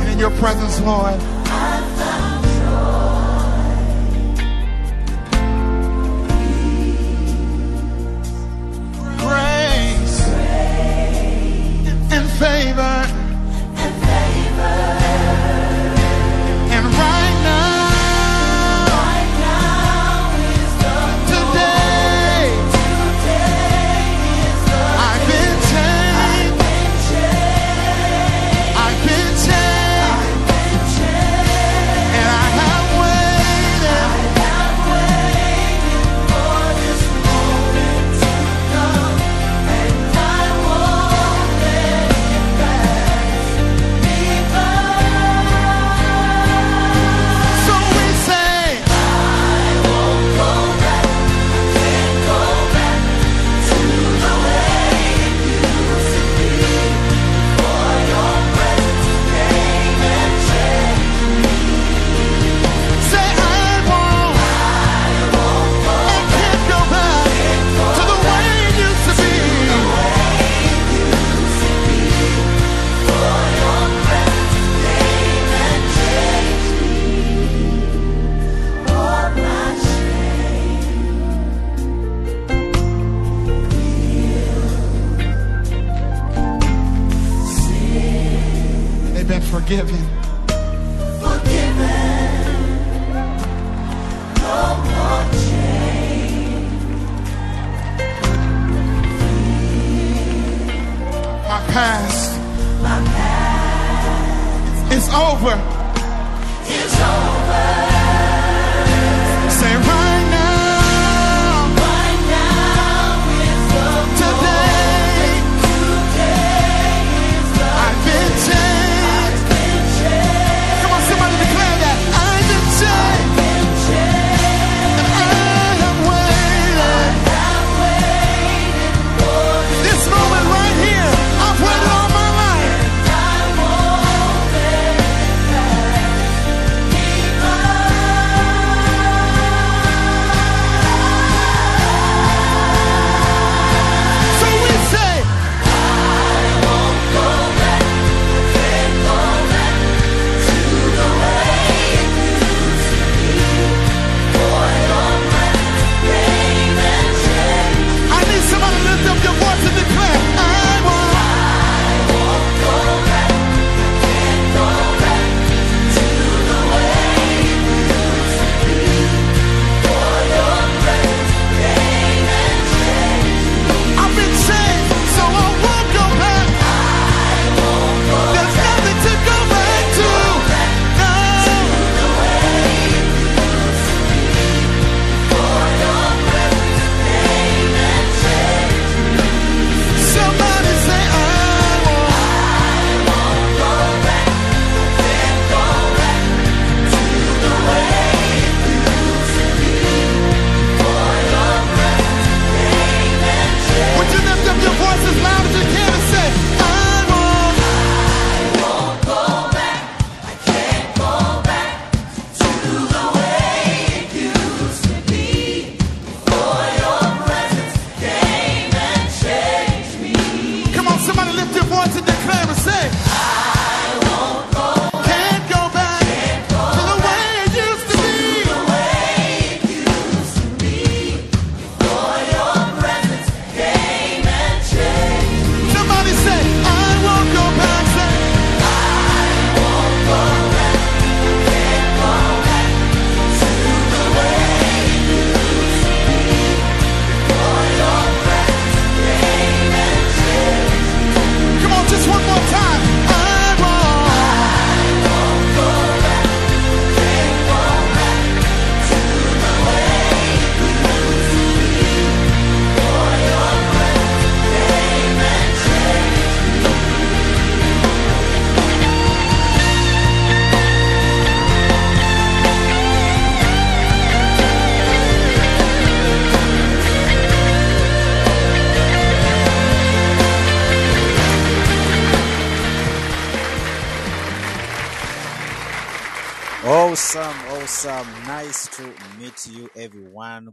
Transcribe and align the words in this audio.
And 0.00 0.08
in 0.10 0.18
your 0.18 0.32
presence, 0.32 0.80
Lord. 0.82 1.31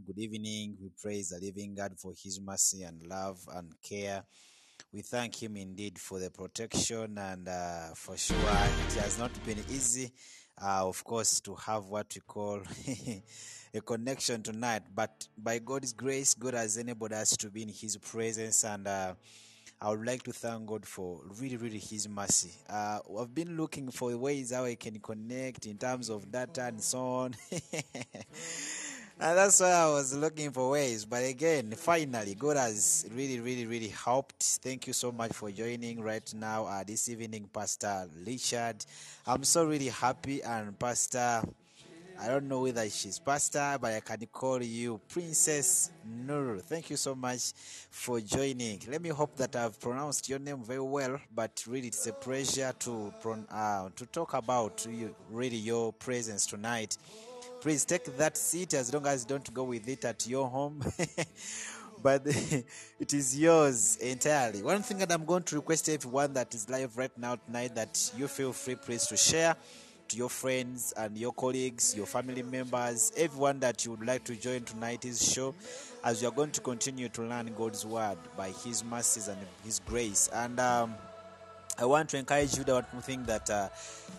Good 0.06 0.18
evening. 0.18 0.76
We 0.80 0.90
praise 1.02 1.30
the 1.30 1.44
living 1.44 1.74
God 1.74 1.98
for 1.98 2.12
his 2.16 2.40
mercy 2.40 2.84
and 2.84 3.06
love 3.06 3.38
and 3.54 3.72
care. 3.82 4.22
We 4.92 5.02
thank 5.02 5.42
him 5.42 5.56
indeed 5.56 5.98
for 5.98 6.18
the 6.18 6.30
protection 6.30 7.18
and 7.18 7.46
uh, 7.46 7.88
for 7.94 8.16
sure 8.16 8.36
it 8.38 8.94
has 8.94 9.18
not 9.18 9.30
been 9.44 9.58
easy, 9.68 10.12
uh, 10.62 10.86
of 10.88 11.04
course, 11.04 11.40
to 11.40 11.54
have 11.54 11.86
what 11.86 12.14
we 12.14 12.20
call 12.26 12.62
a 13.74 13.80
connection 13.80 14.42
tonight. 14.42 14.82
But 14.94 15.28
by 15.36 15.58
God's 15.58 15.92
grace, 15.92 16.34
God 16.34 16.54
has 16.54 16.76
enabled 16.76 17.12
us 17.12 17.36
to 17.36 17.50
be 17.50 17.62
in 17.62 17.68
his 17.68 17.96
presence 17.98 18.64
and 18.64 18.86
uh, 18.86 19.14
I 19.82 19.88
would 19.88 20.06
like 20.06 20.22
to 20.24 20.32
thank 20.32 20.66
God 20.66 20.84
for 20.84 21.22
really, 21.40 21.56
really 21.56 21.78
His 21.78 22.06
mercy. 22.06 22.52
Uh, 22.68 22.98
I've 23.18 23.34
been 23.34 23.56
looking 23.56 23.90
for 23.90 24.14
ways 24.14 24.52
how 24.52 24.66
I 24.66 24.74
can 24.74 25.00
connect 25.00 25.64
in 25.64 25.78
terms 25.78 26.10
of 26.10 26.30
data 26.30 26.64
and 26.64 26.82
so 26.82 26.98
on. 26.98 27.34
and 29.20 29.36
that's 29.36 29.60
why 29.60 29.70
I 29.70 29.86
was 29.86 30.16
looking 30.16 30.50
for 30.50 30.70
ways. 30.70 31.04
But 31.04 31.24
again, 31.24 31.72
finally, 31.76 32.34
God 32.34 32.56
has 32.56 33.06
really, 33.14 33.38
really, 33.38 33.66
really 33.66 33.88
helped. 33.88 34.42
Thank 34.62 34.86
you 34.86 34.94
so 34.94 35.12
much 35.12 35.32
for 35.32 35.50
joining 35.50 36.00
right 36.00 36.32
now 36.34 36.64
uh, 36.64 36.82
this 36.84 37.08
evening, 37.08 37.48
Pastor 37.52 38.08
Richard. 38.26 38.76
I'm 39.26 39.44
so 39.44 39.66
really 39.66 39.88
happy, 39.88 40.42
and 40.42 40.78
Pastor. 40.78 41.42
I 42.22 42.28
don't 42.28 42.48
know 42.48 42.60
whether 42.60 42.86
she's 42.90 43.18
pastor, 43.18 43.78
but 43.80 43.94
I 43.94 44.00
can 44.00 44.26
call 44.26 44.62
you 44.62 45.00
Princess 45.08 45.90
Nur. 46.04 46.58
Thank 46.58 46.90
you 46.90 46.96
so 46.96 47.14
much 47.14 47.54
for 47.90 48.20
joining. 48.20 48.78
Let 48.90 49.00
me 49.00 49.08
hope 49.08 49.36
that 49.36 49.56
I've 49.56 49.80
pronounced 49.80 50.28
your 50.28 50.38
name 50.38 50.62
very 50.62 50.80
well, 50.80 51.18
but 51.34 51.64
really 51.66 51.88
it's 51.88 52.06
a 52.06 52.12
pleasure 52.12 52.74
to 52.80 53.14
uh, 53.50 53.88
to 53.96 54.06
talk 54.06 54.34
about 54.34 54.86
you, 54.90 55.14
really 55.30 55.56
your 55.56 55.94
presence 55.94 56.44
tonight. 56.44 56.98
Please 57.60 57.84
take 57.84 58.16
that 58.16 58.36
seat 58.36 58.74
as 58.74 58.92
long 58.92 59.06
as 59.06 59.22
you 59.24 59.28
don't 59.28 59.52
go 59.52 59.64
with 59.64 59.86
it 59.88 60.04
at 60.04 60.26
your 60.26 60.48
home. 60.48 60.82
but 62.02 62.22
it 63.00 63.12
is 63.12 63.38
yours 63.38 63.96
entirely. 63.96 64.62
One 64.62 64.82
thing 64.82 64.98
that 64.98 65.12
I'm 65.12 65.24
going 65.24 65.42
to 65.44 65.56
request 65.56 65.88
everyone 65.88 66.32
that 66.34 66.54
is 66.54 66.70
live 66.70 66.96
right 66.96 67.16
now 67.18 67.36
tonight 67.36 67.74
that 67.74 68.12
you 68.16 68.28
feel 68.28 68.52
free, 68.52 68.76
please, 68.76 69.06
to 69.08 69.16
share 69.16 69.56
to 70.08 70.16
your 70.16 70.30
friends 70.30 70.92
and 70.96 71.16
your 71.16 71.32
colleagues, 71.32 71.94
your 71.94 72.06
family 72.06 72.42
members, 72.42 73.12
everyone 73.16 73.60
that 73.60 73.84
you 73.84 73.92
would 73.92 74.06
like 74.06 74.24
to 74.24 74.34
join 74.34 74.62
tonight's 74.64 75.32
show 75.32 75.54
as 76.02 76.20
we 76.20 76.26
are 76.26 76.32
going 76.32 76.50
to 76.50 76.60
continue 76.60 77.08
to 77.10 77.22
learn 77.22 77.52
God's 77.56 77.84
word 77.86 78.16
by 78.36 78.48
His 78.64 78.82
mercies 78.82 79.28
and 79.28 79.38
His 79.64 79.80
grace. 79.80 80.28
And 80.32 80.58
um, 80.58 80.94
I 81.80 81.86
want 81.86 82.10
to 82.10 82.18
encourage 82.18 82.58
you 82.58 82.64
to 82.64 82.84
think 83.00 83.24
that 83.24 83.48
uh, 83.48 83.70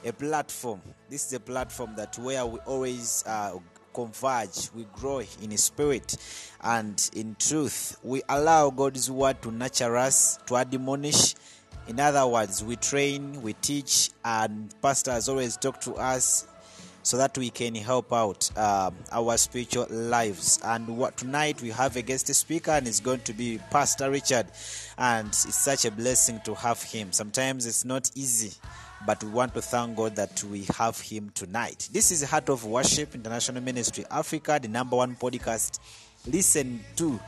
a 0.04 0.12
platform, 0.12 0.82
this 1.12 1.28
is 1.28 1.34
a 1.34 1.40
platform 1.40 1.94
that 1.96 2.18
where 2.18 2.44
we 2.44 2.58
always 2.62 3.24
uh, 3.28 3.56
converge, 3.94 4.72
we 4.76 4.88
grow 4.94 5.20
in 5.20 5.56
spirit 5.58 6.18
and 6.62 7.08
in 7.14 7.36
truth. 7.38 8.00
We 8.02 8.24
allow 8.28 8.72
God's 8.72 9.12
word 9.12 9.44
to 9.44 9.52
nurture 9.52 9.96
us, 9.96 10.40
to 10.48 10.56
admonish, 10.58 11.36
in 11.88 12.00
other 12.00 12.26
words, 12.26 12.64
we 12.64 12.78
train, 12.78 13.40
we 13.44 13.54
teach, 13.54 14.10
and 14.26 14.74
pastors 14.82 15.30
always 15.30 15.56
talk 15.56 15.80
to 15.82 15.94
us 15.96 16.48
so 17.04 17.18
that 17.18 17.38
we 17.38 17.50
can 17.50 17.76
help 17.76 18.12
out 18.14 18.56
um, 18.58 18.96
our 19.12 19.38
spiritual 19.38 19.88
lives. 19.90 20.60
And 20.64 20.98
what 20.98 21.18
tonight 21.18 21.62
we 21.62 21.70
have 21.70 21.96
a 21.96 22.02
guest 22.02 22.34
speaker, 22.34 22.72
and 22.72 22.88
it's 22.88 23.00
going 23.00 23.22
to 23.22 23.34
be 23.34 23.60
Pastor 23.70 24.10
Richard, 24.12 24.48
and 24.98 25.28
it's 25.28 25.56
such 25.56 25.86
a 25.86 25.92
blessing 25.92 26.42
to 26.46 26.56
have 26.56 26.82
him. 26.82 27.12
Sometimes 27.12 27.66
it's 27.66 27.86
not 27.86 28.12
easy. 28.16 28.54
But 29.04 29.24
we 29.24 29.32
want 29.32 29.56
to 29.56 29.64
thank 29.64 29.98
God 29.98 30.16
that 30.18 30.44
we 30.44 30.66
have 30.78 31.00
him 31.00 31.32
tonight. 31.34 31.90
This 31.92 32.12
is 32.12 32.22
Heart 32.22 32.50
of 32.50 32.66
Worship 32.66 33.16
International 33.16 33.60
Ministry 33.60 34.06
Africa, 34.12 34.60
the 34.62 34.68
number 34.68 34.96
one 34.96 35.16
podcast. 35.16 35.80
Listen 36.28 36.82
to 36.98 37.20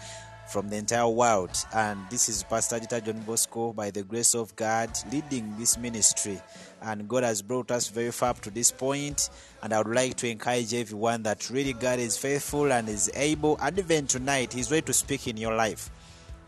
from 0.47 0.69
the 0.69 0.75
entire 0.75 1.07
world. 1.07 1.51
And 1.73 1.99
this 2.09 2.29
is 2.29 2.43
Pastor 2.43 2.79
Jita 2.79 3.03
John 3.03 3.21
Bosco, 3.21 3.73
by 3.73 3.91
the 3.91 4.03
grace 4.03 4.35
of 4.35 4.55
God, 4.55 4.89
leading 5.11 5.55
this 5.57 5.77
ministry. 5.77 6.41
And 6.81 7.07
God 7.07 7.23
has 7.23 7.41
brought 7.41 7.71
us 7.71 7.87
very 7.87 8.11
far 8.11 8.29
up 8.29 8.41
to 8.41 8.49
this 8.49 8.71
point. 8.71 9.29
And 9.61 9.73
I 9.73 9.79
would 9.79 9.95
like 9.95 10.15
to 10.17 10.29
encourage 10.29 10.73
everyone 10.73 11.23
that 11.23 11.49
really 11.49 11.73
God 11.73 11.99
is 11.99 12.17
faithful 12.17 12.71
and 12.71 12.87
is 12.89 13.09
able. 13.15 13.57
And 13.61 13.77
even 13.79 14.07
tonight, 14.07 14.53
He's 14.53 14.71
ready 14.71 14.83
to 14.83 14.93
speak 14.93 15.27
in 15.27 15.37
your 15.37 15.55
life. 15.55 15.89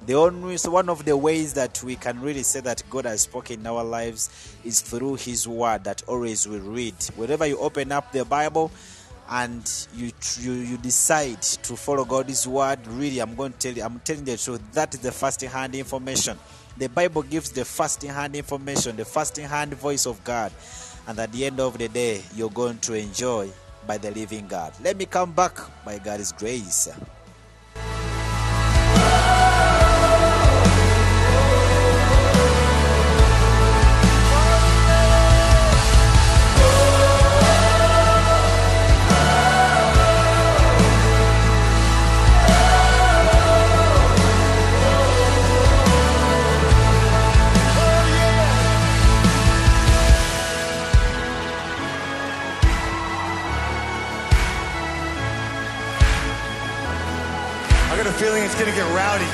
The 0.06 0.14
only 0.14 0.58
so 0.58 0.70
one 0.70 0.90
of 0.90 1.04
the 1.04 1.18
ways 1.18 1.54
that 1.54 1.82
we 1.84 1.96
can 1.96 2.22
really 2.22 2.44
say 2.44 2.60
that 2.60 2.84
God 2.90 3.06
has 3.06 3.22
spoken 3.22 3.62
in 3.62 3.68
our 3.68 3.84
lives 3.84 4.56
is 4.64 4.82
through 4.82 5.16
His 5.16 5.48
Word 5.48 5.84
that 5.86 6.04
always 6.08 6.48
we 6.48 6.60
read. 6.60 6.94
Whenever 7.16 7.48
you 7.48 7.58
open 7.58 7.92
up 7.92 8.12
the 8.12 8.24
Bible, 8.24 8.70
and 9.30 9.88
you, 9.96 10.12
you 10.40 10.54
you 10.54 10.78
decide 10.78 11.42
to 11.42 11.76
follow 11.76 12.06
God's 12.06 12.48
word, 12.48 12.86
really, 12.88 13.20
I'm 13.20 13.36
going 13.36 13.54
to 13.54 13.58
tell 13.58 13.74
you, 13.74 13.84
I'm 13.84 14.00
telling 14.00 14.24
the 14.24 14.38
truth. 14.38 14.62
That 14.74 14.94
is 14.94 15.00
the 15.00 15.12
first-hand 15.12 15.76
information. 15.76 16.38
The 16.78 16.90
Bible 16.90 17.24
gives 17.24 17.52
the 17.52 17.66
first-hand 17.66 18.36
information, 18.36 18.96
the 18.96 19.06
first-hand 19.06 19.74
voice 19.76 20.06
of 20.06 20.24
God, 20.24 20.52
and 21.08 21.18
at 21.20 21.32
the 21.32 21.46
end 21.46 21.60
of 21.60 21.78
the 21.78 21.88
day, 21.88 22.22
you're 22.36 22.50
going 22.50 22.78
to 22.80 22.94
enjoy 22.94 23.50
by 23.88 23.98
the 23.98 24.12
living 24.12 24.48
God. 24.48 24.74
Let 24.84 24.98
me 24.98 25.06
come 25.06 25.32
back 25.32 25.58
by 25.86 26.00
God's 26.00 26.32
grace. 26.32 26.90
It's 58.56 58.64
gonna 58.64 58.76
get 58.76 58.88
rowdy. 58.96 59.28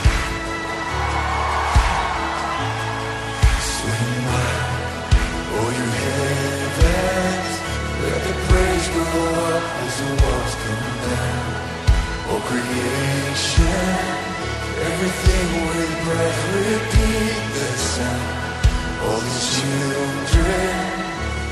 Swing 3.62 4.18
by, 4.25 4.50
oh 5.58 5.70
you 5.78 5.88
heavens, 6.01 7.54
let 8.01 8.20
the 8.25 8.34
praise 8.50 8.88
go 8.98 9.06
up 9.54 9.63
as 9.86 9.94
the 10.01 10.10
walls 10.22 10.56
come 10.66 10.90
down. 11.06 11.54
Oh 12.34 12.42
creation, 12.50 13.86
everything 14.90 15.50
with 15.70 15.94
breath 16.06 16.42
repeat 16.58 17.38
the 17.54 17.70
sound. 17.78 18.25
All 19.06 19.22
these 19.22 19.48
children, 19.54 20.74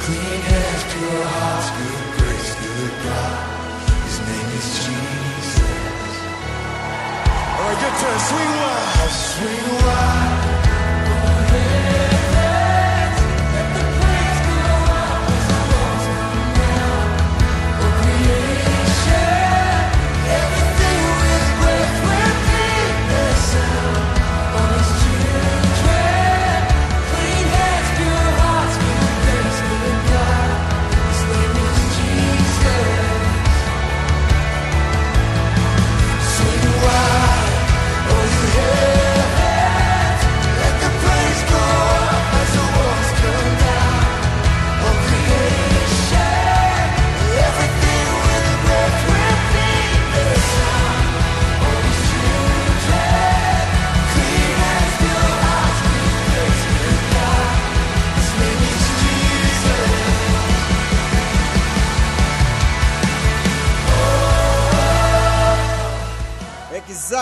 clean 0.02 0.42
hands, 0.50 0.84
pure 0.90 1.26
hearts, 1.38 1.70
All 7.80 7.86
right, 7.86 7.92
good 7.92 8.02
turn. 8.02 8.20
Swing 8.20 8.50
wide. 8.60 9.10
Swing 9.10 9.86
wide. 9.86 10.09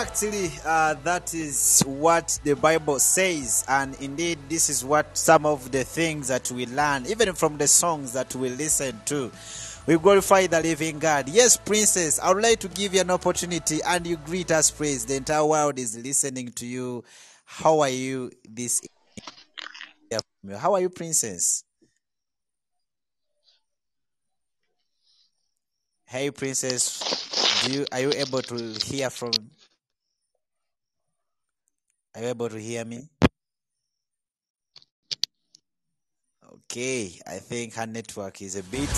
Exactly, 0.10 0.50
uh, 0.66 0.94
that 1.04 1.34
is 1.34 1.84
what 1.86 2.40
the 2.44 2.56
Bible 2.56 2.98
says, 2.98 3.66
and 3.68 3.94
indeed, 4.02 4.40
this 4.48 4.70
is 4.70 4.84
what 4.84 5.18
some 5.18 5.46
of 5.46 5.72
the 5.72 5.84
things 5.84 6.30
that 6.30 6.50
we 6.50 6.66
learn, 6.66 7.06
even 7.08 7.34
from 7.34 7.58
the 7.58 7.68
songs 7.68 8.14
that 8.14 8.34
we 8.34 8.50
listen 8.50 9.00
to. 9.06 9.30
We 9.86 9.98
glorify 9.98 10.48
the 10.48 10.62
living 10.62 11.00
God. 11.00 11.28
Yes, 11.30 11.58
Princess, 11.58 12.20
I 12.20 12.34
would 12.34 12.42
like 12.42 12.60
to 12.62 12.68
give 12.70 12.94
you 12.94 13.02
an 13.02 13.12
opportunity 13.12 13.80
and 13.86 14.08
you 14.08 14.18
greet 14.18 14.50
us, 14.50 14.72
praise. 14.72 15.06
The 15.06 15.16
entire 15.18 15.46
world 15.46 15.78
is 15.78 15.98
listening 15.98 16.52
to 16.54 16.66
you. 16.66 17.04
How 17.46 17.82
are 17.82 17.90
you 17.90 18.32
this 18.50 18.82
How 20.60 20.74
are 20.74 20.82
you, 20.82 20.90
Princess? 20.90 21.64
Hey, 26.06 26.32
Princess, 26.32 27.62
do 27.64 27.72
you 27.72 27.86
are 27.92 28.00
you 28.00 28.12
able 28.16 28.42
to 28.42 28.74
hear 28.86 29.10
from? 29.10 29.32
Are 32.18 32.24
you 32.24 32.30
able 32.30 32.50
to 32.50 32.60
hear 32.60 32.84
me? 32.84 33.08
Okay, 36.52 37.22
I 37.28 37.38
think 37.38 37.76
her 37.76 37.86
network 37.86 38.42
is 38.42 38.56
a 38.56 38.64
bit. 38.64 38.90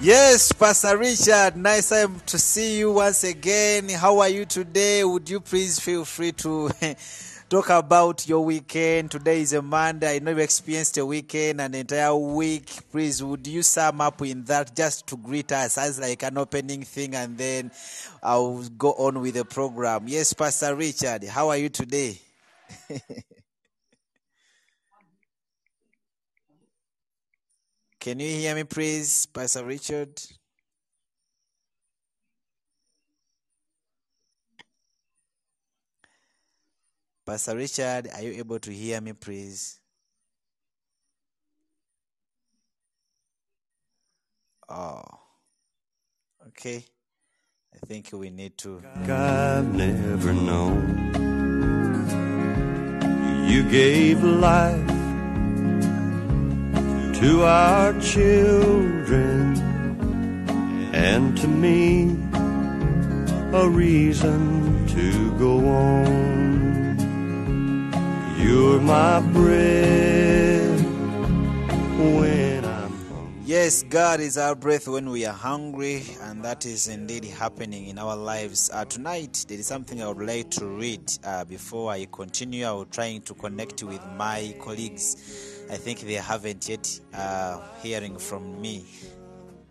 Yes, 0.00 0.50
Pastor 0.50 0.98
Richard, 0.98 1.56
nice 1.56 1.90
time 1.90 2.18
to 2.26 2.36
see 2.36 2.80
you 2.80 2.90
once 2.90 3.22
again. 3.22 3.90
How 3.90 4.18
are 4.18 4.28
you 4.28 4.44
today? 4.44 5.04
Would 5.04 5.30
you 5.30 5.38
please 5.38 5.78
feel 5.78 6.04
free 6.04 6.32
to 6.32 6.68
talk 7.52 7.68
about 7.68 8.26
your 8.26 8.42
weekend? 8.42 9.10
Today 9.10 9.42
is 9.42 9.52
a 9.52 9.60
Monday. 9.60 10.16
I 10.16 10.20
know 10.20 10.30
you 10.30 10.38
experienced 10.38 10.96
a 10.96 11.04
weekend, 11.04 11.60
an 11.60 11.74
entire 11.74 12.14
week. 12.14 12.70
Please, 12.90 13.22
would 13.22 13.46
you 13.46 13.62
sum 13.62 14.00
up 14.00 14.22
in 14.22 14.42
that 14.44 14.74
just 14.74 15.06
to 15.08 15.18
greet 15.18 15.52
us 15.52 15.76
as 15.76 16.00
like 16.00 16.22
an 16.22 16.38
opening 16.38 16.82
thing 16.82 17.14
and 17.14 17.36
then 17.36 17.70
I'll 18.22 18.62
go 18.62 18.94
on 18.94 19.20
with 19.20 19.34
the 19.34 19.44
program. 19.44 20.04
Yes, 20.06 20.32
Pastor 20.32 20.74
Richard, 20.74 21.24
how 21.24 21.50
are 21.50 21.58
you 21.58 21.68
today? 21.68 22.18
Can 28.00 28.18
you 28.18 28.28
hear 28.28 28.54
me, 28.54 28.64
please, 28.64 29.26
Pastor 29.26 29.62
Richard? 29.66 30.18
Pastor 37.24 37.56
Richard, 37.56 38.08
are 38.12 38.22
you 38.22 38.32
able 38.32 38.58
to 38.58 38.72
hear 38.72 39.00
me, 39.00 39.12
please? 39.12 39.78
Oh, 44.68 45.02
okay. 46.48 46.84
I 47.74 47.86
think 47.86 48.10
we 48.12 48.30
need 48.30 48.58
to. 48.58 48.82
I've 49.08 49.72
never 49.72 50.32
known. 50.32 51.10
You 53.48 53.62
gave 53.70 54.22
life 54.24 54.88
to 57.20 57.44
our 57.44 57.92
children 58.00 59.56
and 60.92 61.36
to 61.38 61.46
me 61.46 62.16
a 63.52 63.68
reason 63.68 64.86
to 64.88 65.38
go 65.38 65.68
on. 65.68 66.31
You're 68.42 68.80
my 68.80 69.20
bread 69.20 70.80
when 71.96 72.64
I'm 72.64 72.90
hungry. 72.90 73.42
Yes, 73.44 73.84
God 73.84 74.18
is 74.18 74.36
our 74.36 74.56
breath 74.56 74.88
when 74.88 75.10
we 75.10 75.24
are 75.24 75.32
hungry, 75.32 76.02
and 76.22 76.44
that 76.44 76.66
is 76.66 76.88
indeed 76.88 77.24
happening 77.24 77.86
in 77.86 77.98
our 78.00 78.16
lives. 78.16 78.68
Uh, 78.72 78.84
tonight, 78.84 79.44
there 79.46 79.60
is 79.60 79.68
something 79.68 80.02
I 80.02 80.08
would 80.08 80.26
like 80.26 80.50
to 80.52 80.66
read 80.66 81.12
uh, 81.22 81.44
before 81.44 81.92
I 81.92 82.08
continue. 82.10 82.66
I 82.66 82.72
will 82.72 82.86
trying 82.86 83.20
to 83.22 83.34
connect 83.34 83.84
with 83.84 84.04
my 84.16 84.52
colleagues. 84.60 85.64
I 85.70 85.76
think 85.76 86.00
they 86.00 86.14
haven't 86.14 86.68
yet 86.68 86.98
uh, 87.14 87.60
hearing 87.80 88.18
from 88.18 88.60
me, 88.60 88.84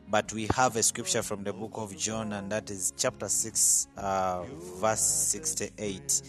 but 0.09 0.31
we 0.31 0.47
have 0.55 0.77
a 0.77 0.83
scripture 0.83 1.23
from 1.23 1.43
the 1.43 1.51
book 1.51 1.73
of 1.73 1.97
John, 1.97 2.31
and 2.31 2.49
that 2.53 2.71
is 2.71 2.93
chapter 2.97 3.27
six, 3.27 3.89
uh, 3.97 4.43
verse 4.79 5.01
sixty-eight. 5.01 6.21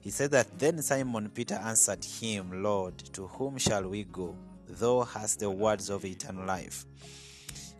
He 0.00 0.10
said 0.10 0.30
that 0.30 0.58
then 0.58 0.80
Simon 0.82 1.28
Peter 1.28 1.56
answered 1.56 2.04
him, 2.04 2.62
Lord, 2.62 2.96
to 3.12 3.26
whom 3.26 3.58
shall 3.58 3.88
we 3.88 4.04
go? 4.04 4.34
Thou 4.66 5.02
hast 5.02 5.40
the 5.40 5.50
words 5.50 5.90
of 5.90 6.04
eternal 6.04 6.46
life. 6.46 6.86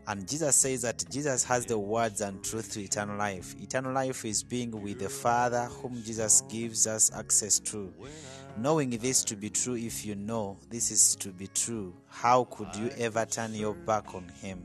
And 0.06 0.28
Jesus 0.28 0.56
says 0.56 0.82
that 0.82 1.04
Jesus 1.10 1.44
has 1.44 1.66
the 1.66 1.78
words 1.78 2.20
and 2.20 2.42
truth 2.42 2.72
to 2.72 2.80
eternal 2.82 3.16
life. 3.16 3.54
Eternal 3.60 3.92
life 3.92 4.24
is 4.24 4.42
being 4.42 4.70
with 4.82 4.98
the 4.98 5.08
Father, 5.08 5.64
whom 5.66 6.02
Jesus 6.02 6.42
gives 6.48 6.86
us 6.86 7.12
access 7.14 7.58
to. 7.60 7.92
Knowing 8.58 8.90
this 8.90 9.22
to 9.24 9.36
be 9.36 9.48
true, 9.48 9.76
if 9.76 10.04
you 10.04 10.16
know 10.16 10.58
this 10.68 10.90
is 10.90 11.14
to 11.16 11.28
be 11.28 11.46
true, 11.46 11.94
how 12.08 12.44
could 12.44 12.74
you 12.74 12.90
ever 12.98 13.24
turn 13.24 13.54
your 13.54 13.74
back 13.74 14.14
on 14.14 14.28
Him? 14.42 14.64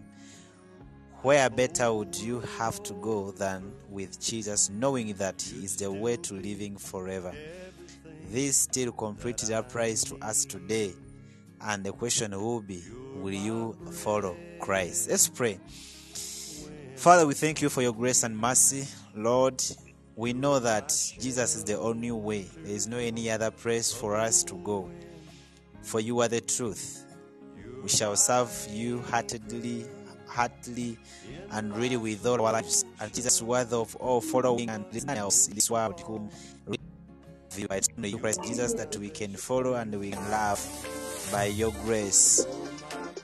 Where 1.26 1.50
better 1.50 1.92
would 1.92 2.16
you 2.16 2.40
have 2.60 2.84
to 2.84 2.94
go 2.94 3.32
than 3.32 3.74
with 3.90 4.22
Jesus, 4.22 4.70
knowing 4.70 5.16
that 5.16 5.42
He 5.42 5.66
is 5.66 5.76
the 5.76 5.92
way 5.92 6.18
to 6.18 6.36
living 6.36 6.78
forever? 6.78 7.34
This 8.30 8.58
still 8.58 8.92
completely 8.92 9.56
applies 9.56 10.04
to 10.04 10.18
us 10.18 10.46
today. 10.46 10.94
And 11.62 11.84
the 11.84 11.94
question 11.94 12.40
will 12.40 12.62
be 12.62 12.84
Will 13.16 13.34
you 13.34 13.76
follow 13.92 14.38
Christ? 14.60 15.10
Let's 15.10 15.28
pray. 15.28 15.60
Father, 16.96 17.26
we 17.26 17.34
thank 17.34 17.60
you 17.60 17.70
for 17.70 17.82
your 17.82 17.94
grace 17.94 18.22
and 18.22 18.38
mercy. 18.38 18.88
Lord, 19.16 19.64
we 20.16 20.32
know 20.34 20.60
that 20.60 20.90
Jesus 21.20 21.56
is 21.56 21.64
the 21.64 21.80
only 21.80 22.12
way. 22.12 22.48
There 22.58 22.76
is 22.76 22.86
no 22.86 22.98
any 22.98 23.32
other 23.32 23.50
place 23.50 23.92
for 23.92 24.16
us 24.16 24.44
to 24.44 24.54
go. 24.58 24.92
For 25.82 26.00
you 26.00 26.20
are 26.20 26.28
the 26.28 26.42
truth. 26.42 27.04
We 27.82 27.90
shall 27.90 28.16
serve 28.16 28.68
you 28.70 29.02
heartedly, 29.02 29.88
heartily, 30.36 30.98
and 31.52 31.76
really 31.76 31.98
with 31.98 32.26
all 32.26 32.46
our 32.46 32.54
lives. 32.54 32.86
And 33.00 33.14
Jesus 33.14 33.36
is 33.36 33.44
worthy 33.44 33.76
of 33.76 33.96
all 33.96 34.22
following 34.22 34.70
and 34.70 34.86
listening 34.92 35.18
else 35.18 35.48
in 35.48 35.56
this 35.56 35.72
world 35.72 36.00
whom 36.02 36.30
you 37.58 37.68
by 37.68 37.82
you, 38.04 38.18
Christ 38.18 38.44
Jesus, 38.44 38.74
that 38.74 38.96
we 38.98 39.10
can 39.10 39.34
follow 39.34 39.76
and 39.76 39.98
we 39.98 40.12
can 40.12 40.30
love 40.30 40.60
by 41.32 41.46
your 41.46 41.72
grace. 41.84 42.46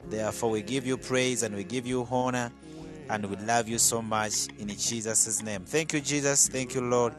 Therefore, 0.09 0.51
we 0.51 0.61
give 0.61 0.85
you 0.85 0.97
praise 0.97 1.43
and 1.43 1.55
we 1.55 1.63
give 1.63 1.85
you 1.85 2.07
honor 2.09 2.51
and 3.09 3.25
we 3.25 3.35
love 3.45 3.67
you 3.67 3.77
so 3.77 4.01
much 4.01 4.47
in 4.57 4.69
Jesus' 4.69 5.41
name. 5.43 5.65
Thank 5.65 5.93
you, 5.93 6.01
Jesus. 6.01 6.47
Thank 6.47 6.75
you, 6.75 6.81
Lord, 6.81 7.13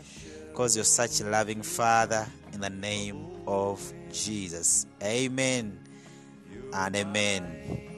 because 0.48 0.76
you're 0.76 0.84
such 0.84 1.20
a 1.20 1.24
loving 1.24 1.62
Father 1.62 2.26
in 2.52 2.60
the 2.60 2.70
name 2.70 3.26
of 3.46 3.92
Jesus. 4.10 4.86
Amen 5.02 5.78
and 6.72 6.96
amen. 6.96 7.91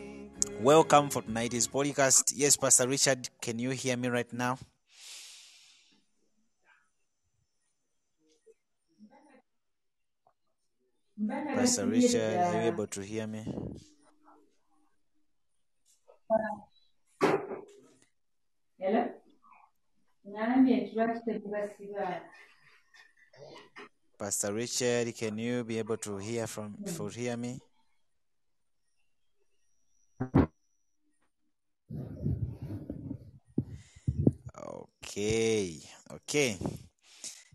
Welcome 0.53 1.11
for 1.11 1.23
tonight's 1.23 1.67
podcast. 1.67 2.33
Yes, 2.37 2.57
Pastor 2.57 2.89
Richard, 2.89 3.29
can 3.41 3.59
you 3.59 3.71
hear 3.71 3.97
me 3.97 4.09
right 4.09 4.31
now? 4.33 4.59
Pastor 11.55 11.87
Richard, 11.87 12.37
are 12.39 12.63
you 12.63 12.69
able 12.69 12.87
to 12.89 13.01
hear 13.01 13.27
me? 13.27 13.45
Hello? 18.79 19.05
Nalambye 20.25 20.91
lwaki 20.95 21.21
tekubasiba 21.25 22.21
Pastor 24.19 24.53
Richard, 24.55 25.15
can 25.15 25.39
you 25.39 25.65
be 25.65 25.79
able 25.79 25.97
to 25.99 26.19
hear 26.19 26.47
from 26.47 26.77
to 26.97 27.09
hear 27.09 27.37
me? 27.37 27.61
Okay, 34.57 35.81
okay. 36.11 36.59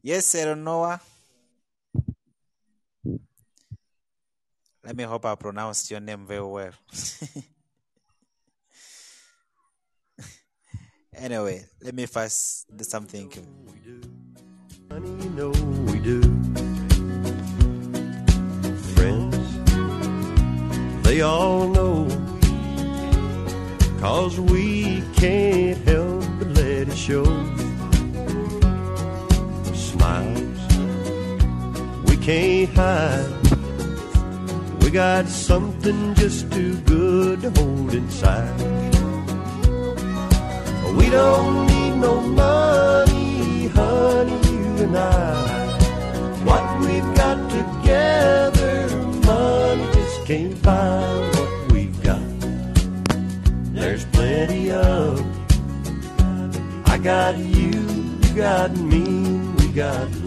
Yes, 0.01 0.35
Noah. 0.35 0.99
Let 4.83 4.95
me 4.95 5.03
hope 5.03 5.25
I 5.25 5.35
pronounced 5.35 5.91
your 5.91 5.99
name 5.99 6.25
very 6.25 6.45
well. 6.45 6.71
anyway, 11.13 11.65
let 11.83 11.93
me 11.93 12.05
first 12.05 12.65
do 12.75 12.83
something. 12.83 13.31
Honey, 14.89 15.23
you 15.23 15.29
know 15.31 15.51
we 15.85 15.99
do. 15.99 16.21
Friends, 18.95 19.59
they 21.03 21.21
all 21.21 21.67
know. 21.67 22.07
Cause 23.99 24.39
we 24.39 25.03
can't 25.13 25.77
help 25.85 26.23
but 26.39 26.47
let 26.55 26.87
it 26.87 26.95
show. 26.95 27.25
Smiles 29.73 30.59
we 32.07 32.15
can't 32.15 32.69
hide. 32.69 33.29
We 34.81 34.89
got 34.89 35.27
something 35.27 36.15
just 36.15 36.49
too 36.49 36.77
good 36.85 37.41
to 37.41 37.49
hold 37.49 37.93
inside. 37.93 38.57
We 40.97 41.09
don't 41.09 41.67
need 41.67 41.95
no 41.97 42.21
money, 42.21 43.67
honey, 43.67 44.39
you 44.49 44.83
and 44.85 44.97
I. 44.97 45.35
What 46.45 46.65
we've 46.79 47.15
got 47.15 47.37
together, 47.51 48.95
money 49.25 49.85
just 49.93 50.25
can't 50.25 50.61
buy. 50.61 50.88
Got 57.09 57.37
you, 57.39 57.71
you 58.21 58.35
got 58.35 58.69
me, 58.77 59.39
we 59.57 59.67
got 59.73 60.18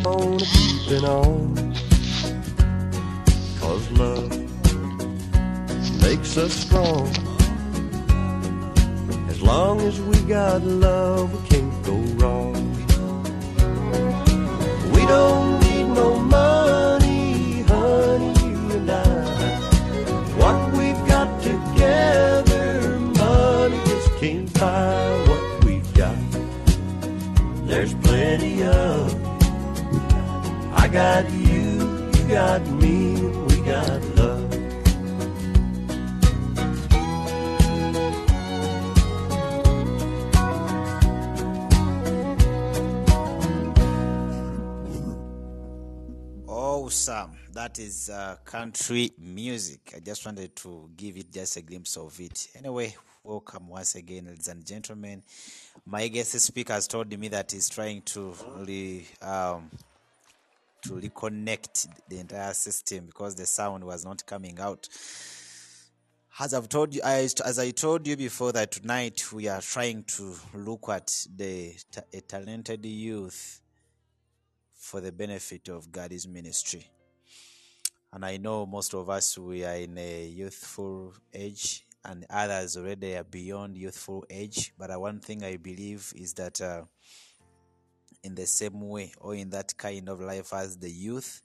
keep 0.00 0.06
on 0.06 0.38
keeping 0.38 1.04
on. 1.04 1.74
Cause 3.60 3.90
love 3.92 4.30
makes 6.00 6.36
us 6.36 6.52
strong. 6.52 7.08
As 9.28 9.42
long 9.42 9.80
as 9.80 10.00
we 10.00 10.18
got 10.22 10.62
love, 10.62 11.49
got 30.92 31.30
you, 31.30 32.10
you 32.14 32.28
got 32.28 32.66
me, 32.66 33.14
we 33.14 33.60
got 33.60 34.02
love. 34.16 34.40
Awesome. 46.48 47.36
That 47.52 47.78
is 47.78 48.10
uh, 48.10 48.36
country 48.44 49.12
music. 49.16 49.92
I 49.96 50.00
just 50.00 50.26
wanted 50.26 50.56
to 50.56 50.90
give 50.96 51.16
it 51.16 51.30
just 51.30 51.56
a 51.56 51.62
glimpse 51.62 51.96
of 51.96 52.18
it. 52.18 52.48
Anyway, 52.56 52.96
welcome 53.22 53.68
once 53.68 53.94
again, 53.94 54.26
ladies 54.26 54.48
and 54.48 54.66
gentlemen. 54.66 55.22
My 55.86 56.08
guest 56.08 56.32
speaker 56.40 56.72
has 56.72 56.88
told 56.88 57.16
me 57.16 57.28
that 57.28 57.52
he's 57.52 57.68
trying 57.68 58.02
to 58.02 58.34
re, 58.58 59.06
um, 59.22 59.70
to 60.82 60.94
reconnect 60.94 61.88
the 62.08 62.18
entire 62.18 62.54
system 62.54 63.06
because 63.06 63.34
the 63.34 63.46
sound 63.46 63.84
was 63.84 64.04
not 64.04 64.24
coming 64.26 64.58
out. 64.60 64.88
As 66.38 66.54
I've 66.54 66.68
told 66.68 66.94
you, 66.94 67.02
I, 67.04 67.28
as 67.44 67.58
I 67.58 67.70
told 67.70 68.06
you 68.06 68.16
before, 68.16 68.52
that 68.52 68.70
tonight 68.72 69.32
we 69.32 69.48
are 69.48 69.60
trying 69.60 70.04
to 70.04 70.34
look 70.54 70.88
at 70.88 71.26
the 71.36 71.74
talented 72.28 72.86
youth 72.86 73.60
for 74.74 75.00
the 75.00 75.12
benefit 75.12 75.68
of 75.68 75.92
God's 75.92 76.26
ministry. 76.26 76.88
And 78.12 78.24
I 78.24 78.38
know 78.38 78.64
most 78.66 78.94
of 78.94 79.10
us 79.10 79.38
we 79.38 79.64
are 79.64 79.76
in 79.76 79.98
a 79.98 80.26
youthful 80.26 81.14
age, 81.34 81.84
and 82.04 82.24
others 82.30 82.76
already 82.76 83.16
are 83.16 83.24
beyond 83.24 83.76
youthful 83.76 84.24
age. 84.30 84.72
But 84.78 84.98
one 84.98 85.20
thing 85.20 85.44
I 85.44 85.58
believe 85.58 86.12
is 86.16 86.32
that 86.34 86.60
uh, 86.60 86.84
in 88.22 88.34
the 88.34 88.46
same 88.46 88.80
way 88.80 89.12
or 89.18 89.34
in 89.34 89.50
that 89.50 89.76
kind 89.76 90.08
of 90.08 90.20
life 90.20 90.52
as 90.52 90.76
the 90.76 90.90
youth, 90.90 91.42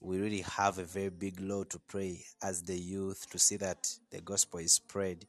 we 0.00 0.18
really 0.18 0.42
have 0.42 0.78
a 0.78 0.84
very 0.84 1.10
big 1.10 1.40
load 1.40 1.70
to 1.70 1.78
pray 1.78 2.24
as 2.42 2.62
the 2.62 2.76
youth 2.76 3.28
to 3.30 3.38
see 3.38 3.56
that 3.56 3.90
the 4.10 4.20
gospel 4.20 4.60
is 4.60 4.72
spread 4.72 5.26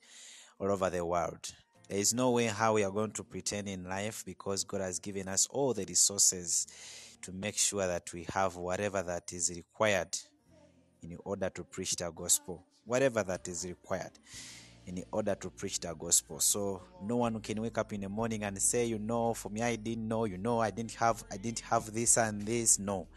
all 0.60 0.72
over 0.72 0.90
the 0.90 1.06
world. 1.06 1.54
There 1.90 2.00
is 2.00 2.14
no 2.14 2.32
way 2.32 2.48
how 2.48 2.74
we 2.74 2.84
are 2.84 2.92
going 2.92 3.12
to 3.12 3.24
pretend 3.24 3.70
in 3.70 3.84
life 3.86 4.24
because 4.26 4.64
God 4.64 4.82
has 4.82 5.00
given 5.00 5.28
us 5.28 5.48
all 5.50 5.74
the 5.74 5.86
resources 5.86 6.68
to 7.22 7.32
make 7.32 7.58
sure 7.58 7.86
that 7.86 8.12
we 8.14 8.26
have 8.34 8.56
whatever 8.56 9.04
that 9.04 9.32
is 9.34 9.52
required 9.56 10.18
in 11.04 11.18
order 11.24 11.50
to 11.50 11.64
preach 11.64 11.96
the 11.96 12.10
gospel, 12.12 12.66
whatever 12.86 13.24
that 13.24 13.48
is 13.48 13.66
required 13.66 14.12
in 14.88 15.04
order 15.12 15.36
to 15.36 15.50
preach 15.50 15.80
the 15.80 15.94
gospel. 15.94 16.40
So 16.40 16.82
no 17.04 17.18
one 17.18 17.40
can 17.42 17.62
wake 17.62 17.78
up 17.78 17.94
in 17.94 18.02
the 18.02 18.10
morning 18.10 18.44
and 18.44 18.62
say, 18.62 18.86
you 18.86 19.00
know, 19.00 19.34
for 19.34 19.50
me 19.50 19.62
I 19.62 19.76
didn't 19.76 20.08
know, 20.08 20.26
you 20.26 20.38
know, 20.38 20.60
I 20.60 20.72
didn't 20.72 20.94
have 20.96 21.24
I 21.32 21.38
didn't 21.38 21.62
have 21.62 21.94
this 21.94 22.18
and 22.18 22.42
this. 22.42 22.80
No. 22.80 23.08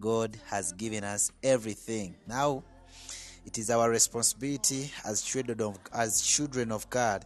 God 0.00 0.38
has 0.46 0.72
given 0.72 1.02
us 1.02 1.32
everything. 1.42 2.14
Now 2.26 2.62
it 3.44 3.58
is 3.58 3.70
our 3.70 3.90
responsibility 3.90 4.90
as 5.04 5.22
children 5.22 5.60
of 5.60 5.78
as 5.92 6.20
children 6.20 6.70
of 6.70 6.88
God 6.90 7.24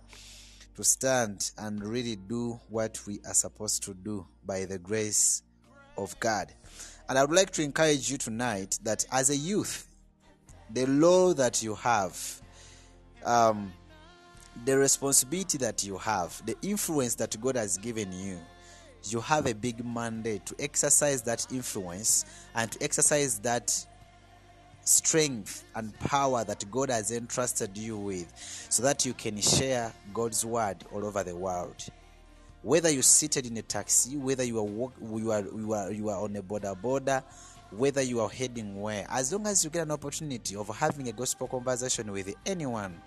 to 0.76 0.84
stand 0.84 1.50
and 1.58 1.84
really 1.84 2.16
do 2.16 2.58
what 2.68 2.98
we 3.06 3.20
are 3.26 3.34
supposed 3.34 3.82
to 3.84 3.94
do 3.94 4.26
by 4.44 4.64
the 4.64 4.78
grace 4.78 5.42
of 5.98 6.18
God. 6.18 6.52
And 7.08 7.18
I 7.18 7.24
would 7.24 7.36
like 7.36 7.50
to 7.52 7.62
encourage 7.62 8.10
you 8.10 8.16
tonight 8.16 8.78
that 8.84 9.04
as 9.12 9.28
a 9.30 9.36
youth, 9.36 9.86
the 10.70 10.86
law 10.86 11.34
that 11.34 11.62
you 11.62 11.74
have, 11.74 12.40
um, 13.24 13.72
the 14.64 14.76
responsibility 14.76 15.58
that 15.58 15.84
you 15.84 15.98
have, 15.98 16.40
the 16.46 16.56
influence 16.62 17.14
that 17.16 17.40
God 17.40 17.56
has 17.56 17.78
given 17.78 18.12
you, 18.12 18.38
you 19.04 19.20
have 19.20 19.46
a 19.46 19.54
big 19.54 19.84
mandate 19.84 20.46
to 20.46 20.54
exercise 20.58 21.22
that 21.22 21.46
influence 21.52 22.24
and 22.54 22.70
to 22.70 22.82
exercise 22.82 23.38
that 23.40 23.86
strength 24.84 25.64
and 25.74 25.96
power 26.00 26.44
that 26.44 26.64
God 26.70 26.90
has 26.90 27.10
entrusted 27.10 27.76
you 27.76 27.96
with 27.96 28.32
so 28.68 28.82
that 28.82 29.04
you 29.06 29.14
can 29.14 29.40
share 29.40 29.92
God's 30.12 30.44
word 30.44 30.84
all 30.92 31.04
over 31.04 31.22
the 31.22 31.34
world. 31.34 31.84
Whether 32.62 32.90
you're 32.90 33.02
seated 33.02 33.46
in 33.46 33.56
a 33.56 33.62
taxi, 33.62 34.16
whether 34.16 34.44
you 34.44 34.58
are 34.58 34.64
walk, 34.64 34.92
you 35.00 35.32
are 35.32 35.40
you 35.40 35.72
are 35.72 35.90
you 35.90 36.08
are 36.10 36.22
on 36.22 36.36
a 36.36 36.42
border 36.42 36.74
border, 36.76 37.24
whether 37.72 38.02
you 38.02 38.20
are 38.20 38.28
heading 38.28 38.80
where, 38.80 39.04
as 39.10 39.32
long 39.32 39.46
as 39.46 39.64
you 39.64 39.70
get 39.70 39.82
an 39.82 39.90
opportunity 39.90 40.54
of 40.54 40.68
having 40.76 41.08
a 41.08 41.12
gospel 41.12 41.48
conversation 41.48 42.12
with 42.12 42.32
anyone, 42.46 43.00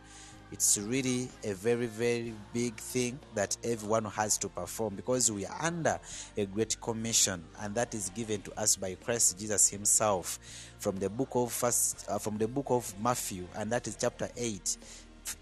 it's 0.51 0.77
really 0.77 1.29
a 1.43 1.53
very 1.53 1.86
very 1.88 2.34
big 2.53 2.75
thing 2.75 3.19
that 3.34 3.58
everyone 3.63 4.05
has 4.05 4.38
to 4.38 4.47
perform 4.49 4.95
because 4.95 5.31
we 5.31 5.45
are 5.45 5.58
under 5.62 5.99
a 6.38 6.45
great 6.45 6.79
commission 6.81 7.43
and 7.62 7.75
that 7.75 7.93
is 7.93 8.10
given 8.10 8.41
to 8.41 8.60
us 8.60 8.75
by 8.75 8.95
Christ 8.95 9.39
Jesus 9.39 9.69
himself 9.69 10.39
from 10.79 10.97
the 10.97 11.10
book 11.10 11.29
of 11.34 11.51
first 11.51 12.05
uh, 12.10 12.19
from 12.19 12.38
the 12.38 12.47
book 12.47 12.67
of 12.69 12.93
Matthew 13.01 13.47
and 13.55 13.71
that 13.71 13.88
is 13.88 13.97
chapter 13.99 14.29
8 14.38 14.77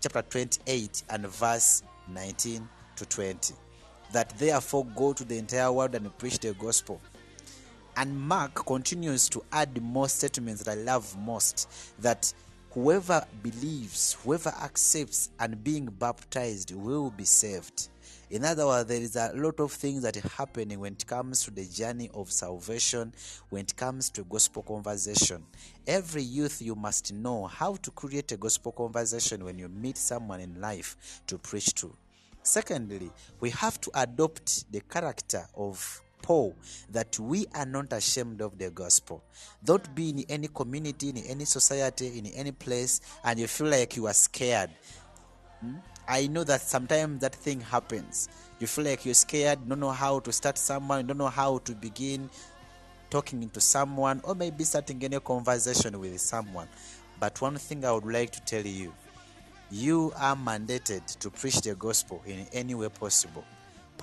chapter 0.01 0.21
28 0.21 1.03
and 1.09 1.27
verse 1.27 1.83
19 2.07 2.67
to 2.95 3.05
20 3.05 3.53
that 4.13 4.29
therefore 4.37 4.85
go 4.95 5.11
to 5.11 5.25
the 5.25 5.37
entire 5.37 5.71
world 5.71 5.95
and 5.95 6.17
preach 6.17 6.39
the 6.39 6.53
gospel. 6.53 7.01
And 7.97 8.19
Mark 8.19 8.65
continues 8.65 9.27
to 9.29 9.43
add 9.51 9.79
more 9.81 10.07
statements 10.09 10.63
that 10.63 10.71
I 10.71 10.81
love 10.81 11.15
most 11.17 11.69
that 11.99 12.33
whoever 12.73 13.23
believes, 13.43 14.13
whoever 14.23 14.49
accepts 14.49 15.29
and 15.39 15.63
being 15.63 15.85
baptized 15.85 16.73
will 16.73 17.11
be 17.11 17.23
saved. 17.23 17.89
In 18.31 18.43
other 18.43 18.65
words, 18.65 18.89
there 18.89 18.99
is 19.01 19.15
a 19.15 19.31
lot 19.35 19.59
of 19.59 19.71
things 19.71 20.01
that 20.01 20.17
are 20.17 20.29
happening 20.29 20.79
when 20.79 20.93
it 20.93 21.05
comes 21.05 21.43
to 21.43 21.51
the 21.51 21.65
journey 21.65 22.09
of 22.15 22.31
salvation, 22.31 23.13
when 23.49 23.61
it 23.61 23.75
comes 23.75 24.09
to 24.09 24.23
gospel 24.23 24.63
conversation. 24.63 25.43
Every 25.85 26.23
youth, 26.23 26.59
you 26.61 26.73
must 26.73 27.13
know 27.13 27.45
how 27.45 27.75
to 27.75 27.91
create 27.91 28.31
a 28.31 28.37
gospel 28.37 28.71
conversation 28.71 29.45
when 29.45 29.59
you 29.59 29.69
meet 29.69 29.97
someone 29.97 30.39
in 30.39 30.59
life 30.59 31.21
to 31.27 31.37
preach 31.37 31.75
to. 31.75 31.95
Secondly, 32.41 33.11
we 33.39 33.51
have 33.51 33.79
to 33.81 33.91
adopt 33.93 34.71
the 34.71 34.81
character 34.81 35.45
of 35.55 36.01
Paul 36.23 36.55
that 36.89 37.19
we 37.19 37.45
are 37.53 37.67
not 37.67 37.93
ashamed 37.93 38.41
of 38.41 38.57
the 38.57 38.71
gospel. 38.71 39.23
Don't 39.63 39.93
be 39.93 40.09
in 40.09 40.25
any 40.29 40.47
community, 40.47 41.09
in 41.09 41.17
any 41.17 41.45
society, 41.45 42.17
in 42.17 42.25
any 42.27 42.51
place, 42.51 43.01
and 43.23 43.39
you 43.39 43.45
feel 43.45 43.67
like 43.67 43.95
you 43.95 44.07
are 44.07 44.13
scared. 44.13 44.71
Hmm? 45.59 45.75
I 46.07 46.27
know 46.27 46.43
that 46.45 46.61
sometimes 46.61 47.21
that 47.21 47.35
thing 47.35 47.61
happens. 47.61 48.29
You 48.59 48.65
feel 48.65 48.85
like 48.85 49.05
you're 49.05 49.13
scared, 49.13 49.59
don't 49.69 49.79
know 49.79 49.91
how 49.91 50.19
to 50.21 50.31
start 50.31 50.57
someone, 50.57 51.05
don't 51.05 51.17
know 51.17 51.27
how 51.27 51.59
to 51.59 51.73
begin 51.73 52.29
talking 53.09 53.47
to 53.49 53.61
someone, 53.61 54.21
or 54.23 54.33
maybe 54.33 54.63
starting 54.63 55.03
any 55.03 55.19
conversation 55.19 55.99
with 55.99 56.19
someone. 56.19 56.67
But 57.19 57.39
one 57.41 57.57
thing 57.57 57.85
I 57.85 57.91
would 57.91 58.05
like 58.05 58.31
to 58.31 58.41
tell 58.41 58.65
you 58.65 58.91
you 59.71 60.13
are 60.17 60.35
mandated 60.35 61.17
to 61.17 61.31
preach 61.31 61.61
the 61.61 61.73
gospel 61.73 62.21
in 62.27 62.45
any 62.53 62.75
way 62.75 62.89
possible. 62.89 63.43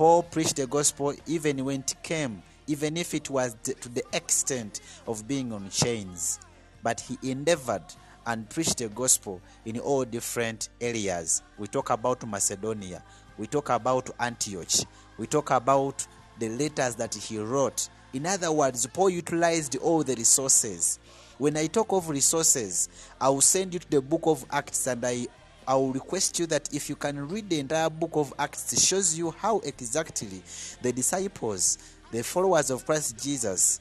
Paul 0.01 0.23
preached 0.23 0.57
the 0.57 0.67
gospel 0.67 1.13
even 1.27 1.63
when 1.63 1.81
it 1.81 1.95
came, 2.03 2.43
even 2.67 2.97
if 2.97 3.13
it 3.13 3.29
was 3.29 3.55
to 3.65 3.89
the 3.91 4.03
extent 4.15 4.81
of 5.07 5.29
being 5.29 5.53
on 5.53 5.69
chains. 5.69 6.41
but 6.83 6.99
he 7.01 7.19
endeavored 7.31 7.83
and 8.25 8.49
preached 8.49 8.79
the 8.79 8.89
gospel 8.89 9.43
in 9.67 9.79
all 9.79 10.07
different 10.07 10.71
areas. 10.81 11.43
We 11.59 11.67
talk 11.67 11.91
about 11.91 12.27
Macedonia, 12.27 13.03
we 13.37 13.47
talk 13.47 13.69
about 13.69 14.09
Antioch, 14.19 14.87
we 15.19 15.27
talk 15.27 15.51
about 15.51 16.07
the 16.39 16.49
letters 16.49 16.95
that 16.95 17.15
he 17.15 17.39
wrote. 17.39 17.91
In 18.15 18.25
other 18.25 18.51
words, 18.53 18.87
Paul 18.87 19.11
utilized 19.11 19.77
all 19.77 20.03
the 20.03 20.15
resources. 20.15 20.99
When 21.37 21.59
I 21.59 21.67
talk 21.67 21.93
of 21.93 22.09
resources, 22.09 22.89
I 23.21 23.29
will 23.29 23.43
send 23.43 23.75
you 23.75 23.81
to 23.81 23.91
the 23.91 24.01
book 24.01 24.23
of 24.25 24.47
Acts 24.51 24.87
and 24.87 25.05
I 25.05 25.27
I 25.71 25.75
will 25.75 25.93
request 25.93 26.41
you 26.41 26.47
that 26.47 26.75
if 26.75 26.89
you 26.89 26.97
can 26.97 27.29
read 27.29 27.49
the 27.49 27.61
entire 27.61 27.89
book 27.89 28.11
of 28.15 28.35
Acts, 28.41 28.73
it 28.73 28.81
shows 28.81 29.17
you 29.17 29.31
how 29.31 29.61
exactly 29.61 30.43
the 30.83 30.91
disciples, 30.91 31.79
the 32.11 32.25
followers 32.25 32.71
of 32.71 32.85
Christ 32.85 33.23
Jesus, 33.23 33.81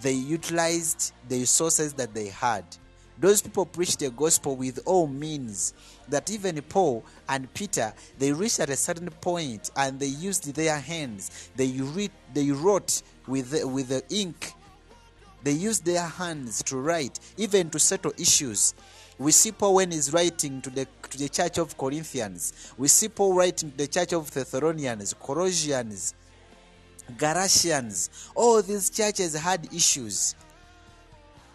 they 0.00 0.12
utilized 0.14 1.12
the 1.28 1.40
resources 1.40 1.92
that 1.92 2.14
they 2.14 2.28
had. 2.28 2.64
Those 3.18 3.42
people 3.42 3.66
preached 3.66 3.98
the 3.98 4.08
gospel 4.12 4.56
with 4.56 4.80
all 4.86 5.06
means 5.06 5.74
that 6.08 6.30
even 6.30 6.62
Paul 6.62 7.04
and 7.28 7.52
Peter 7.52 7.92
they 8.18 8.32
reached 8.32 8.60
at 8.60 8.70
a 8.70 8.76
certain 8.76 9.10
point 9.10 9.72
and 9.76 10.00
they 10.00 10.06
used 10.06 10.54
their 10.54 10.78
hands. 10.78 11.50
They 11.54 11.70
read, 11.72 12.12
they 12.32 12.50
wrote 12.50 13.02
with 13.26 13.50
the, 13.50 13.68
with 13.68 13.88
the 13.88 14.02
ink. 14.08 14.54
They 15.42 15.52
used 15.52 15.84
their 15.84 16.06
hands 16.06 16.62
to 16.62 16.78
write, 16.78 17.20
even 17.36 17.68
to 17.68 17.78
settle 17.78 18.14
issues. 18.16 18.72
We 19.18 19.32
see 19.32 19.52
Paul 19.52 19.74
when 19.74 19.90
he's 19.92 20.12
writing 20.12 20.60
to 20.62 20.70
the 20.70 20.86
to 21.10 21.18
the 21.18 21.28
church 21.28 21.58
of 21.58 21.78
Corinthians. 21.78 22.72
We 22.76 22.88
see 22.88 23.08
Paul 23.08 23.34
writing 23.34 23.70
to 23.70 23.76
the 23.76 23.86
church 23.86 24.12
of 24.12 24.30
Thessalonians, 24.30 25.14
Colossians, 25.14 26.14
Galatians. 27.16 28.30
All 28.34 28.60
these 28.62 28.90
churches 28.90 29.34
had 29.34 29.72
issues. 29.72 30.34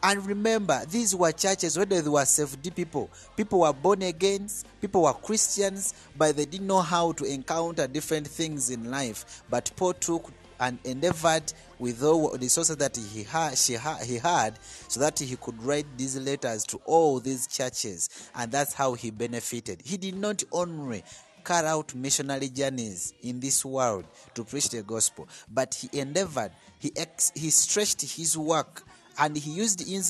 And 0.02 0.26
remember, 0.26 0.82
these 0.90 1.14
were 1.14 1.34
churches 1.34 1.76
where 1.76 1.86
they 1.86 2.02
were 2.02 2.24
saved 2.24 2.74
people. 2.74 3.10
People 3.36 3.60
were 3.62 3.74
born 3.74 4.02
again, 4.04 4.48
people 4.80 5.04
were 5.04 5.14
Christians, 5.14 5.94
but 6.18 6.38
they 6.38 6.46
didn't 6.46 6.68
know 6.68 6.80
how 6.80 7.12
to 7.14 7.26
encounter 7.26 7.86
different 7.86 8.28
things 8.28 8.70
in 8.70 8.90
life. 8.90 9.44
But 9.50 9.70
Paul 9.76 9.94
took 9.94 10.32
and 10.62 10.80
endeavored 10.86 11.52
with 11.80 12.04
all 12.04 12.32
the 12.32 12.40
resources 12.40 12.76
that 12.78 12.96
he 12.98 13.24
had, 13.24 13.58
she 13.58 13.74
had, 13.74 14.04
he 14.04 14.18
had, 14.18 14.60
so 14.88 15.00
that 15.00 15.18
he 15.18 15.36
could 15.38 15.62
write 15.64 15.86
these 15.98 16.18
letters 16.18 16.64
to 16.66 16.78
all 16.86 17.20
these 17.20 17.48
churches, 17.48 18.10
and 18.36 18.52
that's 18.52 18.74
how 18.74 18.94
he 18.94 19.10
benefited. 19.10 19.82
He 19.84 19.98
did 19.98 20.16
not 20.16 20.44
only 20.52 21.04
carry 21.44 21.68
out 21.68 21.96
missionary 21.96 22.50
journeys 22.50 23.14
in 23.22 23.40
this 23.40 23.64
world 23.64 24.06
to 24.36 24.44
preach 24.44 24.70
the 24.70 24.84
gospel, 24.84 25.28
but 25.50 25.74
he 25.74 26.00
endeavored, 26.00 26.52
he 26.80 26.92
ex, 26.96 27.32
he 27.34 27.50
stretched 27.50 28.02
his 28.02 28.38
work, 28.38 28.84
and 29.18 29.36
he 29.38 29.52
used 29.52 29.80
his 29.86 30.10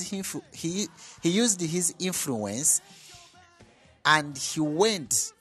he 0.52 0.86
he 1.22 1.30
used 1.30 1.60
his 1.60 1.94
influence, 1.98 2.80
and 4.04 4.36
he 4.36 4.60
went 4.60 5.32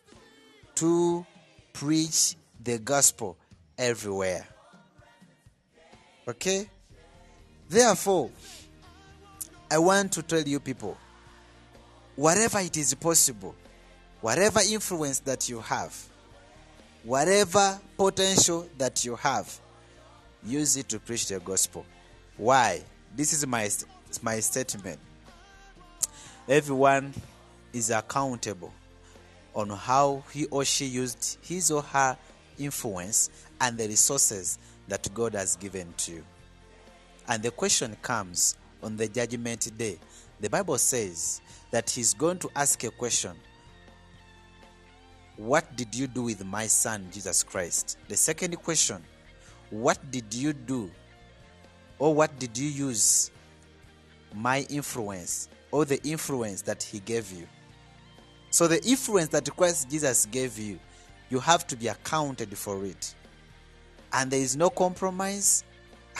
to 0.76 1.26
preach 1.74 2.36
the 2.64 2.78
gospel 2.80 3.38
everywhere. 3.78 4.48
Okay? 6.30 6.70
Therefore, 7.68 8.30
I 9.72 9.80
want 9.80 10.12
to 10.14 10.22
tell 10.22 10.42
you 10.42 10.60
people 10.60 10.96
whatever 12.16 12.60
it 12.60 12.78
is 12.78 12.94
possible, 12.94 13.56
whatever 14.22 14.60
influence 14.60 15.20
that 15.22 15.50
you 15.50 15.60
have, 15.60 15.96
whatever 17.04 17.80
potential 17.98 18.70
that 18.78 19.04
you 19.06 19.16
have, 19.16 19.60
use 20.44 20.78
it 20.78 20.88
to 20.90 21.00
preach 21.00 21.28
the 21.28 21.40
gospel. 21.40 21.84
Why? 22.38 22.84
This 23.16 23.34
is 23.34 23.48
my, 23.48 23.68
my 24.22 24.40
statement. 24.40 25.00
Everyone 26.48 27.12
is 27.74 27.90
accountable 27.90 28.74
on 29.56 29.70
how 29.70 30.24
he 30.32 30.46
or 30.46 30.64
she 30.64 30.86
used 30.86 31.40
his 31.42 31.72
or 31.72 31.82
her 31.82 32.16
influence 32.60 33.32
and 33.60 33.78
the 33.78 33.88
resources 33.88 34.60
that 34.90 35.08
God 35.14 35.34
has 35.34 35.56
given 35.56 35.94
to 35.98 36.14
you. 36.14 36.26
And 37.28 37.42
the 37.44 37.52
question 37.52 37.96
comes 38.02 38.58
on 38.82 38.98
the 38.98 39.08
judgment 39.08 39.78
day. 39.78 40.00
The 40.40 40.50
Bible 40.50 40.78
says 40.78 41.42
that 41.72 41.90
He's 41.90 42.14
going 42.14 42.40
to 42.40 42.50
ask 42.56 42.84
a 42.84 42.92
question 42.92 43.36
What 45.38 45.76
did 45.76 45.94
you 45.94 46.08
do 46.08 46.24
with 46.24 46.44
my 46.44 46.68
son, 46.68 47.08
Jesus 47.12 47.44
Christ? 47.44 47.98
The 48.08 48.18
second 48.18 48.56
question 48.58 49.04
What 49.70 50.12
did 50.12 50.34
you 50.34 50.54
do 50.54 50.90
or 52.00 52.16
what 52.16 52.40
did 52.40 52.58
you 52.58 52.70
use 52.70 53.30
my 54.34 54.66
influence 54.70 55.50
or 55.72 55.86
the 55.86 56.02
influence 56.04 56.62
that 56.64 56.82
He 56.82 57.00
gave 57.00 57.32
you? 57.32 57.48
So, 58.52 58.68
the 58.68 58.84
influence 58.84 59.30
that 59.30 59.56
Christ 59.56 59.90
Jesus 59.90 60.26
gave 60.26 60.58
you, 60.58 60.80
you 61.30 61.40
have 61.40 61.68
to 61.68 61.76
be 61.76 61.88
accounted 61.88 62.58
for 62.58 62.84
it 62.86 63.14
and 64.14 64.32
there 64.32 64.42
is 64.42 64.56
no 64.56 64.70
compromise 64.70 65.64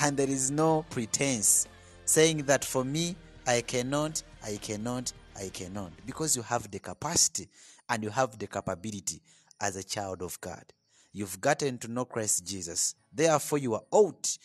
and 0.02 0.18
there 0.18 0.30
is 0.30 0.52
no 0.52 0.86
pretense 0.90 1.68
saying 2.06 2.44
that 2.44 2.64
for 2.64 2.84
me 2.84 3.16
I 3.48 3.62
cannot, 3.62 4.22
I 4.44 4.58
cannot, 4.62 5.12
I 5.36 5.50
cannot 5.50 5.92
because 6.06 6.36
you 6.36 6.42
have 6.44 6.70
the 6.70 6.80
capacity 6.80 7.50
and 7.90 8.04
you 8.04 8.10
have 8.10 8.38
the 8.38 8.48
capability 8.48 9.22
as 9.60 9.76
a 9.76 9.84
child 9.84 10.22
of 10.22 10.40
God. 10.42 10.64
You've 11.12 11.42
gotten 11.42 11.78
to 11.80 11.88
know 11.88 12.06
Christ 12.06 12.46
Jesus. 12.46 12.96
Therefore, 13.12 13.58
you 13.58 13.74
are 13.74 13.84
ought 13.92 14.38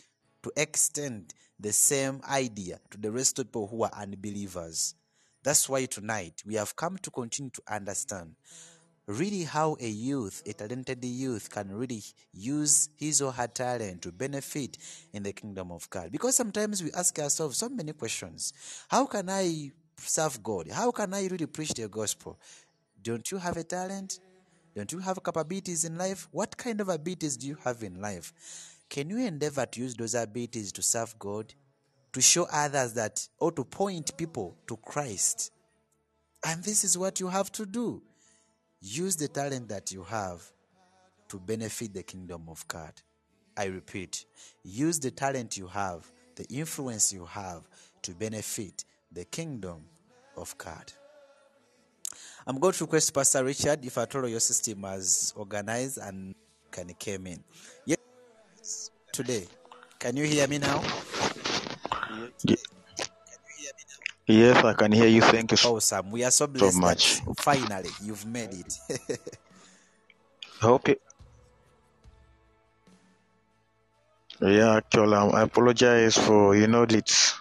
to 0.43 0.53
extend 0.57 1.35
the 1.61 1.73
same 1.73 2.21
idea 2.29 2.81
to 2.91 2.99
the 2.99 3.11
rest 3.13 3.39
of 3.39 3.47
people 3.47 3.67
who 3.67 3.83
are 3.83 3.93
unbelievers. 3.95 4.95
That's 5.43 5.69
why 5.69 5.85
tonight 5.85 6.43
we 6.47 6.55
have 6.55 6.75
come 6.75 6.97
to 6.99 7.11
continue 7.11 7.51
to 7.51 7.63
understand 7.69 8.37
really 9.07 9.45
how 9.45 9.77
a 9.81 9.89
youth, 9.89 10.43
a 10.47 10.53
talented 10.53 11.05
youth, 11.05 11.51
can 11.51 11.71
really 11.71 12.03
use 12.33 12.89
his 12.97 13.21
or 13.21 13.33
her 13.33 13.47
talent 13.47 14.03
to 14.03 14.13
benefit 14.13 14.79
in 15.13 15.23
the 15.23 15.33
kingdom 15.33 15.71
of 15.71 15.89
God. 15.91 16.11
Because 16.11 16.37
sometimes 16.37 16.83
we 16.83 16.91
ask 16.93 17.19
ourselves 17.19 17.59
so 17.59 17.69
many 17.69 17.93
questions 17.93 18.53
How 18.89 19.07
can 19.07 19.29
I 19.29 19.73
serve 19.97 20.43
God? 20.43 20.71
How 20.71 20.91
can 20.91 21.13
I 21.15 21.27
really 21.27 21.47
preach 21.47 21.75
the 21.75 21.89
gospel? 21.89 22.39
Don't 23.03 23.31
you 23.31 23.39
have 23.39 23.57
a 23.57 23.65
talent? 23.65 24.21
Don't 24.75 24.91
you 24.91 24.99
have 24.99 25.23
capabilities 25.23 25.85
in 25.85 25.97
life? 25.97 26.27
What 26.33 26.57
kind 26.57 26.81
of 26.81 26.89
abilities 26.89 27.37
do 27.37 27.47
you 27.47 27.57
have 27.65 27.83
in 27.83 28.01
life? 28.01 28.33
Can 28.89 29.11
you 29.11 29.19
endeavor 29.19 29.67
to 29.67 29.81
use 29.81 29.95
those 29.95 30.15
abilities 30.15 30.73
to 30.73 30.83
serve 30.83 31.17
God? 31.19 31.55
To 32.13 32.21
show 32.21 32.47
others 32.53 32.95
that, 32.95 33.27
or 33.39 33.53
to 33.53 33.65
point 33.65 34.17
people 34.17 34.57
to 34.67 34.77
Christ? 34.77 35.53
And 36.47 36.63
this 36.63 36.85
is 36.85 36.97
what 36.97 37.21
you 37.21 37.29
have 37.29 37.51
to 37.53 37.67
do. 37.67 38.03
Use 38.87 39.17
the 39.17 39.29
talent 39.29 39.71
that 39.71 39.93
you 39.93 40.03
have 40.03 40.43
to 41.29 41.39
benefit 41.39 41.95
the 41.95 42.03
kingdom 42.03 42.43
of 42.51 42.69
God. 42.69 42.93
I 43.57 43.65
repeat, 43.65 44.27
use 44.63 45.01
the 45.01 45.11
talent 45.11 45.57
you 45.57 45.69
have, 45.69 46.07
the 46.37 46.45
influence 46.51 47.11
you 47.11 47.25
have 47.25 47.67
to 48.03 48.13
benefit 48.13 48.85
the 49.11 49.25
kingdom 49.25 49.87
of 50.37 50.55
God. 50.59 50.93
I'm 52.47 52.61
going 52.61 52.75
to 52.75 52.85
request 52.85 53.15
Pastor 53.15 53.43
Richard 53.43 53.83
if 53.87 53.97
at 53.97 54.15
all 54.15 54.29
your 54.29 54.41
system 54.41 54.83
has 54.83 55.33
organized 55.35 55.97
and 55.97 56.35
can 56.71 56.93
came 56.99 57.27
in. 57.27 57.43
Yes, 57.87 58.91
today. 59.13 59.47
Can 59.99 60.15
you 60.19 60.25
hear 60.25 60.47
me 60.47 60.59
now? 60.59 60.83
Yes, 64.27 64.65
I 64.65 64.73
can 64.75 64.93
hear 64.93 65.07
you. 65.09 65.21
Thank 65.21 65.51
you 65.51 65.57
so 65.57 65.77
Awesome. 65.77 66.11
We 66.11 66.25
are 66.25 66.31
so 66.31 66.47
blessed 66.47 66.81
much. 66.81 67.21
finally 67.37 67.91
you've 68.01 68.25
made 68.27 68.53
it. 68.53 69.19
I 70.63 70.67
hope 70.67 70.89
you. 70.89 70.97
Yeah, 74.41 74.77
actually, 74.77 75.15
um, 75.17 75.35
I 75.35 75.43
apologize 75.43 76.17
for 76.19 76.55
you 76.57 76.67
know 76.67 76.83
it's 76.83 77.35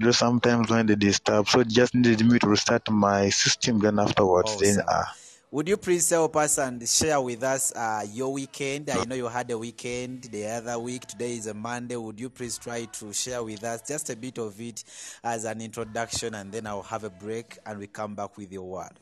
just 0.00 0.18
sometimes 0.18 0.70
when 0.70 0.86
they 0.86 0.94
disturb, 0.96 1.48
so 1.48 1.62
just 1.64 1.94
needed 1.94 2.26
me 2.26 2.38
to 2.38 2.48
restart 2.48 2.82
my 2.90 3.28
system. 3.30 3.78
Then 3.78 3.98
afterwards, 3.98 4.56
then 4.56 4.78
Awesome. 4.78 4.86
uh, 4.88 5.04
Would 5.52 5.66
you 5.66 5.76
please 5.76 6.08
help 6.08 6.36
us 6.36 6.58
and 6.58 6.88
share 6.88 7.20
with 7.20 7.42
us 7.42 7.72
uh, 7.74 8.06
your 8.12 8.32
weekend? 8.32 8.88
I 8.88 9.02
know 9.04 9.16
you 9.16 9.26
had 9.26 9.50
a 9.50 9.58
weekend 9.58 10.22
the 10.30 10.46
other 10.46 10.78
week. 10.78 11.06
Today 11.06 11.34
is 11.34 11.48
a 11.48 11.54
Monday. 11.54 11.96
Would 11.96 12.20
you 12.20 12.30
please 12.30 12.56
try 12.56 12.84
to 12.84 13.12
share 13.12 13.42
with 13.42 13.64
us 13.64 13.82
just 13.82 14.10
a 14.10 14.16
bit 14.16 14.38
of 14.38 14.60
it 14.60 14.84
as 15.24 15.44
an 15.44 15.60
introduction, 15.60 16.36
and 16.36 16.52
then 16.52 16.68
I'll 16.68 16.82
have 16.82 17.02
a 17.02 17.10
break 17.10 17.58
and 17.66 17.80
we 17.80 17.88
come 17.88 18.14
back 18.14 18.36
with 18.36 18.52
your 18.52 18.62
word. 18.62 18.92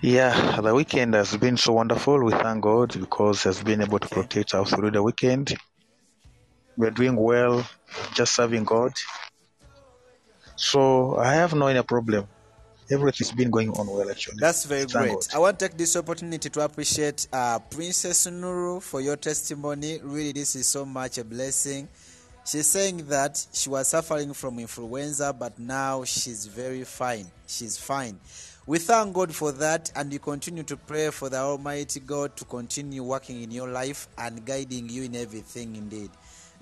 yeah, 0.00 0.60
the 0.60 0.72
weekend 0.72 1.14
has 1.14 1.36
been 1.36 1.56
so 1.56 1.72
wonderful. 1.72 2.22
We 2.22 2.32
thank 2.34 2.62
God 2.62 2.96
because 3.00 3.42
He 3.42 3.48
has 3.48 3.64
been 3.64 3.82
able 3.82 3.98
to 3.98 4.08
protect 4.08 4.54
us 4.54 4.70
through 4.70 4.92
the 4.92 5.02
weekend. 5.02 5.56
We're 6.76 6.90
doing 6.90 7.16
well, 7.16 7.66
just 8.14 8.34
serving 8.34 8.64
God. 8.64 8.92
So 10.56 11.16
I 11.16 11.34
have 11.34 11.54
no 11.54 11.66
any 11.66 11.82
problem. 11.82 12.26
everything's 12.90 13.32
been 13.32 13.50
going 13.50 13.70
on 13.70 13.86
well 13.86 14.10
actually. 14.10 14.36
That's 14.38 14.64
very 14.64 14.84
Thank 14.84 14.92
great. 14.92 15.28
God. 15.30 15.34
I 15.34 15.38
want 15.38 15.58
to 15.58 15.68
take 15.68 15.76
this 15.76 15.96
opportunity 15.96 16.50
to 16.50 16.60
appreciate 16.60 17.26
uh, 17.32 17.58
Princess 17.58 18.26
Nuru 18.26 18.82
for 18.82 19.00
your 19.00 19.16
testimony. 19.16 20.00
Really, 20.02 20.32
this 20.32 20.56
is 20.56 20.68
so 20.68 20.84
much 20.84 21.18
a 21.18 21.24
blessing. 21.24 21.88
She's 22.44 22.66
saying 22.66 23.06
that 23.08 23.44
she 23.52 23.70
was 23.70 23.88
suffering 23.88 24.34
from 24.34 24.58
influenza, 24.58 25.32
but 25.32 25.58
now 25.58 26.02
she's 26.04 26.46
very 26.46 26.82
fine. 26.84 27.26
She's 27.46 27.78
fine. 27.78 28.18
We 28.66 28.78
thank 28.78 29.14
God 29.14 29.34
for 29.34 29.52
that, 29.52 29.92
and 29.96 30.10
we 30.10 30.18
continue 30.18 30.62
to 30.64 30.76
pray 30.76 31.10
for 31.10 31.28
the 31.28 31.38
Almighty 31.38 32.00
God 32.00 32.36
to 32.36 32.44
continue 32.44 33.02
working 33.02 33.42
in 33.42 33.50
your 33.50 33.68
life 33.68 34.08
and 34.18 34.44
guiding 34.44 34.88
you 34.88 35.04
in 35.04 35.16
everything 35.16 35.76
indeed. 35.76 36.10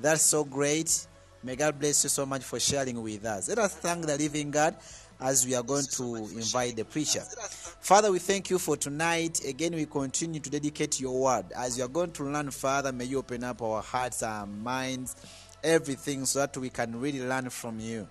That's 0.00 0.22
so 0.22 0.44
great. 0.44 1.06
May 1.42 1.56
God 1.56 1.78
bless 1.78 2.04
you 2.04 2.10
so 2.10 2.26
much 2.26 2.42
for 2.42 2.58
sharing 2.58 3.02
with 3.02 3.24
us. 3.24 3.48
Let 3.48 3.58
us 3.58 3.74
thank 3.74 4.06
the 4.06 4.16
living 4.16 4.50
God 4.50 4.76
as 5.20 5.46
we 5.46 5.54
are 5.54 5.62
going 5.62 5.84
to 5.92 6.16
invite 6.16 6.76
the 6.76 6.84
preacher. 6.84 7.20
Father, 7.80 8.10
we 8.10 8.18
thank 8.18 8.50
you 8.50 8.58
for 8.58 8.76
tonight. 8.76 9.44
Again, 9.44 9.74
we 9.74 9.86
continue 9.86 10.40
to 10.40 10.50
dedicate 10.50 11.00
your 11.00 11.20
word. 11.20 11.46
As 11.54 11.76
you 11.76 11.84
are 11.84 11.88
going 11.88 12.12
to 12.12 12.24
learn, 12.24 12.50
Father, 12.50 12.92
may 12.92 13.04
you 13.04 13.18
open 13.18 13.44
up 13.44 13.60
our 13.62 13.82
hearts, 13.82 14.22
our 14.22 14.46
minds, 14.46 15.16
everything 15.62 16.24
so 16.24 16.40
that 16.40 16.56
we 16.56 16.70
can 16.70 16.98
really 16.98 17.20
learn 17.20 17.50
from 17.50 17.78
you 17.80 18.08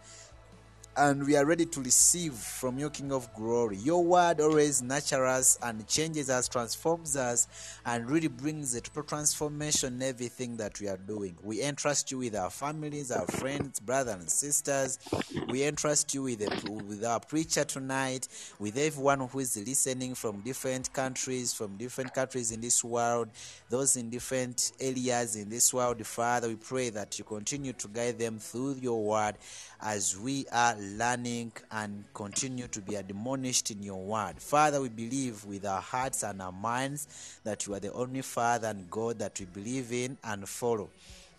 and 0.99 1.25
we 1.25 1.38
are 1.38 1.45
ready 1.45 1.65
to 1.65 1.81
receive 1.81 2.33
from 2.33 2.77
you, 2.77 2.89
King 2.89 3.13
of 3.13 3.33
Glory. 3.33 3.77
Your 3.77 4.03
word 4.03 4.41
always 4.41 4.81
nurtures 4.81 5.13
us 5.13 5.57
and 5.63 5.88
changes 5.88 6.29
us, 6.29 6.49
transforms 6.49 7.15
us, 7.15 7.47
and 7.85 8.09
really 8.09 8.27
brings 8.27 8.75
a 8.75 8.81
total 8.81 9.03
transformation 9.03 9.93
in 9.93 10.01
everything 10.01 10.57
that 10.57 10.77
we 10.81 10.89
are 10.89 10.97
doing. 10.97 11.38
We 11.41 11.62
entrust 11.62 12.12
you 12.12 12.17
with 12.17 12.35
our 12.35 12.49
families, 12.49 13.12
our 13.12 13.25
friends, 13.27 13.79
brothers 13.79 14.15
and 14.15 14.29
sisters. 14.29 14.99
We 15.47 15.63
entrust 15.63 16.13
you 16.13 16.23
with, 16.23 16.39
the, 16.39 16.69
with 16.69 17.05
our 17.05 17.21
preacher 17.21 17.63
tonight, 17.63 18.27
with 18.59 18.77
everyone 18.77 19.21
who 19.21 19.39
is 19.39 19.55
listening 19.55 20.15
from 20.15 20.41
different 20.41 20.91
countries, 20.91 21.53
from 21.53 21.77
different 21.77 22.13
countries 22.13 22.51
in 22.51 22.59
this 22.59 22.83
world, 22.83 23.29
those 23.69 23.95
in 23.95 24.09
different 24.09 24.73
areas 24.81 25.38
in 25.38 25.49
this 25.49 25.73
world. 25.73 26.05
Father, 26.05 26.49
we 26.49 26.55
pray 26.55 26.89
that 26.89 27.17
you 27.17 27.23
continue 27.23 27.71
to 27.71 27.88
guide 27.88 28.19
them 28.19 28.38
through 28.38 28.75
your 28.81 29.01
word 29.01 29.35
as 29.81 30.19
we 30.19 30.45
are 30.51 30.75
learning 30.97 31.52
and 31.71 32.04
continue 32.13 32.67
to 32.67 32.82
be 32.82 32.95
admonished 32.95 33.71
in 33.71 33.82
your 33.84 34.02
word. 34.02 34.39
Father, 34.39 34.82
we 34.82 34.89
believe 34.89 35.45
with 35.45 35.65
our 35.65 35.82
hearts 35.82 36.23
and 36.23 36.41
our 36.41 36.52
minds 36.52 37.39
that 37.43 37.65
you 37.65 37.73
are 37.73 37.80
the 37.80 37.93
only 37.93 38.21
Father 38.21 38.67
and 38.67 38.89
God 38.89 39.19
that 39.19 39.39
we 39.39 39.45
believe 39.45 39.91
in 39.91 40.17
and 40.23 40.47
follow. 40.47 40.89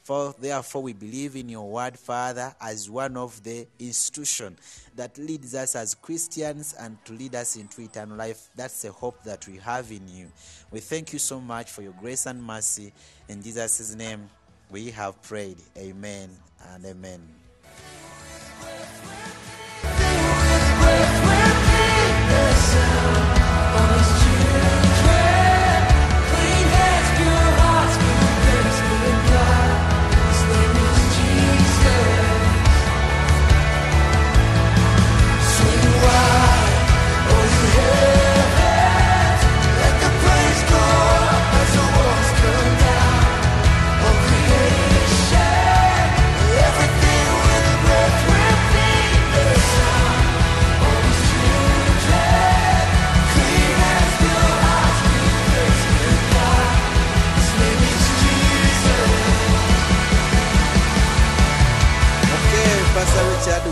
For 0.02 0.34
therefore, 0.38 0.82
we 0.82 0.92
believe 0.92 1.36
in 1.36 1.48
your 1.48 1.70
word, 1.70 1.98
Father, 1.98 2.54
as 2.60 2.88
one 2.90 3.16
of 3.16 3.42
the 3.42 3.66
institution 3.78 4.56
that 4.96 5.16
leads 5.18 5.54
us 5.54 5.76
as 5.76 5.94
Christians 5.94 6.74
and 6.78 6.96
to 7.04 7.12
lead 7.12 7.34
us 7.34 7.56
into 7.56 7.82
eternal 7.82 8.16
life. 8.16 8.48
That's 8.56 8.82
the 8.82 8.92
hope 8.92 9.22
that 9.24 9.46
we 9.46 9.58
have 9.58 9.90
in 9.92 10.08
you. 10.08 10.32
We 10.70 10.80
thank 10.80 11.12
you 11.12 11.18
so 11.18 11.40
much 11.40 11.70
for 11.70 11.82
your 11.82 11.94
grace 12.00 12.26
and 12.26 12.42
mercy. 12.42 12.92
In 13.28 13.42
Jesus' 13.42 13.94
name, 13.94 14.28
we 14.70 14.90
have 14.90 15.20
prayed. 15.22 15.58
Amen 15.76 16.30
and 16.72 16.84
amen. 16.86 17.20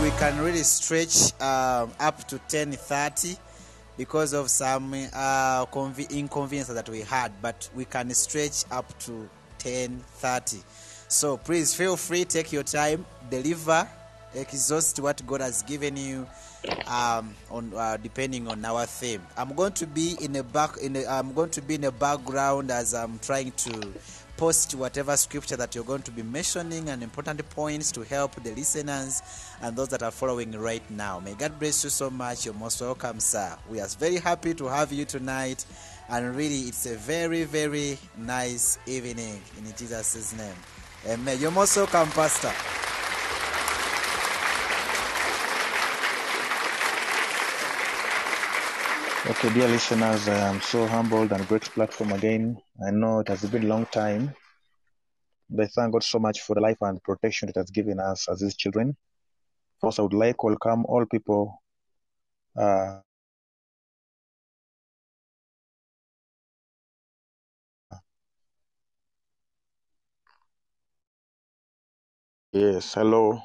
We 0.09 0.17
can 0.17 0.39
really 0.39 0.63
stretch 0.63 1.39
um, 1.39 1.91
up 1.99 2.27
to 2.27 2.39
10:30 2.49 3.37
because 3.95 4.33
of 4.33 4.49
some 4.49 4.91
uh, 4.91 5.65
conve- 5.67 6.09
inconvenience 6.09 6.67
that 6.69 6.89
we 6.89 7.01
had, 7.01 7.31
but 7.43 7.69
we 7.75 7.85
can 7.85 8.11
stretch 8.15 8.63
up 8.71 8.87
to 8.97 9.29
10:30. 9.59 10.63
So 11.07 11.37
please 11.37 11.75
feel 11.75 11.95
free, 11.95 12.25
take 12.25 12.51
your 12.51 12.63
time, 12.63 13.05
deliver, 13.29 13.87
exhaust 14.33 14.99
what 14.99 15.21
God 15.27 15.41
has 15.41 15.61
given 15.61 15.95
you. 15.95 16.27
Um, 16.87 17.35
on 17.51 17.71
uh, 17.75 17.97
depending 18.01 18.47
on 18.47 18.65
our 18.65 18.87
theme, 18.87 19.21
I'm 19.37 19.53
going 19.53 19.73
to 19.73 19.85
be 19.85 20.17
in 20.21 20.35
a 20.37 20.43
back. 20.43 20.77
In 20.77 20.95
a, 20.95 21.05
I'm 21.05 21.33
going 21.33 21.51
to 21.51 21.61
be 21.61 21.75
in 21.75 21.81
the 21.81 21.91
background 21.91 22.71
as 22.71 22.95
I'm 22.95 23.19
trying 23.19 23.51
to 23.51 23.93
post 24.39 24.73
whatever 24.73 25.17
scripture 25.17 25.57
that 25.57 25.75
you're 25.75 25.83
going 25.83 26.01
to 26.01 26.11
be 26.11 26.23
mentioning 26.23 26.87
and 26.87 27.03
important 27.03 27.47
points 27.49 27.91
to 27.91 28.03
help 28.03 28.33
the 28.41 28.51
listeners 28.51 29.21
and 29.61 29.75
those 29.75 29.89
that 29.89 30.01
are 30.01 30.11
following 30.11 30.49
right 30.53 30.89
now. 30.89 31.19
May 31.19 31.33
God 31.33 31.59
bless 31.59 31.83
you 31.83 31.89
so 31.89 32.09
much. 32.09 32.45
You're 32.45 32.53
most 32.53 32.79
welcome, 32.79 33.19
sir. 33.19 33.57
We 33.69 33.81
are 33.81 33.87
very 33.89 34.15
happy 34.15 34.53
to 34.53 34.67
have 34.67 34.93
you 34.93 35.03
tonight, 35.03 35.65
and 36.07 36.37
really, 36.37 36.61
it's 36.61 36.85
a 36.85 36.95
very, 36.95 37.43
very 37.43 37.97
nice 38.17 38.79
evening 38.87 39.41
in 39.57 39.65
Jesus' 39.75 40.33
name. 40.37 40.55
Amen. 41.05 41.37
You're 41.41 41.51
most 41.51 41.75
welcome, 41.75 42.07
Pastor. 42.11 42.53
Okay, 49.27 49.53
dear 49.53 49.67
listeners, 49.67 50.29
I 50.29 50.47
am 50.49 50.61
so 50.61 50.87
humbled 50.87 51.33
and 51.33 51.45
great 51.47 51.63
platform 51.63 52.13
again. 52.13 52.57
I 52.85 52.91
know 52.91 53.19
it 53.19 53.27
has 53.27 53.43
been 53.49 53.63
a 53.63 53.67
long 53.67 53.85
time, 53.87 54.33
but 55.49 55.65
I 55.65 55.67
thank 55.67 55.91
God 55.91 56.03
so 56.03 56.19
much 56.19 56.39
for 56.41 56.53
the 56.55 56.61
life 56.61 56.77
and 56.81 57.03
protection 57.03 57.49
it 57.49 57.55
has 57.57 57.69
given 57.69 57.99
us 57.99 58.29
as 58.29 58.39
His 58.39 58.55
children. 58.55 58.95
First, 59.81 59.99
I 59.99 60.03
would 60.03 60.13
like 60.13 60.37
to 60.37 60.45
welcome 60.47 60.85
all 60.85 61.05
people. 61.05 61.61
Uh, 62.57 63.01
yes, 72.53 72.93
hello. 72.93 73.41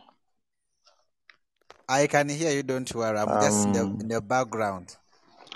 I 1.89 2.07
can 2.07 2.29
hear 2.29 2.53
you. 2.53 2.63
Don't 2.63 2.95
worry. 2.95 3.19
I'm 3.19 3.39
just 3.39 3.65
in 3.67 3.73
the, 3.73 3.81
Um, 3.83 3.99
in 3.99 4.09
the 4.09 4.21
background. 4.21 4.97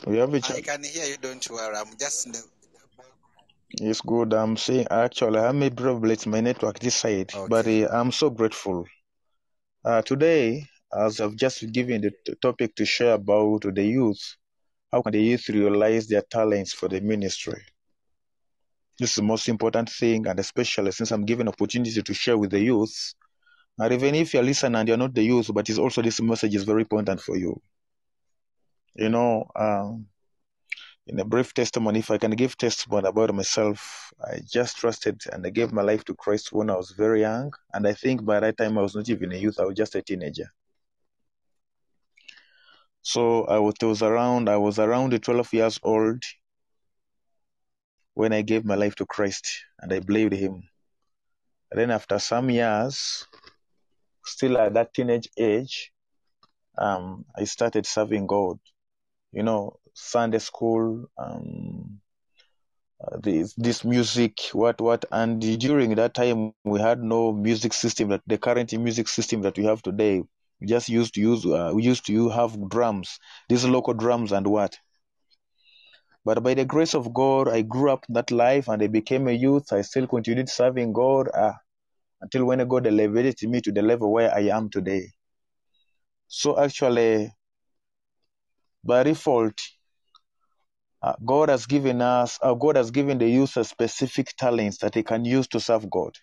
We 0.06 0.18
have 0.18 0.32
a 0.34 0.36
I 0.36 0.60
can 0.60 0.84
hear 0.84 1.06
you. 1.06 1.16
Don't 1.20 1.50
worry. 1.50 1.76
I'm 1.76 1.96
just 1.98 2.26
in 2.26 2.32
the. 2.32 2.42
It's 3.80 4.00
good. 4.00 4.32
I'm 4.32 4.56
saying 4.56 4.86
actually, 4.90 5.40
I 5.40 5.52
may 5.52 5.70
probably 5.70 6.14
it's 6.14 6.26
my 6.26 6.40
network 6.40 6.78
this 6.78 6.96
side, 6.96 7.32
but 7.48 7.66
uh, 7.66 7.88
I'm 7.92 8.12
so 8.12 8.30
grateful. 8.30 8.86
Uh, 9.84 10.02
today, 10.02 10.66
as 10.92 11.20
I've 11.20 11.36
just 11.36 11.70
given 11.72 12.00
the 12.00 12.12
t- 12.24 12.34
topic 12.40 12.74
to 12.76 12.84
share 12.86 13.14
about 13.14 13.62
the 13.62 13.84
youth, 13.84 14.36
how 14.90 15.02
can 15.02 15.12
the 15.12 15.22
youth 15.22 15.48
realize 15.50 16.08
their 16.08 16.22
talents 16.22 16.72
for 16.72 16.88
the 16.88 17.00
ministry? 17.00 17.62
This 18.98 19.10
is 19.10 19.16
the 19.16 19.22
most 19.22 19.48
important 19.48 19.90
thing, 19.90 20.26
and 20.26 20.38
especially 20.40 20.90
since 20.92 21.10
I'm 21.10 21.24
given 21.24 21.46
opportunity 21.48 22.02
to 22.02 22.14
share 22.14 22.38
with 22.38 22.50
the 22.50 22.60
youth. 22.60 23.14
And 23.78 23.92
even 23.92 24.14
if 24.16 24.34
you're 24.34 24.42
listening 24.42 24.76
and 24.76 24.88
you're 24.88 24.96
not 24.96 25.14
the 25.14 25.22
youth, 25.22 25.50
but 25.54 25.68
it's 25.68 25.78
also 25.78 26.02
this 26.02 26.20
message 26.20 26.54
is 26.54 26.64
very 26.64 26.82
important 26.82 27.20
for 27.20 27.36
you. 27.36 27.60
You 28.98 29.08
know, 29.10 29.48
um, 29.54 30.06
in 31.06 31.20
a 31.20 31.24
brief 31.24 31.54
testimony, 31.54 32.00
if 32.00 32.10
I 32.10 32.18
can 32.18 32.32
give 32.32 32.58
testimony 32.58 33.06
about 33.06 33.32
myself, 33.32 34.12
I 34.20 34.40
just 34.44 34.76
trusted 34.76 35.22
and 35.32 35.46
I 35.46 35.50
gave 35.50 35.72
my 35.72 35.82
life 35.82 36.04
to 36.06 36.14
Christ 36.16 36.52
when 36.52 36.68
I 36.68 36.74
was 36.74 36.90
very 36.90 37.20
young. 37.20 37.52
And 37.72 37.86
I 37.86 37.92
think 37.92 38.24
by 38.24 38.40
that 38.40 38.58
time 38.58 38.76
I 38.76 38.82
was 38.82 38.96
not 38.96 39.08
even 39.08 39.30
a 39.30 39.36
youth, 39.36 39.60
I 39.60 39.66
was 39.66 39.76
just 39.76 39.94
a 39.94 40.02
teenager. 40.02 40.52
So 43.02 43.44
I 43.44 43.60
was, 43.60 44.02
around, 44.02 44.48
I 44.48 44.56
was 44.56 44.80
around 44.80 45.22
12 45.22 45.54
years 45.54 45.78
old 45.84 46.24
when 48.14 48.32
I 48.32 48.42
gave 48.42 48.64
my 48.64 48.74
life 48.74 48.96
to 48.96 49.06
Christ 49.06 49.60
and 49.78 49.92
I 49.92 50.00
believed 50.00 50.32
Him. 50.32 50.64
And 51.70 51.80
then 51.80 51.92
after 51.92 52.18
some 52.18 52.50
years, 52.50 53.28
still 54.24 54.58
at 54.58 54.74
that 54.74 54.92
teenage 54.92 55.28
age, 55.38 55.92
um, 56.76 57.24
I 57.36 57.44
started 57.44 57.86
serving 57.86 58.26
God. 58.26 58.58
You 59.32 59.42
know, 59.42 59.78
Sunday 59.94 60.38
school, 60.38 61.06
um, 61.18 62.00
uh, 63.00 63.18
this, 63.22 63.54
this 63.54 63.84
music, 63.84 64.40
what, 64.52 64.80
what. 64.80 65.04
And 65.12 65.40
during 65.60 65.94
that 65.96 66.14
time, 66.14 66.52
we 66.64 66.80
had 66.80 67.02
no 67.02 67.32
music 67.32 67.72
system, 67.72 68.08
that 68.08 68.22
the 68.26 68.38
current 68.38 68.72
music 68.72 69.08
system 69.08 69.42
that 69.42 69.56
we 69.56 69.64
have 69.64 69.82
today. 69.82 70.22
We 70.60 70.66
just 70.66 70.88
used 70.88 71.14
to 71.14 71.20
use, 71.20 71.46
uh, 71.46 71.70
we 71.72 71.84
used 71.84 72.06
to 72.06 72.28
have 72.30 72.68
drums, 72.68 73.18
these 73.48 73.64
local 73.64 73.94
drums 73.94 74.32
and 74.32 74.46
what. 74.46 74.76
But 76.24 76.42
by 76.42 76.54
the 76.54 76.64
grace 76.64 76.94
of 76.94 77.14
God, 77.14 77.48
I 77.48 77.62
grew 77.62 77.90
up 77.90 78.04
that 78.08 78.30
life 78.30 78.68
and 78.68 78.82
I 78.82 78.88
became 78.88 79.28
a 79.28 79.32
youth. 79.32 79.72
I 79.72 79.82
still 79.82 80.06
continued 80.06 80.48
serving 80.48 80.92
God 80.92 81.28
uh, 81.32 81.52
until 82.20 82.44
when 82.44 82.66
God 82.66 82.86
elevated 82.86 83.36
me 83.48 83.60
to 83.60 83.72
the 83.72 83.82
level 83.82 84.12
where 84.12 84.34
I 84.34 84.48
am 84.48 84.68
today. 84.68 85.12
So 86.26 86.58
actually, 86.60 87.32
by 88.84 89.02
default, 89.02 89.60
uh, 91.02 91.14
God 91.24 91.48
has 91.48 91.66
given 91.66 92.02
us, 92.02 92.38
uh, 92.42 92.54
God 92.54 92.76
has 92.76 92.90
given 92.90 93.18
the 93.18 93.28
youth 93.28 93.56
specific 93.66 94.34
talents 94.36 94.78
that 94.78 94.92
they 94.92 95.02
can 95.02 95.24
use 95.24 95.46
to 95.48 95.60
serve 95.60 95.88
God. 95.88 96.16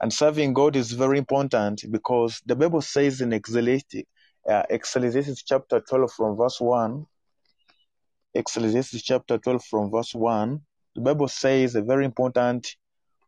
And 0.00 0.12
serving 0.12 0.54
God 0.54 0.76
is 0.76 0.92
very 0.92 1.18
important 1.18 1.84
because 1.90 2.40
the 2.46 2.56
Bible 2.56 2.82
says 2.82 3.20
in 3.20 3.32
Ecclesiastes, 3.32 4.02
uh, 4.48 4.62
Ecclesiastes 4.68 5.42
chapter 5.44 5.80
12 5.80 6.12
from 6.12 6.36
verse 6.36 6.60
1, 6.60 7.06
Ecclesiastes 8.34 9.02
chapter 9.02 9.38
12 9.38 9.64
from 9.64 9.90
verse 9.90 10.14
1, 10.14 10.60
the 10.94 11.00
Bible 11.02 11.28
says 11.28 11.74
a 11.74 11.82
very 11.82 12.04
important 12.04 12.76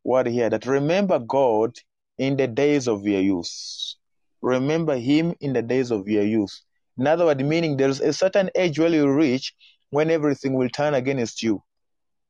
word 0.02 0.26
here 0.26 0.50
that 0.50 0.66
remember 0.66 1.18
God 1.18 1.76
in 2.18 2.36
the 2.36 2.46
days 2.46 2.88
of 2.88 3.06
your 3.06 3.20
youth. 3.20 3.94
Remember 4.42 4.96
Him 4.96 5.34
in 5.40 5.52
the 5.52 5.62
days 5.62 5.90
of 5.90 6.08
your 6.08 6.24
youth. 6.24 6.60
In 6.96 7.06
other 7.06 7.24
words, 7.24 7.42
meaning 7.42 7.76
there's 7.76 8.00
a 8.00 8.12
certain 8.12 8.50
age 8.54 8.78
where 8.78 8.88
you 8.88 9.10
reach 9.10 9.54
when 9.90 10.10
everything 10.10 10.54
will 10.54 10.68
turn 10.68 10.94
against 10.94 11.42
you. 11.42 11.62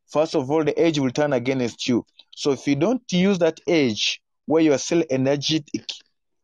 First 0.06 0.34
of 0.34 0.50
all, 0.50 0.64
the 0.64 0.80
age 0.80 0.98
will 0.98 1.10
turn 1.10 1.32
against 1.32 1.86
you. 1.88 2.04
So 2.34 2.52
if 2.52 2.66
you 2.66 2.76
don't 2.76 3.02
use 3.12 3.38
that 3.38 3.60
age 3.66 4.20
where 4.46 4.62
you 4.62 4.72
are 4.72 4.78
still 4.78 5.04
energetic, 5.10 5.84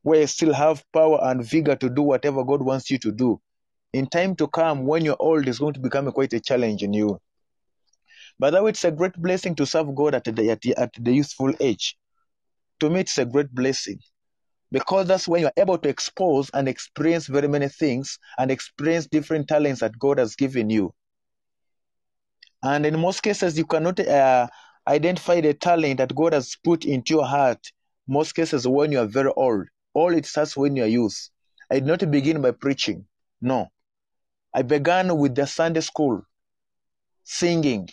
where 0.02 0.20
you 0.20 0.26
still 0.26 0.52
have 0.52 0.84
power 0.92 1.18
and 1.22 1.44
vigor 1.44 1.76
to 1.76 1.88
do 1.88 2.02
whatever 2.02 2.44
God 2.44 2.62
wants 2.62 2.90
you 2.90 2.98
to 2.98 3.12
do, 3.12 3.40
in 3.92 4.06
time 4.06 4.36
to 4.36 4.46
come, 4.48 4.86
when 4.86 5.04
you're 5.04 5.16
old, 5.18 5.48
it's 5.48 5.58
going 5.58 5.74
to 5.74 5.80
become 5.80 6.10
quite 6.12 6.32
a 6.32 6.40
challenge 6.40 6.82
in 6.82 6.92
you. 6.92 7.20
But 8.38 8.50
that 8.50 8.62
way, 8.62 8.70
it's 8.70 8.84
a 8.84 8.90
great 8.90 9.14
blessing 9.14 9.54
to 9.56 9.66
serve 9.66 9.94
God 9.94 10.14
at 10.14 10.24
the, 10.24 10.50
at 10.50 10.60
the, 10.62 10.76
at 10.76 10.92
the 10.98 11.12
youthful 11.12 11.52
age. 11.60 11.96
To 12.80 12.88
me, 12.88 13.00
it's 13.00 13.18
a 13.18 13.24
great 13.24 13.54
blessing 13.54 14.00
because 14.72 15.06
that's 15.06 15.26
when 15.26 15.42
you're 15.42 15.52
able 15.56 15.78
to 15.78 15.88
expose 15.88 16.50
and 16.54 16.68
experience 16.68 17.26
very 17.26 17.48
many 17.48 17.68
things 17.68 18.18
and 18.38 18.50
experience 18.50 19.06
different 19.06 19.48
talents 19.48 19.80
that 19.80 19.98
God 19.98 20.18
has 20.18 20.36
given 20.36 20.70
you. 20.70 20.94
And 22.62 22.84
in 22.86 23.00
most 23.00 23.22
cases, 23.22 23.56
you 23.56 23.64
cannot 23.64 23.98
uh, 24.00 24.46
identify 24.86 25.40
the 25.40 25.54
talent 25.54 25.98
that 25.98 26.14
God 26.14 26.32
has 26.32 26.56
put 26.62 26.84
into 26.84 27.14
your 27.14 27.26
heart. 27.26 27.58
Most 28.06 28.32
cases, 28.34 28.66
when 28.66 28.92
you 28.92 29.00
are 29.00 29.06
very 29.06 29.32
old, 29.36 29.66
all 29.94 30.12
it 30.12 30.26
starts 30.26 30.56
when 30.56 30.76
you 30.76 30.84
are 30.84 30.88
youth. 30.88 31.30
I 31.70 31.74
did 31.74 31.86
not 31.86 32.10
begin 32.10 32.42
by 32.42 32.50
preaching. 32.50 33.06
No, 33.40 33.68
I 34.54 34.62
began 34.62 35.16
with 35.16 35.34
the 35.34 35.46
Sunday 35.46 35.80
school, 35.80 36.22
singing, 37.24 37.88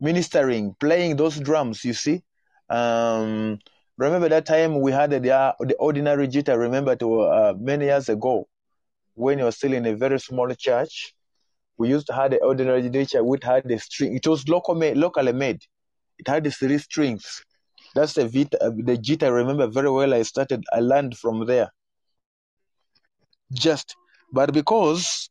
ministering, 0.00 0.76
playing 0.78 1.16
those 1.16 1.40
drums. 1.40 1.84
You 1.84 1.94
see, 1.94 2.22
um, 2.68 3.58
remember 4.00 4.30
that 4.30 4.46
time 4.46 4.80
we 4.80 4.92
had 4.92 5.10
the, 5.10 5.20
the 5.20 5.76
ordinary 5.78 6.26
jita. 6.26 6.58
Remember 6.58 6.96
to 6.96 7.20
uh, 7.20 7.54
many 7.58 7.84
years 7.84 8.08
ago, 8.08 8.48
when 9.14 9.38
you 9.38 9.44
were 9.44 9.52
still 9.52 9.74
in 9.74 9.84
a 9.86 9.94
very 9.94 10.18
small 10.18 10.52
church, 10.54 11.14
we 11.76 11.90
used 11.90 12.06
to 12.06 12.14
have 12.14 12.30
the 12.30 12.38
ordinary 12.38 12.82
jita. 12.82 13.22
which 13.22 13.44
had 13.44 13.68
the 13.68 13.78
string. 13.78 14.16
It 14.16 14.26
was 14.26 14.48
local 14.48 14.74
made, 14.74 14.96
locally 14.96 15.32
made. 15.32 15.60
It 16.18 16.26
had 16.26 16.44
the 16.44 16.50
three 16.50 16.78
strings. 16.78 17.44
That's 17.94 18.14
the 18.14 18.26
vita, 18.26 18.62
uh, 18.64 18.70
the 18.70 18.96
jita. 18.96 19.24
I 19.24 19.28
remember 19.28 19.66
very 19.66 19.90
well. 19.90 20.14
I 20.14 20.22
started. 20.22 20.64
I 20.72 20.80
learned 20.80 21.18
from 21.18 21.44
there. 21.44 21.70
Just, 23.52 23.96
but 24.32 24.52
because 24.54 25.28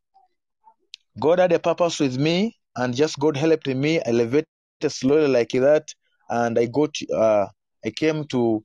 God 1.19 1.39
had 1.39 1.53
a 1.53 1.59
purpose 1.59 1.99
with 1.99 2.19
me, 2.19 2.55
and 2.75 2.95
just 2.95 3.17
God 3.17 3.35
helped 3.35 3.67
me. 3.67 3.99
I 3.99 4.09
elevated 4.09 4.45
slowly 4.89 5.27
like 5.27 5.51
that, 5.53 5.87
and 6.29 6.59
I 6.59 6.67
got. 6.67 6.95
Uh, 7.11 7.47
I 7.85 7.91
came 7.91 8.25
to 8.25 8.63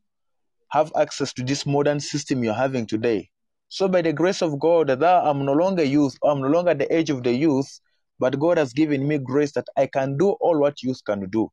have 0.71 0.93
access 0.97 1.33
to 1.35 1.45
this 1.45 1.67
modern 1.67 2.01
system 2.01 2.43
you're 2.43 2.55
having 2.55 2.87
today. 2.87 3.31
So, 3.69 3.89
by 3.89 4.03
the 4.03 4.13
grace 4.13 4.43
of 4.43 4.59
God, 4.59 4.89
that 4.89 5.03
I'm 5.03 5.45
no 5.45 5.53
longer 5.53 5.85
youth, 5.85 6.17
I'm 6.25 6.41
no 6.41 6.49
longer 6.49 6.75
the 6.75 6.93
age 6.95 7.11
of 7.11 7.23
the 7.23 7.33
youth, 7.33 7.81
but 8.19 8.39
God 8.39 8.59
has 8.59 8.73
given 8.73 9.07
me 9.07 9.19
grace 9.19 9.53
that 9.53 9.67
I 9.77 9.87
can 9.87 10.17
do 10.17 10.31
all 10.41 10.59
what 10.59 10.83
youth 10.83 11.01
can 11.05 11.29
do, 11.31 11.51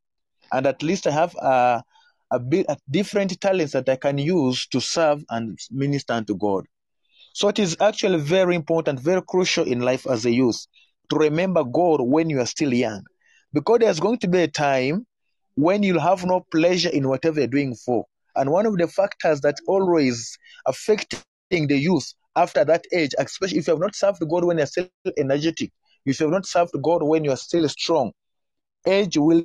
and 0.52 0.65
at 0.65 0.84
least 0.84 1.08
I 1.08 1.12
have 1.12 1.36
a, 1.36 1.84
a 2.32 2.39
bit 2.39 2.65
a 2.69 2.78
different 2.89 3.39
talents 3.41 3.74
that 3.74 3.89
I 3.89 3.95
can 3.95 4.17
use 4.17 4.67
to 4.67 4.80
serve 4.80 5.24
and 5.30 5.58
minister 5.71 6.13
unto 6.13 6.36
God. 6.36 6.65
So 7.34 7.47
it 7.47 7.60
is 7.60 7.78
actually 7.80 8.19
very 8.19 8.56
important, 8.56 9.00
very 9.00 9.21
crucial 9.21 9.65
in 9.65 9.80
life 9.80 10.06
as 10.06 10.26
a 10.26 10.32
youth 10.32 10.65
to 11.10 11.17
remember 11.17 11.63
God 11.63 12.02
when 12.02 12.30
you 12.30 12.39
are 12.39 12.45
still 12.45 12.74
young. 12.74 13.04
Because 13.54 13.80
there's 13.80 14.00
going 14.00 14.19
to 14.19 14.28
be 14.28 14.41
a 14.41 14.47
time 14.47 15.06
when 15.56 15.84
you'll 15.84 16.00
have 16.00 16.26
no 16.26 16.46
pleasure 16.52 16.90
in 16.90 17.08
whatever 17.08 17.40
you're 17.40 17.48
doing 17.48 17.76
for. 17.76 18.06
And 18.36 18.52
one 18.52 18.66
of 18.66 18.78
the 18.78 18.88
factors 18.88 19.42
that 19.42 19.56
always 19.68 20.38
affecting 20.66 21.68
the 21.68 21.78
youth 21.78 22.14
after 22.36 22.64
that 22.64 22.86
age, 22.94 23.12
especially 23.18 23.60
if 23.60 23.68
you 23.68 23.74
have 23.74 23.82
not 23.82 23.96
served 23.96 24.22
God 24.30 24.46
when 24.46 24.58
you're 24.58 24.68
still 24.68 24.88
energetic, 25.18 25.72
if 26.06 26.20
you 26.20 26.26
have 26.26 26.34
not 26.34 26.46
served 26.46 26.74
God 26.82 27.04
when 27.04 27.24
you're 27.24 27.38
still 27.38 27.68
strong, 27.68 28.14
age 28.88 29.18
will 29.18 29.44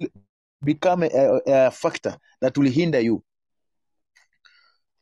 become 0.63 1.03
a, 1.03 1.41
a, 1.47 1.71
factor 1.71 2.17
that 2.41 2.57
will 2.57 2.71
hinder 2.71 3.01
you. 3.01 3.23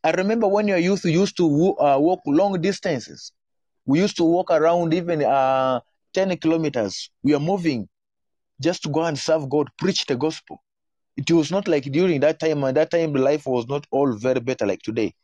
I 0.02 0.10
remember 0.12 0.48
when 0.48 0.68
you're 0.68 0.78
youth, 0.78 1.04
you 1.04 1.20
used 1.20 1.36
to 1.36 1.76
uh, 1.78 1.98
walk 1.98 2.20
long 2.26 2.60
distances. 2.60 3.32
We 3.86 4.00
used 4.00 4.16
to 4.16 4.24
walk 4.24 4.50
around 4.50 4.94
even 4.94 5.22
uh, 5.22 5.80
10 6.14 6.36
kilometers. 6.38 7.10
We 7.22 7.34
are 7.34 7.40
moving 7.40 7.88
just 8.60 8.82
to 8.84 8.88
go 8.88 9.04
and 9.04 9.18
serve 9.18 9.48
God, 9.48 9.68
preach 9.78 10.06
the 10.06 10.16
gospel. 10.16 10.63
It 11.16 11.30
was 11.30 11.50
not 11.50 11.68
like 11.68 11.84
during 11.84 12.20
that 12.20 12.40
time, 12.40 12.64
and 12.64 12.76
that 12.76 12.90
time 12.90 13.12
life 13.12 13.46
was 13.46 13.66
not 13.68 13.86
all 13.90 14.12
very 14.12 14.40
better 14.40 14.66
like 14.66 14.82
today. 14.82 15.14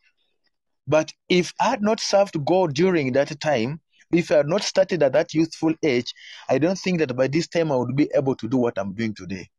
But 0.87 1.11
if 1.29 1.53
I 1.59 1.69
had 1.69 1.81
not 1.81 1.99
served 1.99 2.43
God 2.45 2.73
during 2.73 3.11
that 3.13 3.39
time, 3.39 3.81
if 4.11 4.31
I 4.31 4.37
had 4.37 4.47
not 4.47 4.63
started 4.63 5.03
at 5.03 5.13
that 5.13 5.33
youthful 5.33 5.73
age, 5.83 6.13
I 6.49 6.57
don't 6.57 6.77
think 6.77 6.99
that 6.99 7.15
by 7.15 7.27
this 7.27 7.47
time 7.47 7.71
I 7.71 7.75
would 7.75 7.95
be 7.95 8.09
able 8.13 8.35
to 8.35 8.47
do 8.47 8.57
what 8.57 8.77
I'm 8.77 8.93
doing 8.93 9.13
today. 9.13 9.49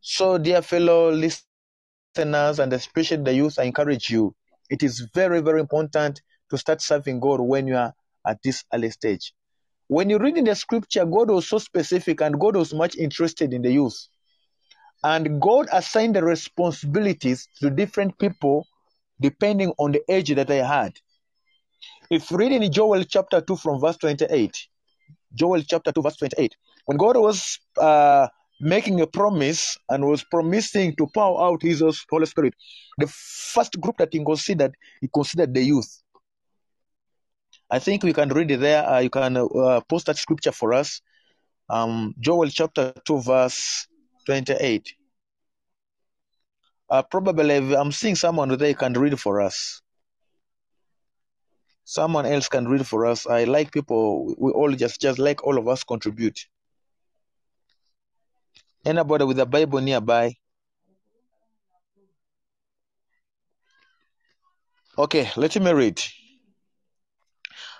So, 0.00 0.38
dear 0.38 0.62
fellow 0.62 1.10
listeners, 1.10 2.58
and 2.58 2.72
especially 2.72 3.22
the 3.22 3.34
youth, 3.34 3.58
I 3.58 3.64
encourage 3.64 4.10
you. 4.10 4.34
It 4.70 4.82
is 4.82 5.08
very, 5.14 5.40
very 5.40 5.60
important 5.60 6.22
to 6.50 6.58
start 6.58 6.80
serving 6.80 7.20
God 7.20 7.40
when 7.40 7.66
you 7.66 7.76
are 7.76 7.92
at 8.26 8.42
this 8.42 8.64
early 8.72 8.90
stage. 8.90 9.34
When 9.88 10.10
you 10.10 10.18
read 10.18 10.36
in 10.36 10.44
the 10.44 10.54
scripture, 10.54 11.04
God 11.04 11.30
was 11.30 11.48
so 11.48 11.58
specific 11.58 12.20
and 12.20 12.38
God 12.38 12.56
was 12.56 12.74
much 12.74 12.96
interested 12.96 13.52
in 13.52 13.62
the 13.62 13.72
youth. 13.72 14.08
And 15.04 15.40
God 15.40 15.68
assigned 15.72 16.16
the 16.16 16.24
responsibilities 16.24 17.48
to 17.60 17.70
different 17.70 18.18
people 18.18 18.66
depending 19.20 19.72
on 19.78 19.92
the 19.92 20.02
age 20.08 20.34
that 20.34 20.48
they 20.48 20.58
had. 20.58 20.92
If 22.10 22.32
reading 22.32 22.70
Joel 22.72 23.04
chapter 23.04 23.40
2 23.40 23.56
from 23.56 23.80
verse 23.80 23.96
28, 23.98 24.56
Joel 25.34 25.62
chapter 25.62 25.92
2, 25.92 26.02
verse 26.02 26.16
28, 26.16 26.56
when 26.86 26.96
God 26.96 27.16
was 27.16 27.58
uh, 27.76 28.28
making 28.60 29.00
a 29.00 29.06
promise 29.06 29.76
and 29.88 30.06
was 30.06 30.24
promising 30.24 30.96
to 30.96 31.06
pour 31.12 31.40
out 31.42 31.62
his 31.62 31.82
Holy 32.10 32.26
Spirit, 32.26 32.54
the 32.96 33.06
first 33.06 33.80
group 33.80 33.98
that 33.98 34.08
he 34.12 34.24
considered, 34.24 34.74
he 35.00 35.08
considered 35.12 35.54
the 35.54 35.62
youth. 35.62 36.02
I 37.70 37.78
think 37.78 38.02
we 38.02 38.14
can 38.14 38.30
read 38.30 38.50
it 38.50 38.60
there. 38.60 38.88
Uh, 38.88 39.00
you 39.00 39.10
can 39.10 39.36
uh, 39.36 39.80
post 39.88 40.06
that 40.06 40.16
scripture 40.16 40.52
for 40.52 40.72
us. 40.72 41.02
Um, 41.68 42.14
Joel 42.18 42.48
chapter 42.48 42.94
2, 43.04 43.20
verse 43.20 43.86
28. 44.28 44.92
Uh, 46.90 47.02
probably 47.02 47.74
I'm 47.74 47.92
seeing 47.92 48.14
someone 48.14 48.54
there 48.58 48.74
can 48.74 48.92
read 48.92 49.18
for 49.18 49.40
us. 49.40 49.80
Someone 51.84 52.26
else 52.26 52.50
can 52.50 52.68
read 52.68 52.86
for 52.86 53.06
us. 53.06 53.26
I 53.26 53.44
like 53.44 53.72
people. 53.72 54.34
We 54.36 54.50
all 54.50 54.70
just 54.72 55.00
just 55.00 55.18
like 55.18 55.42
all 55.44 55.56
of 55.56 55.66
us 55.66 55.82
contribute. 55.82 56.46
Anybody 58.84 59.24
with 59.24 59.38
a 59.38 59.46
Bible 59.46 59.80
nearby? 59.80 60.34
Okay, 64.98 65.30
let 65.36 65.56
me 65.56 65.72
read. 65.72 66.02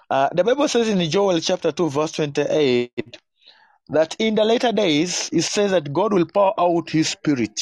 Uh, 0.09 0.31
the 0.33 0.45
Bible 0.45 0.69
says 0.69 0.89
in 0.89 1.11
Joel 1.11 1.41
chapter 1.41 1.73
2, 1.73 1.91
verse 1.91 2.13
28, 2.13 3.19
that 3.91 4.17
in 4.19 4.35
the 4.35 4.45
later 4.45 4.73
days, 4.73 5.31
it 5.33 5.43
says 5.43 5.71
that 5.73 5.93
God 5.93 6.13
will 6.13 6.27
pour 6.27 6.55
out 6.61 6.91
his 6.91 7.11
spirit 7.11 7.61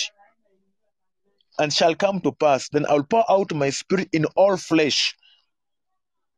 and 1.59 1.72
shall 1.72 1.95
come 1.95 2.20
to 2.20 2.33
pass. 2.33 2.68
Then 2.70 2.87
I'll 2.89 3.05
pour 3.05 3.24
out 3.31 3.55
my 3.55 3.70
spirit 3.70 4.09
in 4.12 4.27
all 4.37 4.57
flesh. 4.57 5.16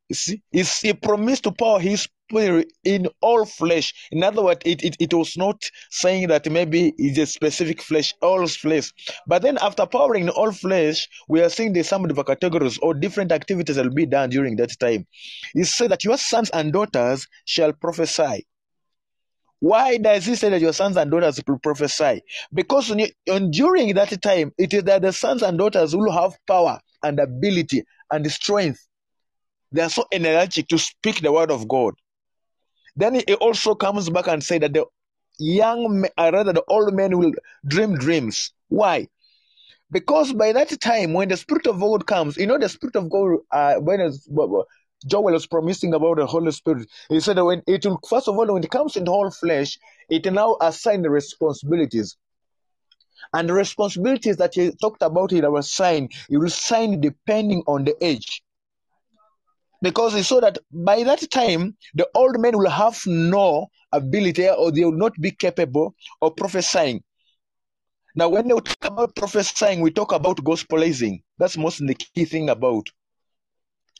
You 0.08 0.14
see, 0.16 0.42
He's- 0.52 0.80
he 0.80 0.92
promised 0.94 1.44
to 1.44 1.52
pour 1.52 1.80
his 1.80 2.02
spirit 2.30 2.72
in 2.84 3.08
all 3.20 3.44
flesh. 3.44 3.92
In 4.12 4.22
other 4.22 4.42
words, 4.42 4.60
it, 4.64 4.84
it, 4.84 4.96
it 5.00 5.14
was 5.14 5.36
not 5.36 5.62
saying 5.90 6.28
that 6.28 6.50
maybe 6.50 6.94
it's 6.98 7.18
a 7.18 7.26
specific 7.26 7.82
flesh, 7.82 8.14
all 8.22 8.46
flesh. 8.46 8.92
But 9.26 9.42
then 9.42 9.58
after 9.60 9.86
powering 9.86 10.24
in 10.24 10.30
all 10.30 10.52
flesh, 10.52 11.08
we 11.28 11.42
are 11.42 11.50
seeing 11.50 11.72
the 11.74 11.82
some 11.84 12.04
of 12.04 12.14
the 12.14 12.24
categories 12.24 12.78
or 12.78 12.94
different 12.94 13.32
activities 13.32 13.76
that 13.76 13.84
will 13.86 13.94
be 13.94 14.06
done 14.06 14.30
during 14.30 14.56
that 14.56 14.78
time. 14.78 15.06
He 15.54 15.64
said 15.64 15.90
that 15.90 16.04
your 16.04 16.18
sons 16.18 16.50
and 16.50 16.72
daughters 16.72 17.26
shall 17.46 17.72
prophesy. 17.72 18.46
Why 19.60 19.96
does 19.98 20.24
he 20.24 20.36
say 20.36 20.50
that 20.50 20.60
your 20.60 20.72
sons 20.72 20.96
and 20.96 21.10
daughters 21.10 21.40
will 21.46 21.58
prophesy? 21.58 22.22
Because 22.52 22.90
on, 22.90 23.50
during 23.50 23.94
that 23.94 24.22
time, 24.22 24.52
it 24.56 24.72
is 24.72 24.84
that 24.84 25.02
the 25.02 25.12
sons 25.12 25.42
and 25.42 25.58
daughters 25.58 25.96
will 25.96 26.12
have 26.12 26.38
power 26.46 26.80
and 27.02 27.18
ability 27.18 27.84
and 28.10 28.30
strength. 28.30 28.86
They 29.72 29.82
are 29.82 29.90
so 29.90 30.06
energetic 30.12 30.68
to 30.68 30.78
speak 30.78 31.20
the 31.20 31.32
word 31.32 31.50
of 31.50 31.66
God. 31.68 31.94
Then 32.96 33.14
he 33.14 33.34
also 33.34 33.74
comes 33.74 34.08
back 34.10 34.28
and 34.28 34.42
say 34.42 34.58
that 34.58 34.72
the 34.72 34.84
young, 35.38 36.00
men, 36.00 36.10
uh, 36.16 36.30
rather 36.32 36.52
the 36.52 36.64
old 36.68 36.94
men 36.94 37.18
will 37.18 37.32
dream 37.66 37.96
dreams. 37.96 38.52
Why? 38.68 39.08
Because 39.90 40.32
by 40.32 40.52
that 40.52 40.80
time, 40.80 41.14
when 41.14 41.28
the 41.28 41.36
Spirit 41.36 41.66
of 41.66 41.80
God 41.80 42.06
comes, 42.06 42.36
you 42.36 42.46
know, 42.46 42.58
the 42.58 42.68
Spirit 42.68 42.96
of 42.96 43.08
God, 43.10 43.38
uh, 43.50 43.74
when 43.76 44.00
Joel 45.06 45.32
was 45.32 45.46
promising 45.46 45.94
about 45.94 46.16
the 46.16 46.26
Holy 46.26 46.50
Spirit, 46.50 46.88
he 47.08 47.20
said 47.20 47.36
that 47.36 47.44
when 47.44 47.62
it 47.66 47.86
will, 47.86 48.00
first 48.08 48.28
of 48.28 48.36
all, 48.36 48.52
when 48.52 48.64
it 48.64 48.70
comes 48.70 48.96
in 48.96 49.04
the 49.04 49.10
whole 49.10 49.30
flesh, 49.30 49.78
it 50.10 50.30
now 50.32 50.56
assign 50.60 51.02
the 51.02 51.10
responsibilities. 51.10 52.16
And 53.32 53.48
the 53.48 53.52
responsibilities 53.52 54.36
that 54.38 54.54
he 54.54 54.72
talked 54.80 55.02
about 55.02 55.32
in 55.32 55.44
our 55.44 55.62
sign, 55.62 56.08
he 56.28 56.36
will 56.36 56.50
sign 56.50 57.00
depending 57.00 57.62
on 57.66 57.84
the 57.84 57.94
age. 58.04 58.42
Because 59.80 60.14
he 60.14 60.22
saw 60.22 60.40
that 60.40 60.58
by 60.72 61.04
that 61.04 61.30
time, 61.30 61.76
the 61.94 62.08
old 62.14 62.40
men 62.40 62.58
will 62.58 62.70
have 62.70 63.00
no 63.06 63.68
ability 63.92 64.48
or 64.48 64.72
they 64.72 64.84
will 64.84 64.92
not 64.92 65.12
be 65.20 65.30
capable 65.30 65.94
of 66.20 66.36
prophesying. 66.36 67.02
Now, 68.16 68.28
when 68.28 68.48
we 68.48 68.60
talk 68.60 68.84
about 68.84 69.14
prophesying, 69.14 69.80
we 69.80 69.92
talk 69.92 70.12
about 70.12 70.38
gospelizing. 70.38 71.22
That's 71.38 71.56
most 71.56 71.86
the 71.86 71.94
key 71.94 72.24
thing 72.24 72.50
about 72.50 72.88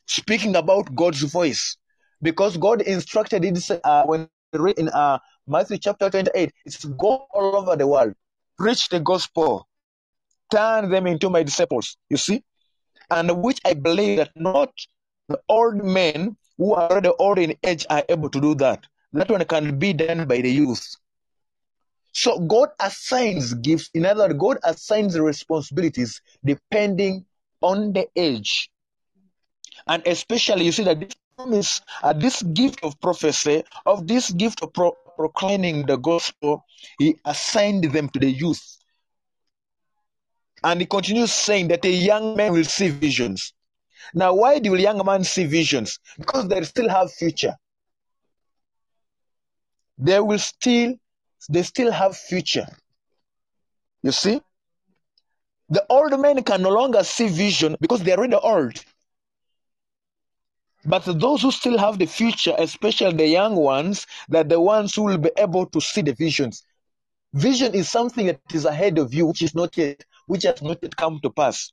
speaking 0.09 0.57
about 0.57 0.95
God's 0.95 1.23
voice. 1.23 1.77
Because 2.21 2.57
God 2.57 2.83
instructed 2.83 3.45
it 3.45 3.81
uh, 3.85 4.05
when 4.05 4.29
read 4.53 4.79
in 4.79 4.89
uh, 4.89 5.19
Matthew 5.47 5.79
chapter 5.79 6.11
28, 6.11 6.53
it's 6.65 6.85
go 6.85 7.27
all 7.33 7.57
over 7.57 7.77
the 7.77 7.87
world, 7.87 8.15
preach 8.59 8.89
the 8.89 8.99
gospel, 8.99 9.69
turn 10.51 10.91
them 10.91 11.07
into 11.07 11.31
my 11.31 11.43
disciples. 11.43 11.97
You 12.09 12.17
see? 12.17 12.43
And 13.11 13.43
which 13.43 13.61
I 13.65 13.75
believe 13.75 14.19
that 14.19 14.31
not 14.35 14.73
the 15.29 15.39
old 15.49 15.85
men 15.85 16.37
who 16.57 16.75
are 16.75 16.91
already 16.91 17.11
old 17.19 17.39
in 17.39 17.55
age 17.63 17.87
are 17.89 18.05
able 18.09 18.31
to 18.31 18.41
do 18.41 18.55
that. 18.57 18.85
That 19.13 19.31
one 19.31 19.45
can 19.45 19.79
be 19.79 19.93
done 19.93 20.27
by 20.27 20.41
the 20.41 20.51
youth. 20.51 20.97
So 22.13 22.41
God 22.41 22.71
assigns 22.81 23.55
gifts. 23.55 23.91
In 23.95 24.05
other 24.05 24.25
words, 24.29 24.39
God 24.39 24.59
assigns 24.65 25.19
responsibilities 25.19 26.21
depending 26.45 27.25
on 27.63 27.93
the 27.93 28.09
age. 28.17 28.71
And 29.89 30.03
especially, 30.07 30.67
you 30.67 30.73
see 30.73 30.85
that 30.85 31.01
this 31.01 31.15
promise, 31.37 31.81
uh, 32.03 32.13
this 32.13 32.43
gift 32.43 32.85
of 32.85 33.01
prophecy, 33.01 33.65
of 33.87 34.07
this 34.07 34.31
gift 34.31 34.63
of 34.63 34.73
pro- 34.73 34.97
proclaiming 35.17 35.87
the 35.87 35.97
gospel, 35.97 36.65
He 36.99 37.19
assigned 37.25 37.85
them 37.85 38.09
to 38.11 38.19
the 38.19 38.31
youth. 38.31 38.77
And 40.63 40.81
He 40.81 40.87
continues 40.87 41.33
saying 41.33 41.69
that 41.69 41.85
a 41.85 41.91
young 41.91 42.37
man 42.37 42.53
will 42.53 42.65
see 42.65 42.89
visions. 42.89 43.55
Now, 44.15 44.35
why 44.35 44.59
do 44.59 44.75
young 44.77 45.05
men 45.05 45.25
see 45.25 45.47
visions? 45.47 45.99
Because 46.19 46.49
they 46.49 46.63
still 46.65 46.89
have 46.89 47.13
future. 47.13 47.57
They 49.97 50.21
will 50.21 50.39
still, 50.39 50.95
they 51.49 51.63
still 51.63 51.91
have 51.91 52.17
future. 52.17 52.67
You 54.03 54.13
see? 54.13 54.41
The 55.71 55.85
old 55.91 56.19
men 56.21 56.43
can 56.45 56.63
no 56.63 56.71
longer 56.71 57.03
see 57.05 57.29
vision 57.29 57.77
because 57.81 58.03
they're 58.03 58.17
already 58.17 58.35
old. 58.37 58.83
But 60.85 61.05
those 61.05 61.43
who 61.43 61.51
still 61.51 61.79
have 61.79 61.99
the 61.99 62.07
future, 62.07 62.55
especially 62.59 63.17
the 63.17 63.27
young 63.27 63.57
ones, 63.57 64.07
that 64.29 64.49
the 64.49 64.61
ones 64.61 64.95
who 64.95 65.03
will 65.03 65.19
be 65.19 65.31
able 65.37 65.67
to 65.67 65.81
see 65.81 66.03
the 66.03 66.15
visions. 66.15 66.63
Vision 67.35 67.75
is 67.75 67.91
something 67.91 68.27
that 68.27 68.41
is 68.55 68.65
ahead 68.65 68.99
of 68.99 69.13
you, 69.13 69.27
which 69.27 69.43
is 69.43 69.55
not 69.55 69.77
yet, 69.77 70.05
which 70.27 70.45
has 70.45 70.63
not 70.63 70.79
yet 70.83 70.97
come 70.97 71.21
to 71.23 71.31
pass. 71.31 71.73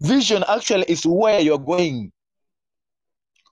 Vision 0.00 0.42
actually 0.48 0.84
is 0.88 1.06
where 1.06 1.40
you're 1.40 1.58
going. 1.58 2.10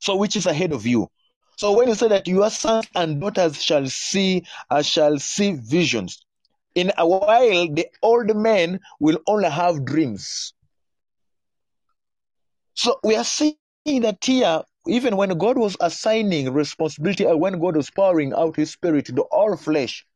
So 0.00 0.16
which 0.16 0.34
is 0.34 0.46
ahead 0.46 0.72
of 0.72 0.86
you. 0.86 1.08
So 1.56 1.72
when 1.76 1.88
you 1.88 1.94
say 1.94 2.08
that 2.08 2.26
your 2.26 2.50
sons 2.50 2.86
and 2.94 3.20
daughters 3.20 3.62
shall 3.62 3.86
see, 3.86 4.44
uh, 4.70 4.82
shall 4.82 5.18
see 5.18 5.52
visions, 5.52 6.24
in 6.74 6.90
a 6.96 7.06
while 7.06 7.68
the 7.68 7.86
old 8.02 8.34
men 8.34 8.80
will 8.98 9.18
only 9.26 9.50
have 9.50 9.84
dreams. 9.84 10.54
So 12.74 12.98
we 13.04 13.14
are 13.14 13.24
seeing 13.24 13.56
that 13.84 14.18
here, 14.22 14.62
even 14.86 15.16
when 15.16 15.36
God 15.38 15.58
was 15.58 15.76
assigning 15.80 16.52
responsibility, 16.52 17.24
or 17.24 17.36
when 17.36 17.58
God 17.58 17.76
was 17.76 17.90
pouring 17.90 18.32
out 18.34 18.56
His 18.56 18.70
Spirit 18.70 19.06
to 19.06 19.22
all 19.22 19.56
flesh, 19.56 20.06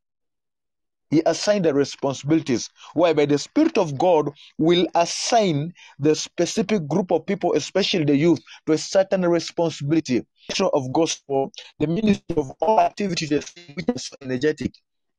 He 1.11 1.23
assigned 1.27 1.65
the 1.65 1.75
responsibilities, 1.75 2.71
whereby 2.95 3.27
the 3.27 3.39
Spirit 3.39 3.79
of 3.79 3.97
God 3.99 4.31
will 4.59 4.87
assign 4.95 5.73
the 5.99 6.15
specific 6.15 6.87
group 6.87 7.11
of 7.11 7.27
people, 7.27 7.55
especially 7.55 8.05
the 8.05 8.17
youth, 8.17 8.41
to 8.67 8.73
a 8.73 8.79
certain 8.79 9.27
responsibility. 9.27 10.27
Of 10.61 10.93
gospel, 10.93 11.53
the 11.79 11.87
ministry 11.87 12.37
of 12.37 12.51
all 12.61 12.79
activities 12.79 13.31
which 13.31 13.89
is 13.89 14.05
so 14.07 14.17
energetic, 14.21 14.75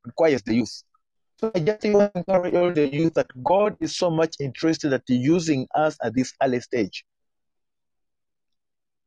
requires 0.06 0.43
the 0.43 0.54
youth. 0.54 0.84
So 1.39 1.52
I 1.56 1.60
just 1.60 1.84
encourage 1.84 2.54
all 2.54 2.72
the 2.72 2.88
youth 2.93 3.16
that 3.16 3.28
God 3.43 3.76
is 3.82 3.98
so 3.98 4.12
much 4.12 4.36
interested 4.39 4.93
at 4.93 5.02
using 5.08 5.68
us 5.74 5.98
at 6.04 6.14
this 6.14 6.32
early 6.43 6.60
stage. 6.60 7.04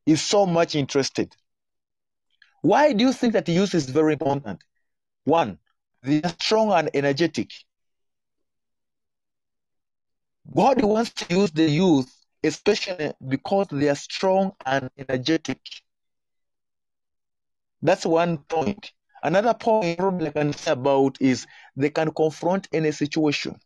He's 0.08 0.22
so 0.22 0.46
much 0.46 0.74
interested. 0.74 1.36
Why 2.62 2.94
do 2.94 3.04
you 3.04 3.12
think 3.12 3.34
that 3.34 3.46
youth 3.46 3.74
is 3.74 3.90
very 3.90 4.14
important? 4.14 4.64
One, 5.24 5.58
they 6.02 6.22
are 6.22 6.34
strong 6.40 6.72
and 6.72 6.88
energetic. 6.94 7.50
God 10.56 10.82
wants 10.82 11.12
to 11.12 11.34
use 11.34 11.50
the 11.50 11.68
youth, 11.68 12.10
especially 12.42 13.12
because 13.28 13.66
they 13.70 13.90
are 13.90 13.94
strong 13.94 14.52
and 14.64 14.88
energetic. 14.96 15.60
That's 17.82 18.06
one 18.06 18.38
point. 18.38 18.92
Another 19.22 19.52
point 19.52 20.00
I 20.00 20.30
can 20.30 20.54
say 20.54 20.70
about 20.70 21.18
is 21.20 21.46
they 21.76 21.90
can 21.90 22.12
confront 22.12 22.66
any 22.72 22.92
situation. 22.92 23.60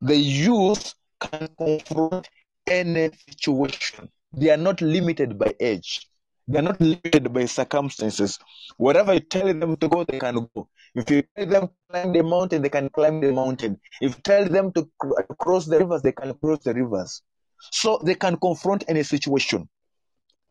The 0.00 0.16
youth 0.16 0.94
can 1.18 1.48
confront 1.58 2.28
any 2.68 3.10
situation. 3.28 4.08
They 4.34 4.50
are 4.50 4.56
not 4.56 4.80
limited 4.80 5.38
by 5.38 5.54
age. 5.60 6.08
They 6.48 6.58
are 6.58 6.62
not 6.62 6.80
limited 6.80 7.32
by 7.32 7.44
circumstances. 7.46 8.38
Wherever 8.76 9.14
you 9.14 9.20
tell 9.20 9.46
them 9.46 9.76
to 9.76 9.88
go, 9.88 10.04
they 10.04 10.18
can 10.18 10.48
go. 10.54 10.68
If 10.94 11.10
you 11.10 11.22
tell 11.36 11.46
them 11.46 11.68
to 11.68 11.72
climb 11.90 12.12
the 12.12 12.22
mountain, 12.22 12.62
they 12.62 12.68
can 12.68 12.88
climb 12.90 13.20
the 13.20 13.32
mountain. 13.32 13.80
If 14.00 14.16
you 14.16 14.22
tell 14.22 14.48
them 14.48 14.72
to 14.72 14.88
cr- 14.98 15.22
cross 15.38 15.66
the 15.66 15.78
rivers, 15.78 16.02
they 16.02 16.12
can 16.12 16.34
cross 16.34 16.60
the 16.64 16.74
rivers. 16.74 17.22
So 17.70 18.00
they 18.04 18.14
can 18.14 18.36
confront 18.36 18.84
any 18.88 19.02
situation. 19.02 19.68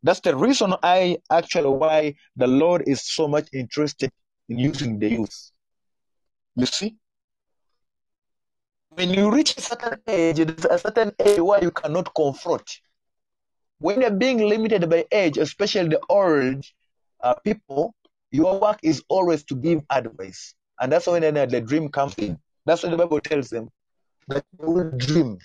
That's 0.03 0.19
the 0.21 0.35
reason 0.35 0.73
I 0.81 1.17
actually 1.29 1.69
why 1.69 2.15
the 2.35 2.47
Lord 2.47 2.83
is 2.87 3.01
so 3.03 3.27
much 3.27 3.47
interested 3.53 4.11
in 4.49 4.59
using 4.59 4.97
the 4.97 5.09
youth. 5.09 5.51
You 6.55 6.65
see? 6.65 6.95
When 8.89 9.13
you 9.13 9.31
reach 9.31 9.57
a 9.57 9.61
certain 9.61 10.01
age, 10.07 10.37
there's 10.37 10.65
a 10.65 10.77
certain 10.77 11.13
age 11.19 11.39
where 11.39 11.63
you 11.63 11.71
cannot 11.71 12.13
confront. 12.15 12.67
When 13.81 14.01
you're 14.01 14.11
being 14.11 14.37
limited 14.37 14.87
by 14.87 15.05
age, 15.11 15.39
especially 15.39 15.89
the 15.89 16.01
old 16.07 16.63
uh, 17.19 17.33
people, 17.43 17.95
your 18.29 18.59
work 18.59 18.79
is 18.83 19.03
always 19.09 19.43
to 19.45 19.55
give 19.55 19.81
advice. 19.89 20.53
And 20.79 20.91
that's 20.91 21.07
when 21.07 21.23
uh, 21.23 21.45
the 21.47 21.61
dream 21.61 21.89
comes 21.89 22.13
in. 22.19 22.37
That's 22.63 22.83
what 22.83 22.91
the 22.91 22.97
Bible 22.97 23.19
tells 23.19 23.49
them. 23.49 23.69
That 24.27 24.45
they 24.59 24.65
will 24.67 24.91
dream. 24.91 25.39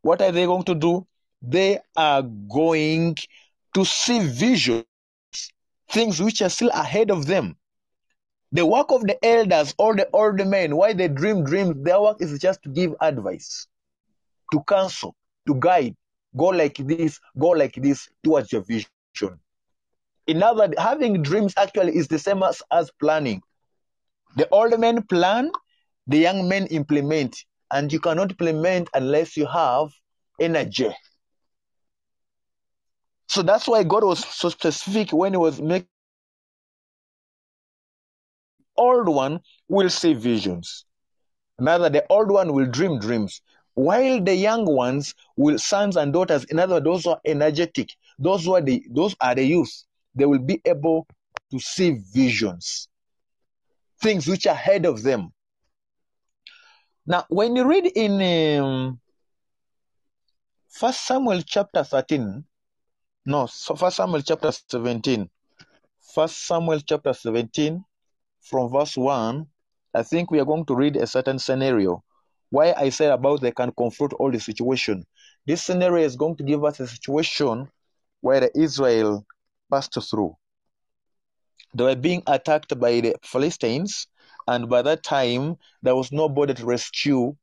What 0.00 0.22
are 0.22 0.32
they 0.32 0.46
going 0.46 0.64
to 0.64 0.74
do? 0.74 1.06
They 1.42 1.78
are 1.94 2.22
going 2.22 3.16
to 3.74 3.84
see 3.84 4.20
visions, 4.20 4.84
things 5.90 6.22
which 6.22 6.40
are 6.40 6.48
still 6.48 6.70
ahead 6.70 7.10
of 7.10 7.26
them. 7.26 7.56
The 8.52 8.64
work 8.64 8.90
of 8.90 9.02
the 9.02 9.22
elders, 9.22 9.74
all 9.76 9.94
the 9.94 10.08
old 10.14 10.44
men, 10.46 10.74
why 10.74 10.94
they 10.94 11.08
dream 11.08 11.44
dreams, 11.44 11.74
their 11.82 12.00
work 12.00 12.22
is 12.22 12.38
just 12.38 12.62
to 12.62 12.70
give 12.70 12.94
advice, 12.98 13.66
to 14.52 14.62
counsel, 14.62 15.14
to 15.48 15.54
guide. 15.56 15.96
Go 16.36 16.46
like 16.46 16.76
this, 16.76 17.18
go 17.38 17.48
like 17.48 17.74
this 17.74 18.08
towards 18.22 18.52
your 18.52 18.62
vision. 18.62 19.40
In 20.26 20.42
other 20.42 20.72
having 20.78 21.22
dreams 21.22 21.54
actually 21.56 21.96
is 21.96 22.08
the 22.08 22.18
same 22.18 22.42
as, 22.42 22.62
as 22.70 22.90
planning. 23.00 23.42
The 24.36 24.48
old 24.50 24.78
men 24.78 25.02
plan, 25.02 25.50
the 26.06 26.18
young 26.18 26.48
men 26.48 26.66
implement, 26.66 27.36
and 27.70 27.92
you 27.92 27.98
cannot 27.98 28.30
implement 28.30 28.88
unless 28.94 29.36
you 29.36 29.46
have 29.46 29.88
energy. 30.38 30.94
So 33.26 33.42
that's 33.42 33.66
why 33.66 33.82
God 33.84 34.04
was 34.04 34.24
so 34.24 34.50
specific 34.50 35.12
when 35.12 35.32
He 35.32 35.38
was 35.38 35.60
making 35.60 35.88
old 38.76 39.08
one 39.08 39.40
will 39.68 39.90
see 39.90 40.14
visions. 40.14 40.84
Another, 41.58 41.90
the 41.90 42.06
old 42.08 42.30
one 42.30 42.52
will 42.52 42.66
dream 42.66 43.00
dreams, 43.00 43.42
while 43.78 44.20
the 44.20 44.34
young 44.34 44.64
ones 44.66 45.14
will 45.36 45.56
sons 45.56 45.96
and 45.96 46.12
daughters. 46.12 46.42
In 46.50 46.58
other, 46.58 46.74
words, 46.74 46.84
those 46.84 47.04
who 47.04 47.10
are 47.10 47.20
energetic, 47.24 47.94
those 48.18 48.44
who 48.44 48.54
are 48.56 48.60
the 48.60 48.82
those 48.90 49.14
are 49.20 49.36
the 49.36 49.44
youth. 49.44 49.84
They 50.16 50.26
will 50.26 50.40
be 50.40 50.60
able 50.64 51.06
to 51.52 51.60
see 51.60 52.00
visions, 52.12 52.88
things 54.02 54.26
which 54.26 54.46
are 54.46 54.54
ahead 54.54 54.84
of 54.84 55.04
them. 55.04 55.32
Now, 57.06 57.24
when 57.28 57.54
you 57.54 57.68
read 57.68 57.86
in 57.86 58.60
um, 58.60 59.00
First 60.68 61.06
Samuel 61.06 61.42
chapter 61.42 61.84
thirteen, 61.84 62.44
no, 63.26 63.46
so 63.46 63.76
First 63.76 63.98
Samuel 63.98 64.22
chapter 64.22 64.50
seventeen, 64.50 65.30
First 66.14 66.46
Samuel 66.48 66.80
chapter 66.80 67.12
seventeen, 67.12 67.84
from 68.40 68.72
verse 68.72 68.96
one, 68.96 69.46
I 69.94 70.02
think 70.02 70.32
we 70.32 70.40
are 70.40 70.44
going 70.44 70.64
to 70.66 70.74
read 70.74 70.96
a 70.96 71.06
certain 71.06 71.38
scenario. 71.38 72.02
Why 72.50 72.72
I 72.76 72.88
said 72.90 73.10
about 73.10 73.40
they 73.40 73.52
can 73.52 73.72
confront 73.76 74.14
all 74.14 74.30
the 74.30 74.40
situation. 74.40 75.04
This 75.46 75.62
scenario 75.62 76.04
is 76.04 76.16
going 76.16 76.36
to 76.36 76.44
give 76.44 76.64
us 76.64 76.80
a 76.80 76.86
situation 76.86 77.68
where 78.20 78.50
Israel 78.54 79.24
passed 79.70 79.98
through. 80.10 80.36
They 81.74 81.84
were 81.84 81.96
being 81.96 82.22
attacked 82.26 82.78
by 82.80 83.00
the 83.00 83.16
Philistines, 83.22 84.06
and 84.46 84.68
by 84.68 84.82
that 84.82 85.02
time 85.02 85.56
there 85.82 85.94
was 85.94 86.10
nobody 86.10 86.54
to 86.54 86.64
rescue 86.64 87.36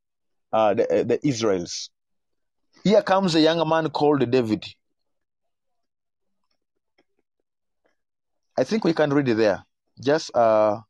uh, 0.52 0.74
the, 0.74 1.00
uh, 1.00 1.04
the 1.04 1.26
Israels. 1.26 1.90
Here 2.84 3.02
comes 3.02 3.34
a 3.34 3.40
young 3.40 3.66
man 3.68 3.90
called 3.90 4.28
David. 4.30 4.64
I 8.58 8.64
think 8.64 8.84
we 8.84 8.94
can 8.94 9.12
read 9.12 9.28
it 9.28 9.36
there. 9.36 9.64
Just 10.02 10.34
uh, 10.34 10.80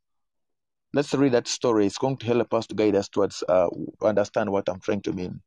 let's 0.97 1.13
read 1.13 1.33
that 1.33 1.47
story. 1.47 1.87
It's 1.87 1.99
going 1.99 2.17
to 2.17 2.27
help 2.27 2.55
us 2.55 2.67
to 2.69 2.75
guide 2.75 2.97
us 2.97 3.09
towards 3.09 3.45
uh, 3.49 3.69
understand 4.03 4.51
what 4.51 4.69
I'm 4.69 4.81
trying 4.81 5.03
to 5.03 5.13
mean. 5.13 5.43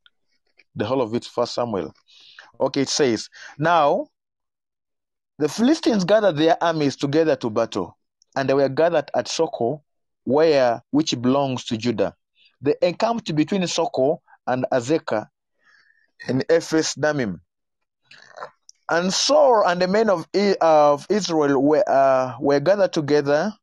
The 0.76 0.86
whole 0.86 1.02
of 1.02 1.14
it, 1.16 1.26
First 1.26 1.56
Samuel. 1.56 1.94
Okay, 2.62 2.82
it 2.82 2.90
says, 2.90 3.30
Now 3.58 4.08
the 5.40 5.50
Philistines 5.50 6.06
gathered 6.06 6.38
their 6.38 6.64
armies 6.64 6.96
together 6.96 7.36
to 7.38 7.50
battle, 7.50 7.98
and 8.36 8.48
they 8.48 8.54
were 8.54 8.70
gathered 8.70 9.10
at 9.16 9.26
Sochoh, 9.26 9.82
where 10.24 10.84
which 10.92 11.20
belongs 11.20 11.66
to 11.66 11.78
Judah. 11.78 12.16
They 12.62 12.76
encamped 12.82 13.34
between 13.36 13.64
Sochoh 13.64 14.20
and 14.46 14.66
Azekah 14.72 15.30
in 16.28 16.44
Ephes 16.48 16.94
Dammim. 16.94 17.42
And 18.92 19.12
Saul 19.12 19.64
and 19.66 19.82
the 19.82 19.88
men 19.88 20.10
of, 20.10 20.28
of 20.62 21.08
Israel 21.10 21.62
were, 21.62 21.84
uh, 21.88 22.36
were 22.40 22.60
gathered 22.60 22.94
together. 22.94 23.54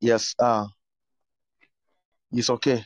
Yes, 0.00 0.34
uh, 0.38 0.66
it's 2.32 2.50
okay. 2.50 2.84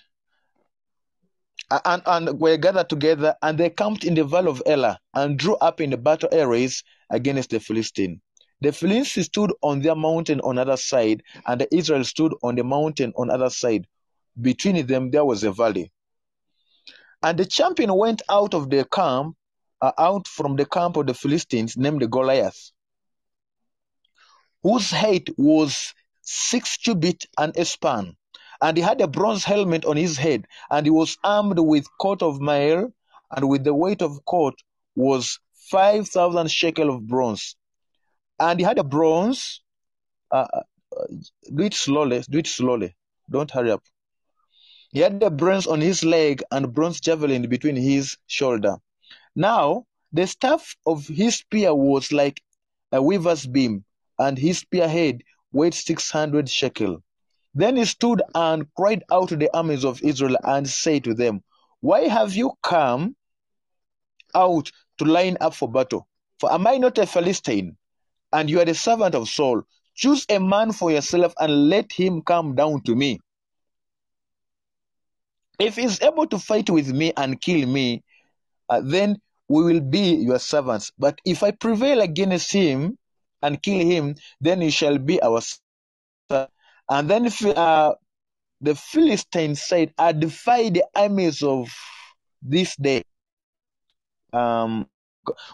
And, 1.85 2.03
and 2.07 2.41
were 2.41 2.57
gathered 2.57 2.89
together, 2.91 3.35
and 3.43 3.59
they 3.59 3.71
camped 3.71 4.05
in 4.05 4.15
the 4.15 4.25
valley 4.25 4.51
of 4.51 4.63
Elah, 4.67 4.99
and 5.15 5.39
drew 5.39 5.55
up 5.57 5.81
in 5.81 5.91
the 5.91 5.97
battle 5.97 6.29
arrays 6.33 6.83
against 7.11 7.51
the 7.51 7.61
Philistine. 7.61 8.21
The 8.61 8.73
Philistines 8.73 9.27
stood 9.27 9.53
on 9.63 9.81
their 9.81 9.95
mountain 9.95 10.41
on 10.41 10.59
other 10.59 10.77
side, 10.77 11.23
and 11.47 11.61
the 11.61 11.75
Israel 11.75 12.05
stood 12.05 12.35
on 12.43 12.55
the 12.57 12.65
mountain 12.65 13.13
on 13.17 13.31
other 13.31 13.51
side. 13.51 13.87
Between 14.41 14.87
them 14.87 15.11
there 15.11 15.25
was 15.25 15.45
a 15.45 15.53
valley. 15.53 15.93
And 17.23 17.39
the 17.39 17.47
champion 17.47 17.95
went 17.95 18.23
out 18.29 18.53
of 18.55 18.71
the 18.71 18.85
camp, 18.85 19.37
uh, 19.81 19.93
out 19.99 20.29
from 20.29 20.57
the 20.57 20.67
camp 20.67 20.97
of 20.97 21.07
the 21.07 21.15
Philistines, 21.15 21.77
named 21.77 22.11
Goliath, 22.11 22.73
whose 24.63 24.91
height 24.91 25.29
was 25.39 25.95
six 26.25 26.77
cubits 26.77 27.27
and 27.39 27.57
a 27.57 27.65
span. 27.65 28.17
And 28.61 28.77
he 28.77 28.83
had 28.83 29.01
a 29.01 29.07
bronze 29.09 29.45
helmet 29.45 29.85
on 29.85 29.97
his 29.97 30.17
head, 30.17 30.47
and 30.71 30.87
he 30.87 30.91
was 30.91 31.19
armed 31.23 31.59
with 31.59 31.87
coat 32.01 32.23
of 32.23 32.41
mail, 32.41 32.93
and 33.31 33.49
with 33.49 33.65
the 33.65 33.75
weight 33.75 34.03
of 34.03 34.25
coat 34.25 34.55
was 34.97 35.39
five 35.71 36.09
thousand 36.09 36.51
shekel 36.51 36.91
of 36.91 37.07
bronze. 37.07 37.57
And 38.39 38.59
he 38.59 38.65
had 38.65 38.79
a 38.79 38.85
bronze. 38.85 39.61
Uh, 40.31 40.47
uh, 40.53 40.63
do 41.55 41.65
it 41.65 41.75
slowly. 41.75 42.23
Do 42.29 42.39
it 42.39 42.47
slowly. 42.47 42.97
Don't 43.31 43.51
hurry 43.51 43.71
up. 43.71 43.83
He 44.93 45.01
had 45.01 45.19
the 45.21 45.31
bronze 45.31 45.67
on 45.67 45.81
his 45.81 46.05
leg 46.05 46.43
and 46.51 46.73
bronze 46.73 47.01
javelin 47.01 47.49
between 47.49 47.77
his 47.77 48.17
shoulder. 48.27 48.77
Now 49.35 49.87
the 50.13 50.27
staff 50.27 50.77
of 50.87 51.09
his 51.09 51.37
spear 51.37 51.75
was 51.75 52.13
like 52.13 52.41
a 52.93 53.03
weaver's 53.03 53.47
beam, 53.47 53.85
and 54.19 54.39
his 54.39 54.59
spearhead 54.59 55.23
weighed 55.55 55.75
six 55.75 56.11
hundred 56.11 56.51
shekel. 56.51 57.03
Then 57.55 57.77
he 57.77 57.85
stood 57.85 58.21
and 58.35 58.67
cried 58.75 59.05
out 59.13 59.29
to 59.29 59.37
the 59.37 59.55
armies 59.57 59.85
of 59.85 60.03
Israel 60.03 60.37
and 60.43 60.69
said 60.69 61.05
to 61.05 61.15
them, 61.15 61.43
Why 61.81 62.09
have 62.09 62.35
you 62.35 62.53
come 62.63 63.15
out 64.35 64.71
to 64.99 65.05
line 65.05 65.37
up 65.41 65.55
for 65.55 65.71
battle? 65.71 66.09
For 66.41 66.53
am 66.53 66.67
I 66.67 66.79
not 66.79 66.99
a 66.99 67.07
Philistine? 67.07 67.77
And 68.33 68.51
you 68.51 68.61
are 68.61 68.65
the 68.65 68.75
servant 68.75 69.15
of 69.15 69.29
Saul. 69.29 69.63
Choose 69.95 70.27
a 70.29 70.41
man 70.41 70.73
for 70.73 70.91
yourself 70.91 71.33
and 71.39 71.69
let 71.69 71.93
him 71.93 72.23
come 72.23 72.57
down 72.57 72.83
to 72.83 72.97
me. 72.97 73.21
If 75.61 75.77
he's 75.77 76.03
able 76.03 76.27
to 76.27 76.39
fight 76.41 76.69
with 76.69 76.89
me 76.89 77.13
and 77.17 77.41
kill 77.41 77.69
me, 77.69 78.03
uh, 78.69 78.81
then 78.85 79.19
we 79.49 79.63
will 79.63 79.81
be 79.81 80.17
your 80.17 80.41
servants. 80.41 80.91
But 80.99 81.21
if 81.25 81.45
I 81.45 81.53
prevail 81.53 82.01
against 82.01 82.53
him 82.53 82.99
and 83.45 83.63
kill 83.63 83.79
him, 83.79 84.17
then 84.41 84.61
he 84.61 84.71
shall 84.71 84.99
be 84.99 85.23
our 85.23 85.41
servant. 86.31 86.51
And 86.89 87.11
then 87.11 87.31
uh, 87.57 87.95
the 88.61 88.75
Philistines 88.75 89.63
said, 89.63 89.93
I 89.99 90.13
defy 90.13 90.71
the 90.71 90.85
armies 90.95 91.43
of 91.43 91.69
this 92.43 92.75
day. 92.77 93.05
Um, 94.33 94.89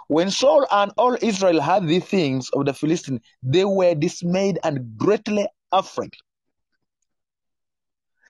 when 0.09 0.31
Saul 0.31 0.67
and 0.71 0.93
all 0.97 1.17
Israel 1.21 1.61
heard 1.61 1.87
the 1.87 2.01
things 2.01 2.49
of 2.51 2.67
the 2.67 2.75
Philistines, 2.75 3.21
they 3.43 3.65
were 3.65 3.95
dismayed 3.95 4.59
and 4.65 4.97
greatly 4.97 5.47
afraid. 5.71 6.15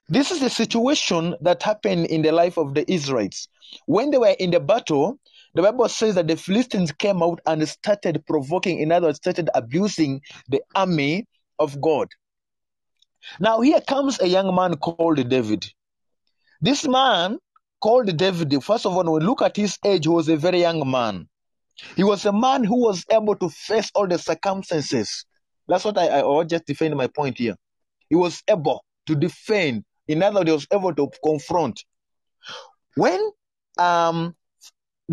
This 0.09 0.29
is 0.29 0.41
the 0.41 0.49
situation 0.49 1.35
that 1.41 1.63
happened 1.63 2.07
in 2.07 2.21
the 2.21 2.31
life 2.31 2.57
of 2.57 2.73
the 2.73 2.89
Israelites. 2.91 3.47
When 3.85 4.11
they 4.11 4.17
were 4.17 4.35
in 4.39 4.51
the 4.51 4.59
battle, 4.59 5.17
the 5.53 5.61
Bible 5.61 5.89
says 5.89 6.15
that 6.15 6.27
the 6.27 6.37
Philistines 6.37 6.91
came 6.91 7.21
out 7.21 7.39
and 7.45 7.67
started 7.67 8.25
provoking, 8.25 8.79
in 8.79 8.91
other 8.91 9.07
words, 9.07 9.17
started 9.17 9.49
abusing 9.53 10.21
the 10.47 10.61
army 10.75 11.27
of 11.59 11.79
God. 11.81 12.07
Now, 13.39 13.61
here 13.61 13.81
comes 13.81 14.19
a 14.19 14.27
young 14.27 14.53
man 14.55 14.75
called 14.77 15.27
David. 15.29 15.65
This 16.61 16.87
man 16.87 17.37
called 17.81 18.15
David, 18.15 18.63
first 18.63 18.85
of 18.85 18.93
all, 18.93 19.03
when 19.03 19.11
we 19.11 19.19
look 19.19 19.41
at 19.41 19.57
his 19.57 19.77
age, 19.83 20.05
he 20.05 20.09
was 20.09 20.29
a 20.29 20.37
very 20.37 20.61
young 20.61 20.89
man. 20.89 21.27
He 21.95 22.03
was 22.03 22.25
a 22.25 22.31
man 22.31 22.63
who 22.63 22.81
was 22.81 23.03
able 23.11 23.35
to 23.37 23.49
face 23.49 23.91
all 23.95 24.07
the 24.07 24.17
circumstances. 24.17 25.25
That's 25.67 25.83
what 25.83 25.97
I, 25.97 26.21
I 26.21 26.43
just 26.43 26.65
defend 26.65 26.95
my 26.95 27.07
point 27.07 27.37
here. 27.37 27.55
He 28.09 28.15
was 28.15 28.43
able 28.47 28.83
to 29.07 29.15
defend. 29.15 29.83
In 30.07 30.21
other 30.21 30.39
words, 30.39 30.49
he 30.49 30.53
was 30.53 30.67
able 30.71 30.93
to 30.95 31.09
confront. 31.23 31.83
When 32.95 33.31
um, 33.79 34.35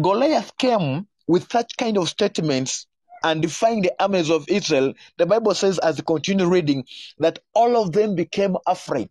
Goliath 0.01 0.57
came 0.59 1.07
with 1.27 1.51
such 1.51 1.77
kind 1.77 1.99
of 1.99 2.09
statements 2.09 2.87
and 3.25 3.43
defying 3.43 3.83
the 3.83 3.93
armies 4.01 4.31
of 4.31 4.49
Israel, 4.49 4.95
the 5.17 5.27
Bible 5.27 5.55
says, 5.55 5.79
as 5.81 5.99
you 5.99 6.05
continue 6.05 6.47
reading, 6.47 6.85
that 7.19 7.41
all 7.55 7.77
of 7.77 7.93
them 7.93 8.15
became 8.15 8.57
afraid. 8.67 9.11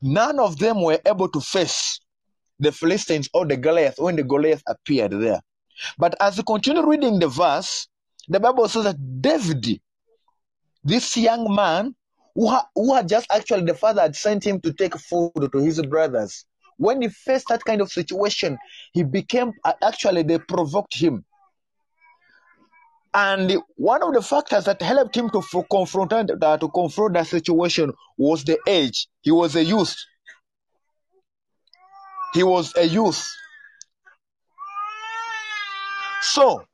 None 0.00 0.38
of 0.38 0.58
them 0.58 0.80
were 0.82 1.00
able 1.06 1.28
to 1.28 1.40
face 1.40 2.00
the 2.60 2.70
Philistines 2.70 3.28
or 3.34 3.46
the 3.46 3.56
Goliath 3.56 3.98
when 3.98 4.16
the 4.16 4.22
Goliath 4.22 4.62
appeared 4.66 5.12
there. 5.12 5.40
But 5.98 6.14
as 6.20 6.36
you 6.36 6.44
continue 6.44 6.86
reading 6.86 7.18
the 7.18 7.28
verse, 7.28 7.88
the 8.28 8.38
Bible 8.38 8.68
says 8.68 8.84
that 8.84 9.20
David, 9.20 9.80
this 10.84 11.16
young 11.16 11.52
man, 11.52 11.96
who, 12.34 12.56
who 12.74 12.94
had 12.94 13.08
just 13.08 13.26
actually 13.32 13.64
the 13.64 13.74
father 13.74 14.02
had 14.02 14.14
sent 14.14 14.44
him 14.44 14.60
to 14.60 14.72
take 14.72 14.96
food 14.96 15.32
to 15.52 15.58
his 15.58 15.82
brothers, 15.82 16.44
when 16.78 17.02
he 17.02 17.08
faced 17.08 17.48
that 17.48 17.64
kind 17.64 17.80
of 17.80 17.90
situation, 17.90 18.58
he 18.92 19.02
became 19.02 19.52
uh, 19.64 19.72
actually 19.82 20.22
they 20.22 20.38
provoked 20.38 20.94
him. 20.98 21.24
And 23.14 23.58
one 23.76 24.02
of 24.02 24.14
the 24.14 24.22
factors 24.22 24.64
that 24.64 24.80
helped 24.80 25.14
him 25.14 25.28
to 25.30 25.42
confront 25.70 26.10
that, 26.10 26.60
to 26.60 26.68
confront 26.68 27.14
that 27.14 27.26
situation 27.26 27.92
was 28.16 28.42
the 28.44 28.58
age. 28.66 29.06
He 29.20 29.30
was 29.30 29.54
a 29.54 29.62
youth. 29.62 29.94
He 32.32 32.42
was 32.42 32.74
a 32.76 32.84
youth. 32.84 33.30
So, 36.22 36.64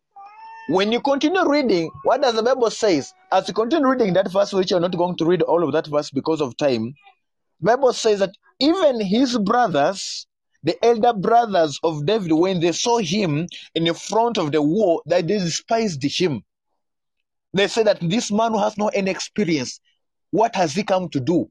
when 0.68 0.92
you 0.92 1.01
continue 1.01 1.49
reading, 1.49 1.90
what 2.05 2.22
does 2.22 2.34
the 2.34 2.42
Bible 2.42 2.70
says? 2.70 3.12
As 3.32 3.49
you 3.49 3.55
continue 3.55 3.88
reading 3.88 4.12
that 4.12 4.30
verse, 4.30 4.53
which 4.53 4.70
you're 4.70 4.78
not 4.78 4.96
going 4.96 5.16
to 5.16 5.24
read 5.24 5.42
all 5.42 5.64
of 5.64 5.72
that 5.72 5.86
verse 5.88 6.11
because 6.11 6.40
of 6.40 6.57
time, 6.57 6.94
Bible 7.61 7.92
says 7.92 8.20
that 8.20 8.30
even 8.59 9.01
his 9.01 9.39
brothers, 9.39 10.27
the 10.63 10.83
elder 10.85 11.13
brothers 11.13 11.79
of 11.83 12.05
David, 12.05 12.33
when 12.33 12.61
they 12.61 12.73
saw 12.73 12.99
him 12.99 13.47
in 13.75 13.85
the 13.85 13.95
front 13.95 14.39
of 14.39 14.53
the 14.53 14.61
war, 14.61 15.03
that 15.07 15.27
they 15.27 15.39
despised 15.39 16.03
him. 16.03 16.43
They 17.53 17.69
said 17.69 17.87
that 17.87 17.99
this 18.01 18.31
man 18.31 18.53
who 18.53 18.59
has 18.59 18.77
no 18.77 18.89
any 18.89 19.11
experience, 19.11 19.81
what 20.31 20.55
has 20.57 20.75
he 20.75 20.83
come 20.83 21.09
to 21.11 21.21
do? 21.21 21.51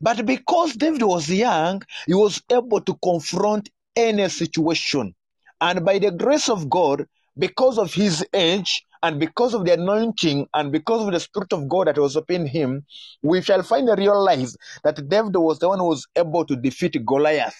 But 0.00 0.26
because 0.26 0.74
David 0.74 1.02
was 1.02 1.30
young, 1.30 1.82
he 2.06 2.14
was 2.14 2.42
able 2.50 2.80
to 2.80 2.94
confront 3.02 3.70
any 3.94 4.28
situation. 4.28 5.14
And 5.60 5.84
by 5.84 5.98
the 5.98 6.10
grace 6.10 6.48
of 6.48 6.68
God, 6.68 7.06
because 7.38 7.78
of 7.78 7.94
his 7.94 8.24
age 8.32 8.85
and 9.06 9.20
because 9.20 9.54
of 9.54 9.64
the 9.64 9.72
anointing 9.72 10.48
and 10.52 10.72
because 10.72 11.06
of 11.06 11.12
the 11.12 11.20
Spirit 11.20 11.52
of 11.52 11.68
God 11.68 11.86
that 11.86 11.96
was 11.96 12.16
upon 12.16 12.44
him, 12.44 12.84
we 13.22 13.40
shall 13.40 13.62
finally 13.62 13.94
realize 13.94 14.56
that 14.82 15.08
David 15.08 15.36
was 15.36 15.60
the 15.60 15.68
one 15.68 15.78
who 15.78 15.84
was 15.84 16.08
able 16.16 16.44
to 16.44 16.56
defeat 16.56 16.96
Goliath. 17.06 17.54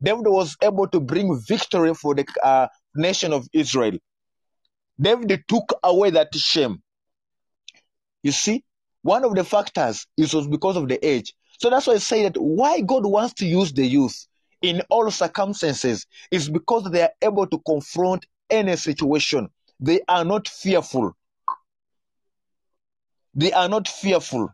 David 0.00 0.26
was 0.28 0.56
able 0.62 0.86
to 0.86 1.00
bring 1.00 1.36
victory 1.48 1.94
for 1.94 2.14
the 2.14 2.24
uh, 2.44 2.68
nation 2.94 3.32
of 3.32 3.48
Israel. 3.52 3.98
David 5.00 5.42
took 5.48 5.72
away 5.82 6.10
that 6.10 6.32
shame. 6.32 6.80
You 8.22 8.30
see, 8.30 8.62
one 9.02 9.24
of 9.24 9.34
the 9.34 9.42
factors 9.42 10.06
is 10.16 10.32
was 10.32 10.46
because 10.46 10.76
of 10.76 10.86
the 10.86 11.04
age. 11.04 11.34
So 11.58 11.70
that's 11.70 11.88
why 11.88 11.94
I 11.94 11.98
say 11.98 12.22
that 12.22 12.40
why 12.40 12.82
God 12.82 13.04
wants 13.04 13.34
to 13.34 13.46
use 13.46 13.72
the 13.72 13.84
youth 13.84 14.28
in 14.62 14.80
all 14.90 15.10
circumstances 15.10 16.06
is 16.30 16.48
because 16.48 16.88
they 16.92 17.02
are 17.02 17.12
able 17.20 17.48
to 17.48 17.58
confront 17.66 18.26
any 18.48 18.76
situation. 18.76 19.48
They 19.80 20.00
are 20.08 20.24
not 20.24 20.48
fearful. 20.48 21.16
They 23.34 23.52
are 23.52 23.68
not 23.68 23.88
fearful. 23.88 24.50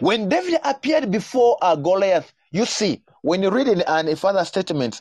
When 0.00 0.28
David 0.28 0.60
appeared 0.62 1.10
before 1.10 1.56
uh, 1.62 1.74
Goliath, 1.76 2.32
you 2.50 2.66
see, 2.66 3.02
when 3.22 3.42
you 3.42 3.50
read 3.50 3.68
in 3.68 3.82
a 3.86 4.16
further 4.16 4.44
statement, 4.44 5.00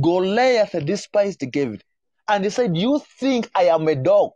Goliath 0.00 0.72
despised 0.84 1.38
David. 1.50 1.84
And 2.28 2.44
he 2.44 2.50
said, 2.50 2.76
You 2.76 3.00
think 3.18 3.48
I 3.54 3.64
am 3.64 3.86
a 3.86 3.94
dog 3.94 4.32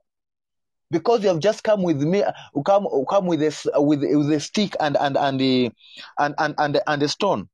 because 0.90 1.22
you 1.22 1.28
have 1.28 1.40
just 1.40 1.64
come 1.64 1.82
with 1.82 2.02
me, 2.02 2.22
come, 2.64 2.86
come 3.08 3.26
with, 3.26 3.42
a, 3.42 3.82
with, 3.82 4.00
with 4.02 4.32
a 4.32 4.40
stick 4.40 4.76
and, 4.78 4.96
and, 4.96 5.16
and, 5.16 5.40
the, 5.40 5.72
and, 6.18 6.34
and, 6.38 6.54
and, 6.58 6.80
and 6.86 7.02
a 7.02 7.08
stone. 7.08 7.48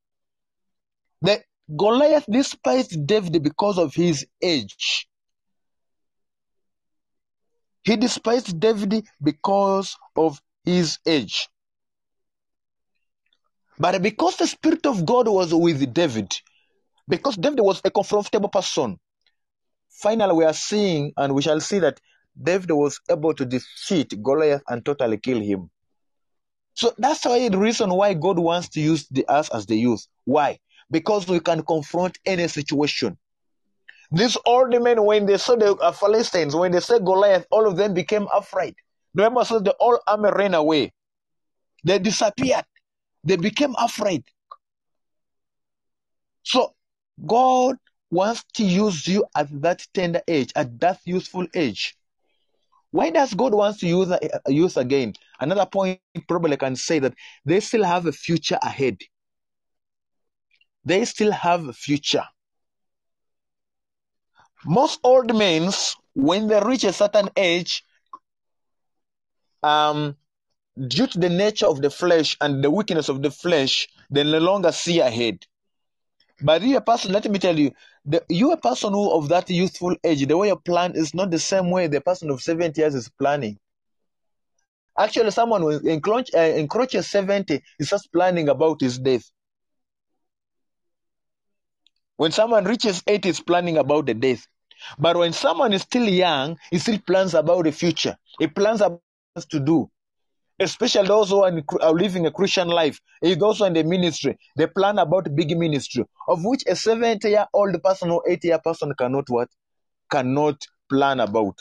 The 1.22 1.42
Goliath 1.76 2.24
despised 2.30 3.06
David 3.06 3.42
because 3.42 3.78
of 3.78 3.94
his 3.94 4.26
age. 4.42 5.06
He 7.82 7.96
despised 7.96 8.58
David 8.58 9.06
because 9.22 9.96
of 10.16 10.40
his 10.64 10.98
age. 11.06 11.48
But 13.78 14.02
because 14.02 14.36
the 14.36 14.46
Spirit 14.46 14.84
of 14.84 15.06
God 15.06 15.28
was 15.28 15.54
with 15.54 15.92
David, 15.94 16.36
because 17.08 17.36
David 17.36 17.60
was 17.60 17.80
a 17.84 17.90
comfortable 17.90 18.50
person, 18.50 18.98
finally 19.88 20.34
we 20.34 20.44
are 20.44 20.52
seeing 20.52 21.12
and 21.16 21.34
we 21.34 21.42
shall 21.42 21.60
see 21.60 21.78
that 21.78 22.00
David 22.40 22.72
was 22.72 23.00
able 23.10 23.34
to 23.34 23.44
defeat 23.44 24.22
Goliath 24.22 24.62
and 24.68 24.84
totally 24.84 25.18
kill 25.18 25.40
him. 25.40 25.70
So 26.74 26.92
that's 26.98 27.24
why 27.24 27.48
the 27.48 27.58
reason 27.58 27.90
why 27.90 28.14
God 28.14 28.38
wants 28.38 28.68
to 28.70 28.80
use 28.80 29.06
the, 29.08 29.26
us 29.26 29.48
as 29.50 29.66
the 29.66 29.76
youth. 29.76 30.06
Why? 30.24 30.58
Because 30.90 31.28
we 31.28 31.40
can 31.40 31.62
confront 31.62 32.18
any 32.26 32.48
situation. 32.48 33.16
These 34.12 34.36
old 34.44 34.70
men, 34.82 35.04
when 35.04 35.26
they 35.26 35.38
saw 35.38 35.54
the 35.54 35.74
uh, 35.76 35.92
Philistines, 35.92 36.56
when 36.56 36.72
they 36.72 36.80
saw 36.80 36.98
Goliath, 36.98 37.46
all 37.50 37.66
of 37.66 37.76
them 37.76 37.94
became 37.94 38.26
afraid. 38.34 38.74
The 39.14 39.22
Bible 39.22 39.44
says 39.44 39.62
the 39.62 39.76
whole 39.78 40.00
army 40.06 40.30
ran 40.34 40.54
away. 40.54 40.92
They 41.84 41.98
disappeared. 41.98 42.64
They 43.22 43.36
became 43.36 43.74
afraid. 43.78 44.24
So 46.42 46.74
God 47.24 47.76
wants 48.10 48.44
to 48.54 48.64
use 48.64 49.06
you 49.06 49.24
at 49.36 49.48
that 49.62 49.86
tender 49.94 50.22
age, 50.26 50.52
at 50.56 50.80
that 50.80 50.98
useful 51.04 51.46
age. 51.54 51.96
Why 52.90 53.10
does 53.10 53.34
God 53.34 53.54
wants 53.54 53.78
to 53.80 53.86
use 53.86 54.10
a 54.10 54.18
youth 54.48 54.76
again? 54.76 55.14
Another 55.38 55.66
point 55.66 56.00
probably 56.26 56.56
can 56.56 56.74
say 56.74 56.98
that 56.98 57.14
they 57.44 57.60
still 57.60 57.84
have 57.84 58.06
a 58.06 58.12
future 58.12 58.58
ahead. 58.62 58.98
They 60.84 61.04
still 61.04 61.32
have 61.32 61.68
a 61.68 61.72
future. 61.72 62.24
Most 64.64 65.00
old 65.02 65.34
men, 65.36 65.70
when 66.14 66.46
they 66.48 66.60
reach 66.60 66.84
a 66.84 66.92
certain 66.92 67.30
age, 67.36 67.84
um, 69.62 70.16
due 70.88 71.06
to 71.06 71.18
the 71.18 71.28
nature 71.28 71.66
of 71.66 71.80
the 71.82 71.90
flesh 71.90 72.36
and 72.40 72.62
the 72.62 72.70
weakness 72.70 73.08
of 73.08 73.22
the 73.22 73.30
flesh, 73.30 73.88
they 74.10 74.24
no 74.24 74.38
longer 74.38 74.72
see 74.72 75.00
ahead. 75.00 75.46
But 76.42 76.62
you 76.62 76.76
a 76.76 76.80
person, 76.80 77.12
let 77.12 77.30
me 77.30 77.38
tell 77.38 77.58
you, 77.58 77.72
the, 78.04 78.24
you 78.28 78.52
a 78.52 78.56
person 78.56 78.92
who 78.92 79.10
of 79.12 79.28
that 79.28 79.50
youthful 79.50 79.94
age, 80.04 80.26
the 80.26 80.36
way 80.36 80.48
you 80.48 80.56
plan 80.56 80.92
is 80.94 81.14
not 81.14 81.30
the 81.30 81.38
same 81.38 81.70
way 81.70 81.86
the 81.86 82.00
person 82.00 82.30
of 82.30 82.42
70 82.42 82.80
years 82.80 82.94
is 82.94 83.08
planning. 83.10 83.58
Actually, 84.98 85.30
someone 85.30 85.62
who 85.62 85.70
encroach, 85.88 86.30
uh, 86.34 86.38
encroaches 86.38 87.08
70 87.08 87.62
is 87.78 87.90
just 87.90 88.12
planning 88.12 88.48
about 88.48 88.80
his 88.80 88.98
death. 88.98 89.30
When 92.20 92.32
someone 92.32 92.64
reaches 92.64 93.02
80, 93.06 93.28
is 93.30 93.40
planning 93.40 93.78
about 93.78 94.04
the 94.04 94.12
death. 94.12 94.46
But 94.98 95.16
when 95.16 95.32
someone 95.32 95.72
is 95.72 95.80
still 95.80 96.06
young, 96.06 96.58
he 96.70 96.78
still 96.78 96.98
plans 97.06 97.32
about 97.32 97.64
the 97.64 97.72
future. 97.72 98.14
He 98.38 98.46
plans 98.46 98.82
about 98.82 99.00
to 99.48 99.60
do 99.60 99.90
especially 100.60 101.08
those 101.08 101.30
who 101.30 101.42
are, 101.42 101.92
living 101.94 102.26
a 102.26 102.30
Christian 102.30 102.68
life, 102.68 103.00
is 103.22 103.40
also 103.40 103.64
in 103.64 103.72
the 103.72 103.82
ministry. 103.82 104.38
They 104.56 104.66
plan 104.66 104.98
about 104.98 105.34
big 105.34 105.56
ministry, 105.56 106.04
of 106.28 106.44
which 106.44 106.62
a 106.68 106.76
70 106.76 107.26
year 107.26 107.46
old 107.54 107.82
person 107.82 108.10
or 108.10 108.22
80 108.28 108.48
year 108.48 108.58
person 108.58 108.92
cannot 108.98 109.24
what? 109.28 109.48
Cannot 110.10 110.66
plan 110.90 111.20
about. 111.20 111.58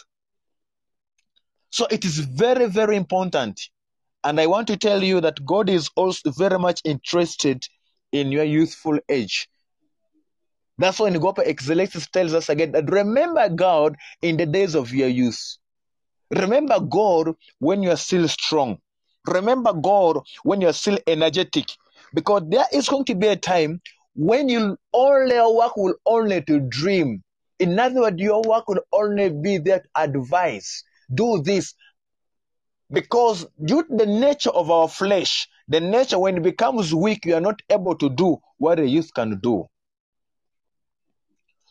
So 1.70 1.88
it 1.90 2.04
is 2.04 2.20
very, 2.20 2.66
very 2.66 2.98
important. 2.98 3.62
And 4.26 4.42
I 4.42 4.48
want 4.48 4.68
to 4.68 4.76
tell 4.76 5.02
you 5.02 5.22
that 5.22 5.46
God 5.46 5.70
is 5.70 5.90
also 5.96 6.32
very 6.32 6.60
much 6.60 6.82
interested 6.84 7.66
in 8.12 8.34
your 8.34 8.44
youthful 8.44 9.00
age. 9.08 9.48
That's 10.80 10.98
when 10.98 11.20
Gopa 11.20 11.42
Ecclesiastes 11.42 12.08
tells 12.08 12.34
us 12.34 12.48
again 12.48 12.72
that 12.72 12.90
remember 12.90 13.50
God 13.50 13.98
in 14.22 14.38
the 14.38 14.46
days 14.46 14.76
of 14.76 14.94
your 14.94 15.10
youth. 15.10 15.58
Remember 16.32 16.80
God 16.80 17.36
when 17.60 17.84
you 17.84 17.92
are 17.92 17.98
still 17.98 18.30
strong. 18.30 18.78
Remember 19.28 19.74
God 19.74 20.20
when 20.44 20.62
you're 20.62 20.72
still 20.72 20.98
energetic. 21.06 21.66
Because 22.14 22.44
there 22.48 22.64
is 22.72 22.88
going 22.88 23.04
to 23.06 23.16
be 23.16 23.28
a 23.28 23.36
time 23.36 23.82
when 24.16 24.48
you 24.48 24.78
only 24.94 25.36
work 25.36 25.76
will 25.76 25.96
only 26.06 26.42
to 26.44 26.62
dream. 26.62 27.24
In 27.60 27.78
other 27.78 28.00
words, 28.00 28.22
your 28.22 28.42
work 28.42 28.70
will 28.70 28.82
only 28.94 29.30
be 29.30 29.58
that 29.58 29.84
advice. 29.98 30.86
Do 31.14 31.42
this. 31.44 31.74
Because 32.90 33.46
due 33.64 33.84
to 33.84 33.96
the 33.98 34.06
nature 34.06 34.52
of 34.52 34.72
our 34.72 34.88
flesh, 34.88 35.50
the 35.68 35.82
nature 35.82 36.18
when 36.18 36.38
it 36.38 36.44
becomes 36.44 36.96
weak, 36.96 37.26
you 37.26 37.36
are 37.36 37.42
not 37.42 37.62
able 37.70 37.96
to 37.98 38.10
do 38.10 38.38
what 38.58 38.80
a 38.80 38.88
youth 38.88 39.14
can 39.14 39.40
do. 39.42 39.68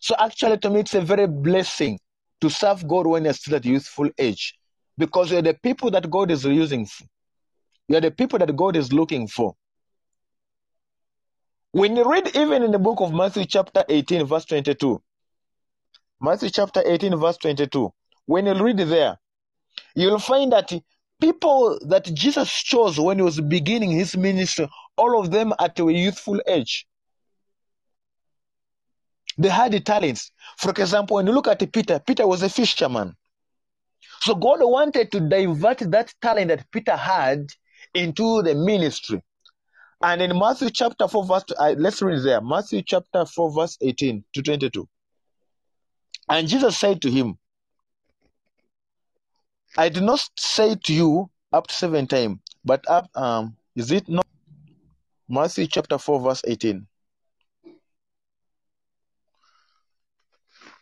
So 0.01 0.15
actually, 0.19 0.59
to 0.59 0.71
me, 0.71 0.81
it's 0.81 0.95
a 0.95 1.01
very 1.01 1.27
blessing 1.27 1.99
to 2.41 2.49
serve 2.49 2.87
God 2.87 3.07
when 3.07 3.25
you're 3.25 3.33
still 3.33 3.57
at 3.57 3.65
youthful 3.65 4.11
age. 4.19 4.55
Because 4.97 5.31
you're 5.31 5.43
the 5.43 5.55
people 5.55 5.91
that 5.93 6.11
God 6.11 6.31
is 6.31 6.45
using 6.45 6.87
you 7.89 7.97
are 7.97 8.03
the 8.03 8.11
people 8.11 8.39
that 8.39 8.55
God 8.55 8.77
is 8.77 8.93
looking 8.93 9.27
for. 9.27 9.55
When 11.73 11.97
you 11.97 12.11
read 12.11 12.37
even 12.37 12.63
in 12.63 12.71
the 12.71 12.79
book 12.79 13.01
of 13.01 13.13
Matthew, 13.13 13.47
chapter 13.47 13.85
18, 13.89 14.27
verse 14.27 14.45
22, 14.45 15.01
Matthew 16.21 16.51
chapter 16.51 16.83
18, 16.85 17.17
verse 17.17 17.39
22, 17.39 17.91
when 18.27 18.47
you 18.47 18.63
read 18.63 18.79
there, 18.79 19.19
you'll 19.95 20.19
find 20.19 20.53
that 20.53 20.71
people 21.21 21.79
that 21.87 22.05
Jesus 22.13 22.51
chose 22.51 23.01
when 23.01 23.19
he 23.19 23.23
was 23.23 23.41
beginning 23.41 23.91
his 23.91 24.17
ministry, 24.17 24.69
all 24.97 25.19
of 25.19 25.31
them 25.31 25.55
at 25.59 25.79
a 25.79 25.93
youthful 25.93 26.41
age. 26.47 26.87
They 29.39 29.49
had 29.49 29.73
the 29.73 29.81
talents. 29.81 30.33
For 30.59 30.71
example, 30.71 31.17
when 31.17 31.27
you 31.27 31.33
look 31.33 31.47
at 31.47 31.73
Peter, 31.73 32.01
Peter 32.05 32.27
was 32.27 32.43
a 32.43 32.49
fisherman. 32.49 33.17
So 34.21 34.35
God 34.35 34.59
wanted 34.61 35.13
to 35.13 35.21
divert 35.21 35.79
that 35.91 36.13
talent 36.21 36.49
that 36.49 36.69
Peter 36.73 36.97
had 36.97 37.47
into 37.95 38.43
the 38.43 38.57
ministry. 38.57 39.23
And 40.03 40.21
in 40.21 40.37
Matthew 40.37 40.71
chapter 40.71 41.07
4, 41.07 41.25
verse, 41.25 41.45
uh, 41.57 41.75
let's 41.79 42.03
read 42.03 42.23
there. 42.25 42.41
Matthew 42.41 42.83
chapter 42.83 43.25
4, 43.25 43.53
verse 43.53 43.79
18 43.81 44.25
to 44.35 44.43
22. 44.43 44.89
And 46.29 46.49
Jesus 46.49 46.77
said 46.77 47.01
to 47.03 47.11
him, 47.11 47.39
I 49.77 49.89
did 49.89 50.03
not 50.03 50.29
say 50.37 50.75
to 50.75 50.93
you 50.93 51.31
up 51.53 51.69
to 51.69 51.75
seven 51.75 52.07
times, 52.09 52.39
but 52.65 52.85
up, 52.89 53.09
um, 53.15 53.57
is 53.77 53.93
it 53.93 54.09
not? 54.09 54.27
Matthew 55.29 55.67
chapter 55.67 55.99
4, 55.99 56.21
verse 56.21 56.43
18. 56.45 56.87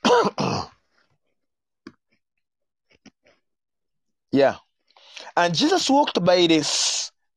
yeah. 4.33 4.57
And 5.37 5.55
Jesus 5.55 5.91
walked 5.91 6.25
by 6.25 6.47
the 6.47 6.63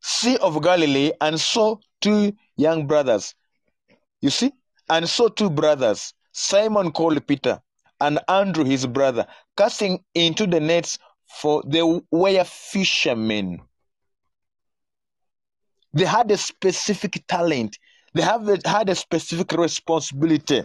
Sea 0.01 0.37
of 0.37 0.61
Galilee 0.61 1.11
and 1.21 1.39
saw 1.39 1.77
two 2.01 2.33
young 2.57 2.87
brothers. 2.87 3.35
You 4.21 4.29
see? 4.29 4.51
And 4.89 5.07
saw 5.07 5.29
two 5.29 5.49
brothers, 5.49 6.13
Simon 6.31 6.91
called 6.91 7.25
Peter 7.27 7.61
and 8.01 8.19
Andrew 8.27 8.63
his 8.63 8.85
brother, 8.87 9.27
casting 9.57 10.03
into 10.15 10.47
the 10.47 10.59
nets, 10.59 10.97
for 11.27 11.63
they 11.67 11.83
were 11.83 12.43
fishermen. 12.45 13.59
They 15.93 16.05
had 16.05 16.31
a 16.31 16.37
specific 16.37 17.23
talent. 17.27 17.77
They 18.13 18.21
have 18.21 18.47
had 18.65 18.89
a 18.89 18.95
specific 18.95 19.51
responsibility. 19.51 20.63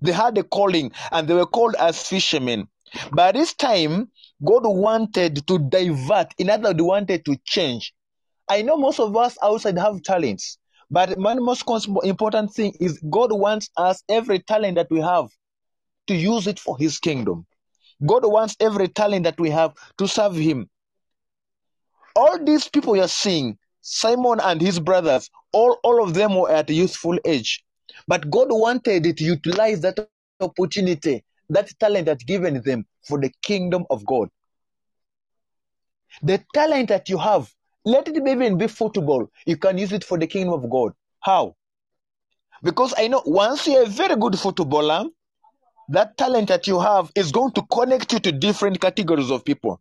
They 0.00 0.12
had 0.12 0.36
a 0.38 0.42
calling 0.42 0.92
and 1.10 1.26
they 1.26 1.34
were 1.34 1.46
called 1.46 1.74
as 1.78 2.02
fishermen. 2.02 2.68
By 3.12 3.32
this 3.32 3.54
time, 3.54 4.10
God 4.44 4.62
wanted 4.64 5.46
to 5.46 5.58
divert, 5.58 6.34
in 6.38 6.50
other 6.50 6.70
words, 6.70 6.82
wanted 6.82 7.24
to 7.24 7.36
change. 7.44 7.94
I 8.48 8.62
know 8.62 8.76
most 8.76 9.00
of 9.00 9.16
us 9.16 9.36
outside 9.42 9.78
have 9.78 10.02
talents, 10.02 10.58
but 10.90 11.18
one 11.18 11.42
most 11.42 11.64
important 12.04 12.52
thing 12.52 12.74
is 12.78 13.02
God 13.10 13.32
wants 13.32 13.70
us 13.76 14.02
every 14.08 14.38
talent 14.40 14.76
that 14.76 14.88
we 14.90 15.00
have 15.00 15.28
to 16.06 16.14
use 16.14 16.46
it 16.46 16.60
for 16.60 16.78
His 16.78 16.98
kingdom. 16.98 17.46
God 18.04 18.24
wants 18.24 18.56
every 18.60 18.88
talent 18.88 19.24
that 19.24 19.40
we 19.40 19.50
have 19.50 19.74
to 19.98 20.06
serve 20.06 20.36
Him. 20.36 20.68
All 22.14 22.42
these 22.42 22.68
people 22.68 22.96
you're 22.96 23.08
seeing, 23.08 23.58
Simon 23.80 24.40
and 24.42 24.60
his 24.60 24.80
brothers, 24.80 25.30
all, 25.52 25.78
all 25.82 26.02
of 26.02 26.14
them 26.14 26.34
were 26.34 26.50
at 26.50 26.70
a 26.70 26.74
youthful 26.74 27.18
age. 27.24 27.62
But 28.06 28.30
God 28.30 28.48
wanted 28.50 29.06
it 29.06 29.16
to 29.18 29.24
utilize 29.24 29.80
that 29.80 29.98
opportunity, 30.40 31.24
that 31.50 31.72
talent 31.78 32.06
that 32.06 32.20
given 32.20 32.62
them 32.62 32.86
for 33.02 33.20
the 33.20 33.30
kingdom 33.42 33.84
of 33.90 34.04
God. 34.06 34.28
The 36.22 36.42
talent 36.54 36.88
that 36.88 37.08
you 37.08 37.18
have, 37.18 37.52
let 37.84 38.08
it 38.08 38.16
even 38.16 38.58
be 38.58 38.66
football. 38.68 39.30
You 39.44 39.56
can 39.56 39.78
use 39.78 39.92
it 39.92 40.04
for 40.04 40.18
the 40.18 40.26
kingdom 40.26 40.54
of 40.54 40.68
God. 40.70 40.92
How? 41.20 41.56
Because 42.62 42.94
I 42.96 43.08
know 43.08 43.22
once 43.24 43.66
you're 43.66 43.82
a 43.82 43.86
very 43.86 44.16
good 44.16 44.38
footballer, 44.38 45.04
that 45.88 46.16
talent 46.16 46.48
that 46.48 46.66
you 46.66 46.80
have 46.80 47.12
is 47.14 47.30
going 47.30 47.52
to 47.52 47.62
connect 47.70 48.12
you 48.12 48.18
to 48.20 48.32
different 48.32 48.80
categories 48.80 49.30
of 49.30 49.44
people. 49.44 49.80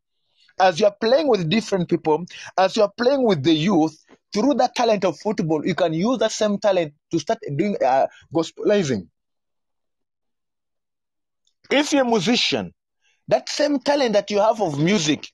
As 0.59 0.80
you're 0.80 0.91
playing 0.91 1.28
with 1.28 1.49
different 1.49 1.89
people, 1.89 2.26
as 2.57 2.76
you're 2.78 2.91
playing 2.97 3.23
with 3.23 3.43
the 3.43 3.53
youth, 3.53 4.04
through 4.36 4.55
that 4.55 4.75
talent 4.75 5.05
of 5.05 5.17
football, 5.17 5.65
you 5.65 5.73
can 5.73 5.93
use 5.93 6.17
that 6.19 6.33
same 6.33 6.57
talent 6.57 6.93
to 7.09 7.19
start 7.19 7.39
doing 7.55 7.77
uh, 7.81 8.05
gospelizing. 8.33 9.07
If 11.71 11.93
you're 11.93 12.03
a 12.03 12.05
musician, 12.05 12.73
that 13.29 13.47
same 13.47 13.79
talent 13.79 14.11
that 14.11 14.29
you 14.29 14.39
have 14.39 14.61
of 14.61 14.77
music, 14.77 15.29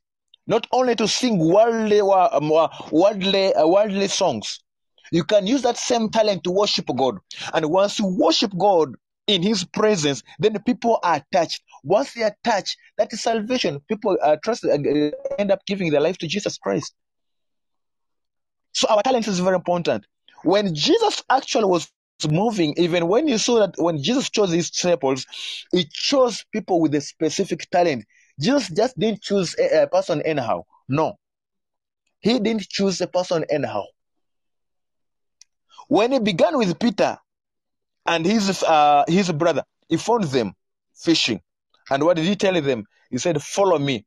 not 0.46 0.68
only 0.72 0.96
to 0.96 1.08
sing 1.08 1.40
worldly, 1.40 2.00
um, 2.00 2.52
worldly, 2.92 3.54
uh, 3.56 3.68
worldly 3.68 4.08
songs, 4.08 4.60
you 5.12 5.24
can 5.24 5.48
use 5.48 5.64
that 5.64 5.78
same 5.78 6.10
talent 6.10 6.44
to 6.44 6.52
worship 6.52 6.86
God. 6.96 7.18
And 7.56 7.66
once 7.72 7.98
you 7.98 8.06
worship 8.06 8.56
God 8.56 8.94
in 9.26 9.42
His 9.42 9.66
presence, 9.66 10.22
then 10.38 10.54
the 10.54 10.60
people 10.60 11.00
are 11.04 11.24
touched. 11.34 11.64
Once 11.84 12.14
they 12.14 12.22
are 12.22 12.36
touched, 12.44 12.78
that 13.00 13.12
is 13.12 13.22
salvation. 13.22 13.80
People 13.90 14.16
are 14.22 14.38
trusted, 14.38 14.70
uh, 14.70 15.12
end 15.40 15.52
up 15.52 15.66
giving 15.66 15.92
their 15.92 16.02
life 16.02 16.20
to 16.20 16.28
Jesus 16.28 16.60
Christ. 16.60 16.94
So 18.74 18.88
our 18.90 19.02
talent 19.04 19.28
is 19.28 19.40
very 19.40 19.56
important. 19.56 20.06
When 20.44 20.74
Jesus 20.74 21.24
actually 21.30 21.66
was 21.66 21.92
moving, 22.30 22.74
even 22.78 23.08
when 23.08 23.28
you 23.28 23.38
saw 23.38 23.60
that 23.60 23.76
when 23.78 24.02
Jesus 24.02 24.30
chose 24.30 24.52
his 24.52 24.70
disciples, 24.70 25.26
he 25.72 25.86
chose 25.92 26.46
people 26.52 26.80
with 26.80 26.96
a 26.96 27.02
specific 27.02 27.70
talent. 27.70 28.06
Jesus 28.40 28.70
just 28.70 28.98
didn't 28.98 29.22
choose 29.22 29.56
a, 29.60 29.84
a 29.84 29.88
person 29.88 30.22
anyhow. 30.22 30.64
No. 30.88 31.16
He 32.20 32.40
didn't 32.40 32.70
choose 32.70 33.02
a 33.02 33.08
person 33.08 33.46
anyhow. 33.50 33.84
When 35.88 36.12
he 36.12 36.20
began 36.20 36.58
with 36.58 36.80
Peter 36.80 37.18
and 38.06 38.26
his 38.26 38.64
uh, 38.64 39.04
his 39.08 39.32
brother, 39.32 39.64
he 39.90 39.98
found 39.98 40.26
them 40.26 40.54
fishing. 40.96 41.42
And 41.90 42.04
what 42.04 42.16
did 42.16 42.26
he 42.26 42.36
tell 42.36 42.60
them? 42.62 42.86
He 43.10 43.18
said, 43.18 43.42
Follow 43.42 43.78
me. 43.78 44.06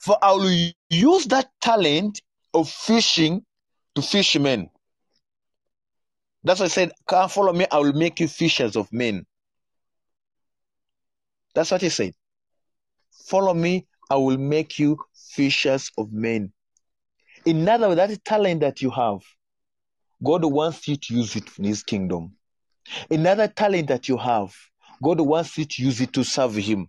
For 0.00 0.18
I 0.20 0.32
will 0.32 0.70
use 0.90 1.26
that 1.26 1.48
talent 1.60 2.20
of 2.52 2.68
fishing 2.68 3.44
to 3.96 4.02
fish 4.02 4.38
men. 4.38 4.70
That's 6.44 6.60
why 6.60 6.66
I 6.66 6.68
said, 6.68 6.92
Come 7.06 7.28
follow 7.28 7.52
me, 7.52 7.66
I 7.70 7.78
will 7.78 7.92
make 7.94 8.20
you 8.20 8.28
fishers 8.28 8.76
of 8.76 8.92
men. 8.92 9.26
That's 11.54 11.70
what 11.70 11.80
he 11.80 11.88
said. 11.88 12.12
Follow 13.26 13.54
me, 13.54 13.86
I 14.08 14.16
will 14.16 14.38
make 14.38 14.78
you 14.78 14.98
fishers 15.14 15.90
of 15.98 16.12
men. 16.12 16.52
In 17.44 17.68
other 17.68 17.88
words, 17.88 17.96
that 17.96 18.24
talent 18.24 18.60
that 18.60 18.82
you 18.82 18.90
have, 18.90 19.20
God 20.22 20.44
wants 20.44 20.86
you 20.86 20.96
to 20.96 21.14
use 21.14 21.34
it 21.36 21.44
in 21.58 21.64
His 21.64 21.82
kingdom. 21.82 22.36
Another 23.10 23.48
talent 23.48 23.88
that 23.88 24.08
you 24.08 24.16
have, 24.16 24.54
God 25.02 25.20
wants 25.20 25.58
you 25.58 25.64
to 25.64 25.82
use 25.82 26.00
it 26.00 26.12
to 26.12 26.24
serve 26.24 26.54
Him. 26.54 26.88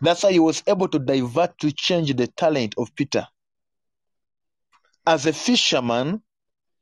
That's 0.00 0.22
why 0.22 0.32
He 0.32 0.38
was 0.38 0.62
able 0.66 0.88
to 0.88 0.98
divert 0.98 1.58
to 1.58 1.72
change 1.72 2.14
the 2.14 2.26
talent 2.26 2.74
of 2.78 2.94
Peter. 2.94 3.26
As 5.08 5.24
a 5.24 5.32
fisherman, 5.32 6.20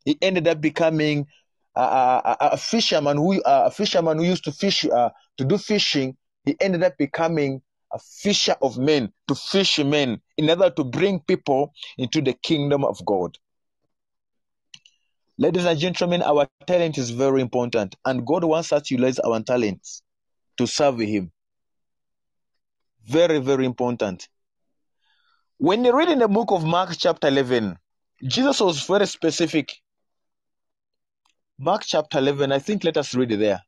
he 0.05 0.19
ended 0.21 0.49
up 0.49 0.61
becoming 0.61 1.29
a, 1.77 1.81
a, 1.81 2.37
a 2.41 2.57
fisherman 2.57 3.17
who 3.19 3.41
a 3.45 3.71
fisherman 3.71 4.19
who 4.19 4.25
used 4.25 4.43
to 4.45 4.53
fish 4.53 4.85
uh, 4.85 5.11
to 5.37 5.45
do 5.45 5.57
fishing. 5.57 6.17
He 6.45 6.57
ended 6.61 6.83
up 6.83 6.99
becoming 6.99 7.63
a 7.93 8.01
fisher 8.01 8.57
of 8.61 8.79
men 8.79 9.13
to 9.29 9.37
fish 9.37 9.79
men 9.79 10.21
in 10.37 10.51
order 10.51 10.71
to 10.71 10.83
bring 10.83 11.21
people 11.21 11.73
into 11.99 12.21
the 12.21 12.33
kingdom 12.33 12.85
of 12.85 13.01
God. 13.07 13.39
Ladies 15.39 15.65
and 15.65 15.79
gentlemen, 15.79 16.23
our 16.23 16.49
talent 16.67 16.99
is 16.99 17.11
very 17.11 17.41
important, 17.41 17.95
and 18.05 18.27
God 18.27 18.43
wants 18.43 18.73
us 18.73 18.89
to 18.89 18.95
utilize 18.95 19.21
our 19.21 19.41
talents 19.41 20.03
to 20.57 20.67
serve 20.67 20.99
Him. 20.99 21.31
Very, 23.07 23.39
very 23.39 23.67
important. 23.67 24.29
When 25.59 25.85
you 25.85 25.97
read 25.97 26.09
in 26.09 26.19
the 26.19 26.27
book 26.27 26.51
of 26.51 26.65
Mark, 26.65 26.91
chapter 26.99 27.29
11, 27.29 27.79
Jesus 28.23 28.61
was 28.61 28.87
very 28.87 29.07
specific. 29.07 29.75
Mark 31.59 31.83
chapter 31.85 32.19
11, 32.19 32.53
I 32.53 32.59
think 32.59 32.85
let 32.85 32.97
us 32.97 33.15
read 33.15 33.33
it 33.33 33.39
there. 33.39 33.63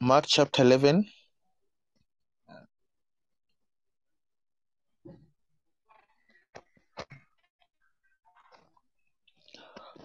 Mark 0.00 0.24
chapter 0.28 0.62
11. 0.62 1.06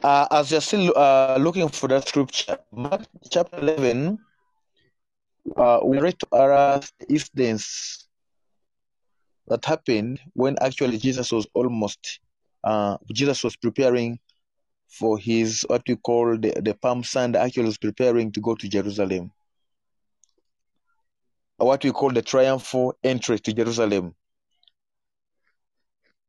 Uh, 0.03 0.27
as 0.31 0.51
you're 0.51 0.59
still 0.59 0.91
uh, 0.97 1.37
looking 1.39 1.69
for 1.69 1.87
that 1.87 2.07
scripture, 2.07 2.57
Mark 2.71 3.03
chapter 3.29 3.57
11, 3.59 4.19
uh, 5.57 5.79
we 5.83 5.99
read 5.99 6.17
to 6.19 6.35
us 6.35 6.91
incidents 7.09 8.07
that 9.47 9.63
happened 9.65 10.19
when 10.33 10.57
actually 10.61 10.97
Jesus 10.97 11.31
was 11.31 11.47
almost, 11.53 12.19
uh, 12.63 12.97
Jesus 13.11 13.43
was 13.43 13.55
preparing 13.55 14.19
for 14.87 15.17
his, 15.17 15.65
what 15.67 15.83
we 15.87 15.95
call 15.95 16.37
the, 16.37 16.53
the 16.61 16.73
Palm 16.75 17.03
Sunday, 17.03 17.39
actually 17.39 17.65
was 17.65 17.77
preparing 17.77 18.31
to 18.31 18.39
go 18.39 18.55
to 18.55 18.67
Jerusalem. 18.69 19.31
What 21.57 21.83
we 21.83 21.91
call 21.91 22.11
the 22.11 22.21
triumphal 22.21 22.95
entry 23.03 23.39
to 23.39 23.53
Jerusalem. 23.53 24.15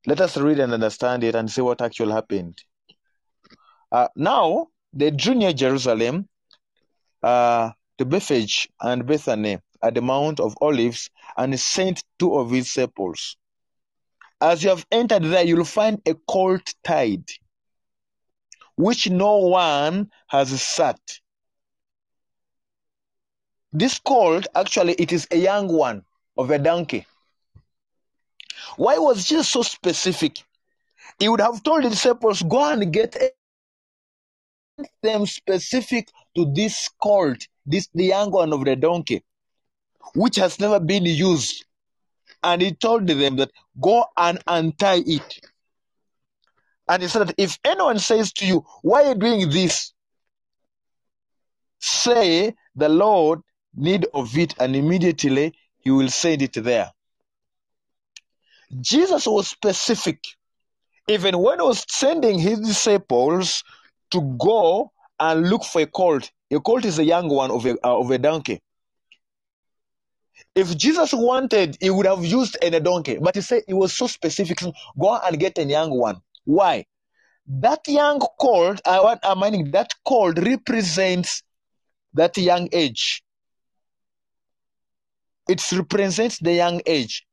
Let 0.06 0.20
us 0.20 0.36
read 0.36 0.60
and 0.60 0.72
understand 0.72 1.24
it 1.24 1.34
and 1.34 1.50
see 1.50 1.62
what 1.62 1.80
actually 1.80 2.12
happened. 2.12 2.62
Uh, 3.90 4.08
now 4.16 4.68
drew 5.16 5.34
near 5.34 5.52
Jerusalem 5.52 6.28
uh, 7.22 7.70
to 7.98 8.04
Bethphage 8.04 8.68
and 8.80 9.06
Bethany 9.06 9.58
at 9.82 9.94
the 9.94 10.00
Mount 10.00 10.40
of 10.40 10.56
Olives, 10.60 11.10
and 11.36 11.58
sent 11.60 12.02
two 12.18 12.34
of 12.36 12.50
his 12.50 12.64
disciples. 12.64 13.36
As 14.40 14.62
you 14.62 14.70
have 14.70 14.86
entered 14.90 15.24
there, 15.24 15.44
you'll 15.44 15.64
find 15.64 16.00
a 16.06 16.14
colt 16.14 16.74
tied, 16.82 17.24
which 18.76 19.10
no 19.10 19.36
one 19.38 20.10
has 20.28 20.60
sat. 20.62 20.98
This 23.72 23.98
colt, 23.98 24.46
actually, 24.54 24.94
it 24.94 25.12
is 25.12 25.26
a 25.30 25.36
young 25.36 25.68
one 25.68 26.04
of 26.36 26.50
a 26.50 26.58
donkey. 26.58 27.06
Why 28.76 28.98
was 28.98 29.26
Jesus 29.26 29.48
so 29.48 29.62
specific? 29.62 30.42
He 31.18 31.28
would 31.28 31.40
have 31.40 31.62
told 31.62 31.84
the 31.84 31.90
disciples, 31.90 32.42
go 32.42 32.72
and 32.72 32.92
get 32.92 33.16
them 35.02 35.26
specific 35.26 36.08
to 36.34 36.52
this 36.52 36.88
colt, 37.02 37.46
this 37.66 37.88
the 37.94 38.04
young 38.04 38.30
one 38.30 38.52
of 38.52 38.64
the 38.64 38.76
donkey, 38.76 39.24
which 40.14 40.36
has 40.36 40.58
never 40.60 40.80
been 40.80 41.04
used. 41.04 41.64
And 42.42 42.60
he 42.60 42.72
told 42.74 43.06
them 43.06 43.36
that 43.36 43.50
go 43.80 44.04
and 44.16 44.38
untie 44.46 45.02
it. 45.06 45.40
And 46.88 47.02
he 47.02 47.08
said 47.08 47.32
if 47.38 47.58
anyone 47.64 47.98
says 47.98 48.32
to 48.34 48.46
you, 48.46 48.64
Why 48.82 49.04
are 49.04 49.08
you 49.10 49.14
doing 49.14 49.50
this? 49.50 49.92
Say 51.78 52.54
the 52.76 52.88
Lord 52.88 53.40
need 53.74 54.06
of 54.14 54.36
it, 54.36 54.54
and 54.58 54.76
immediately 54.76 55.54
he 55.78 55.90
will 55.90 56.08
send 56.08 56.42
it 56.42 56.54
there. 56.54 56.90
Jesus 58.80 59.26
was 59.26 59.48
specific. 59.48 60.24
Even 61.08 61.38
when 61.38 61.58
he 61.58 61.66
was 61.66 61.84
sending 61.88 62.38
his 62.38 62.60
disciples 62.60 63.62
to 64.10 64.36
go 64.40 64.90
and 65.20 65.48
look 65.48 65.64
for 65.64 65.82
a 65.82 65.86
colt, 65.86 66.30
a 66.50 66.60
colt 66.60 66.84
is 66.84 66.98
a 66.98 67.04
young 67.04 67.28
one 67.28 67.50
of 67.50 67.64
a, 67.66 67.72
uh, 67.86 67.98
of 67.98 68.10
a 68.10 68.18
donkey. 68.18 68.60
If 70.54 70.76
Jesus 70.76 71.12
wanted, 71.12 71.76
he 71.80 71.90
would 71.90 72.06
have 72.06 72.24
used 72.24 72.56
any 72.62 72.80
donkey, 72.80 73.18
but 73.20 73.34
he 73.34 73.40
said 73.40 73.62
he 73.66 73.74
was 73.74 73.92
so 73.92 74.06
specific. 74.06 74.60
Go 74.98 75.18
and 75.24 75.38
get 75.38 75.58
a 75.58 75.64
young 75.64 75.90
one. 75.90 76.20
Why? 76.44 76.86
That 77.46 77.80
young 77.86 78.20
colt, 78.40 78.80
I 78.86 79.00
want, 79.00 79.20
I'm 79.22 79.40
meaning 79.40 79.70
that 79.72 79.92
colt 80.04 80.38
represents 80.38 81.42
that 82.14 82.36
young 82.36 82.68
age. 82.72 83.22
It 85.48 85.62
represents 85.72 86.38
the 86.38 86.52
young 86.52 86.80
age. 86.86 87.26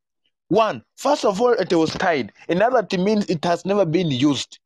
One, 0.49 0.83
first 0.97 1.23
of 1.23 1.39
all, 1.39 1.53
it 1.53 1.71
was 1.71 1.91
tied. 1.93 2.33
Another, 2.49 2.85
it 2.91 2.99
means 2.99 3.25
it 3.27 3.45
has 3.45 3.65
never 3.65 3.85
been 3.85 4.11
used. 4.11 4.59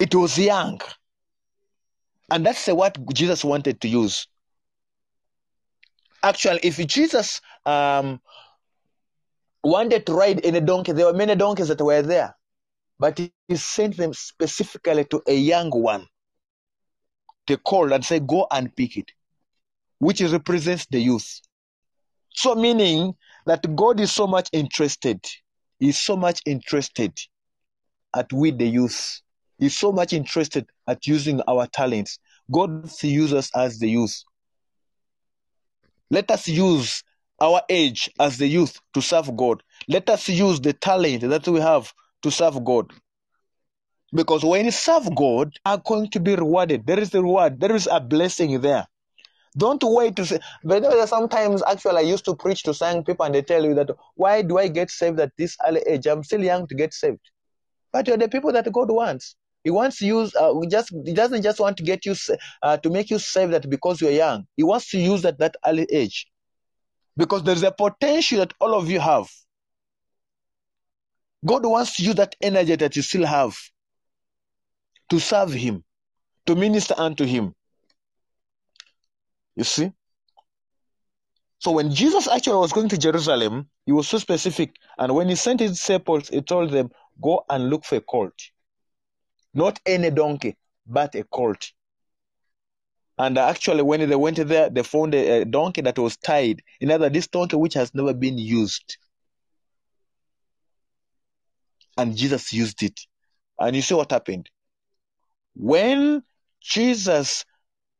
It 0.00 0.14
was 0.14 0.38
young. 0.38 0.80
And 2.30 2.44
that's 2.44 2.66
what 2.66 2.98
Jesus 3.14 3.44
wanted 3.44 3.80
to 3.80 3.88
use. 3.88 4.26
Actually, 6.22 6.60
if 6.62 6.76
Jesus 6.86 7.40
um, 7.64 8.20
wanted 9.64 10.06
to 10.06 10.12
ride 10.12 10.40
in 10.40 10.54
a 10.54 10.60
donkey, 10.60 10.92
there 10.92 11.06
were 11.06 11.12
many 11.12 11.34
donkeys 11.34 11.68
that 11.68 11.80
were 11.80 12.02
there. 12.02 12.34
But 12.98 13.18
he 13.18 13.32
he 13.48 13.56
sent 13.56 13.96
them 13.96 14.12
specifically 14.12 15.04
to 15.06 15.22
a 15.26 15.34
young 15.34 15.70
one. 15.70 16.06
They 17.46 17.56
called 17.56 17.92
and 17.92 18.04
said, 18.04 18.26
Go 18.26 18.46
and 18.50 18.74
pick 18.76 18.96
it, 18.96 19.10
which 19.98 20.20
represents 20.20 20.86
the 20.90 21.00
youth. 21.00 21.40
So, 22.34 22.54
meaning 22.54 23.14
that 23.46 23.74
God 23.74 24.00
is 24.00 24.12
so 24.12 24.26
much 24.26 24.50
interested, 24.52 25.24
He's 25.80 25.98
so 25.98 26.16
much 26.16 26.42
interested 26.44 27.18
at 28.14 28.32
we, 28.32 28.50
the 28.50 28.66
youth. 28.66 29.22
He's 29.58 29.76
so 29.76 29.92
much 29.92 30.12
interested 30.12 30.68
at 30.86 31.06
using 31.06 31.40
our 31.48 31.66
talents. 31.66 32.18
God 32.50 32.90
uses 33.02 33.34
us 33.34 33.50
as 33.54 33.78
the 33.78 33.88
youth. 33.90 34.22
Let 36.10 36.30
us 36.30 36.48
use 36.48 37.02
our 37.40 37.62
age 37.68 38.10
as 38.18 38.38
the 38.38 38.46
youth 38.46 38.80
to 38.94 39.02
serve 39.02 39.36
God. 39.36 39.62
Let 39.88 40.08
us 40.10 40.28
use 40.28 40.60
the 40.60 40.72
talent 40.72 41.22
that 41.22 41.46
we 41.46 41.60
have 41.60 41.92
to 42.22 42.30
serve 42.30 42.64
God. 42.64 42.92
Because 44.12 44.42
when 44.44 44.64
you 44.64 44.70
serve 44.70 45.14
God, 45.14 45.52
are 45.66 45.78
going 45.78 46.10
to 46.10 46.20
be 46.20 46.34
rewarded. 46.34 46.86
There 46.86 46.98
is 46.98 47.14
a 47.14 47.20
reward. 47.20 47.60
There 47.60 47.74
is 47.74 47.88
a 47.90 48.00
blessing 48.00 48.60
there. 48.60 48.86
Don't 49.56 49.82
wait 49.82 50.16
to 50.16 50.24
say. 50.24 50.40
But 50.64 51.08
sometimes, 51.08 51.62
actually, 51.66 51.98
I 51.98 52.00
used 52.02 52.24
to 52.26 52.34
preach 52.34 52.62
to 52.62 52.72
young 52.72 53.04
people, 53.04 53.26
and 53.26 53.34
they 53.34 53.42
tell 53.42 53.64
you 53.64 53.74
that 53.74 53.90
why 54.14 54.42
do 54.42 54.56
I 54.58 54.68
get 54.68 54.90
saved 54.90 55.20
at 55.20 55.32
this 55.36 55.56
early 55.66 55.82
age? 55.86 56.06
I'm 56.06 56.22
still 56.22 56.42
young 56.42 56.66
to 56.68 56.74
get 56.74 56.94
saved. 56.94 57.20
But 57.92 58.06
you're 58.06 58.16
the 58.16 58.28
people 58.28 58.52
that 58.52 58.70
God 58.72 58.90
wants. 58.90 59.36
He 59.64 59.70
wants 59.70 60.00
you. 60.00 60.20
Uh, 60.38 60.54
just 60.68 60.92
He 61.04 61.12
doesn't 61.12 61.42
just 61.42 61.60
want 61.60 61.76
to 61.78 61.82
get 61.82 62.06
you 62.06 62.14
uh, 62.62 62.76
to 62.78 62.90
make 62.90 63.10
you 63.10 63.18
saved 63.18 63.52
that 63.52 63.68
because 63.68 64.00
you're 64.00 64.10
young. 64.10 64.46
He 64.56 64.62
wants 64.62 64.90
to 64.90 64.98
use 64.98 65.24
at 65.24 65.38
that 65.38 65.56
early 65.66 65.86
age 65.90 66.26
because 67.16 67.42
there's 67.42 67.62
a 67.62 67.72
potential 67.72 68.38
that 68.38 68.54
all 68.60 68.74
of 68.74 68.90
you 68.90 69.00
have. 69.00 69.28
God 71.44 71.64
wants 71.64 71.96
to 71.96 72.02
use 72.04 72.16
that 72.16 72.34
energy 72.40 72.76
that 72.76 72.96
you 72.96 73.02
still 73.02 73.26
have 73.26 73.56
to 75.10 75.18
serve 75.18 75.52
Him, 75.52 75.84
to 76.46 76.54
minister 76.54 76.94
unto 76.96 77.24
Him. 77.24 77.54
You 79.56 79.64
see? 79.64 79.92
So 81.60 81.72
when 81.72 81.92
Jesus 81.92 82.28
actually 82.28 82.56
was 82.56 82.72
going 82.72 82.88
to 82.90 82.98
Jerusalem, 82.98 83.68
he 83.84 83.92
was 83.92 84.08
so 84.08 84.18
specific. 84.18 84.76
And 84.96 85.14
when 85.14 85.28
he 85.28 85.34
sent 85.34 85.60
his 85.60 85.72
disciples, 85.72 86.28
he 86.28 86.40
told 86.40 86.70
them, 86.70 86.90
Go 87.20 87.44
and 87.50 87.68
look 87.68 87.84
for 87.84 87.96
a 87.96 88.00
colt. 88.00 88.34
Not 89.58 89.80
any 89.84 90.12
donkey, 90.12 90.56
but 90.86 91.16
a 91.16 91.24
colt. 91.24 91.72
And 93.18 93.36
actually, 93.36 93.82
when 93.82 94.08
they 94.08 94.14
went 94.14 94.36
there, 94.36 94.70
they 94.70 94.84
found 94.84 95.16
a, 95.16 95.44
donkey 95.44 95.80
that 95.80 95.98
was 95.98 96.16
tied. 96.16 96.62
In 96.80 96.92
other, 96.92 97.10
this 97.10 97.26
donkey 97.26 97.56
which 97.56 97.74
has 97.74 97.92
never 97.92 98.14
been 98.14 98.38
used. 98.38 98.98
And 101.96 102.16
Jesus 102.16 102.52
used 102.52 102.84
it. 102.84 103.00
And 103.58 103.74
you 103.74 103.82
see 103.82 103.94
what 103.94 104.12
happened? 104.12 104.48
When 105.56 106.22
Jesus 106.60 107.44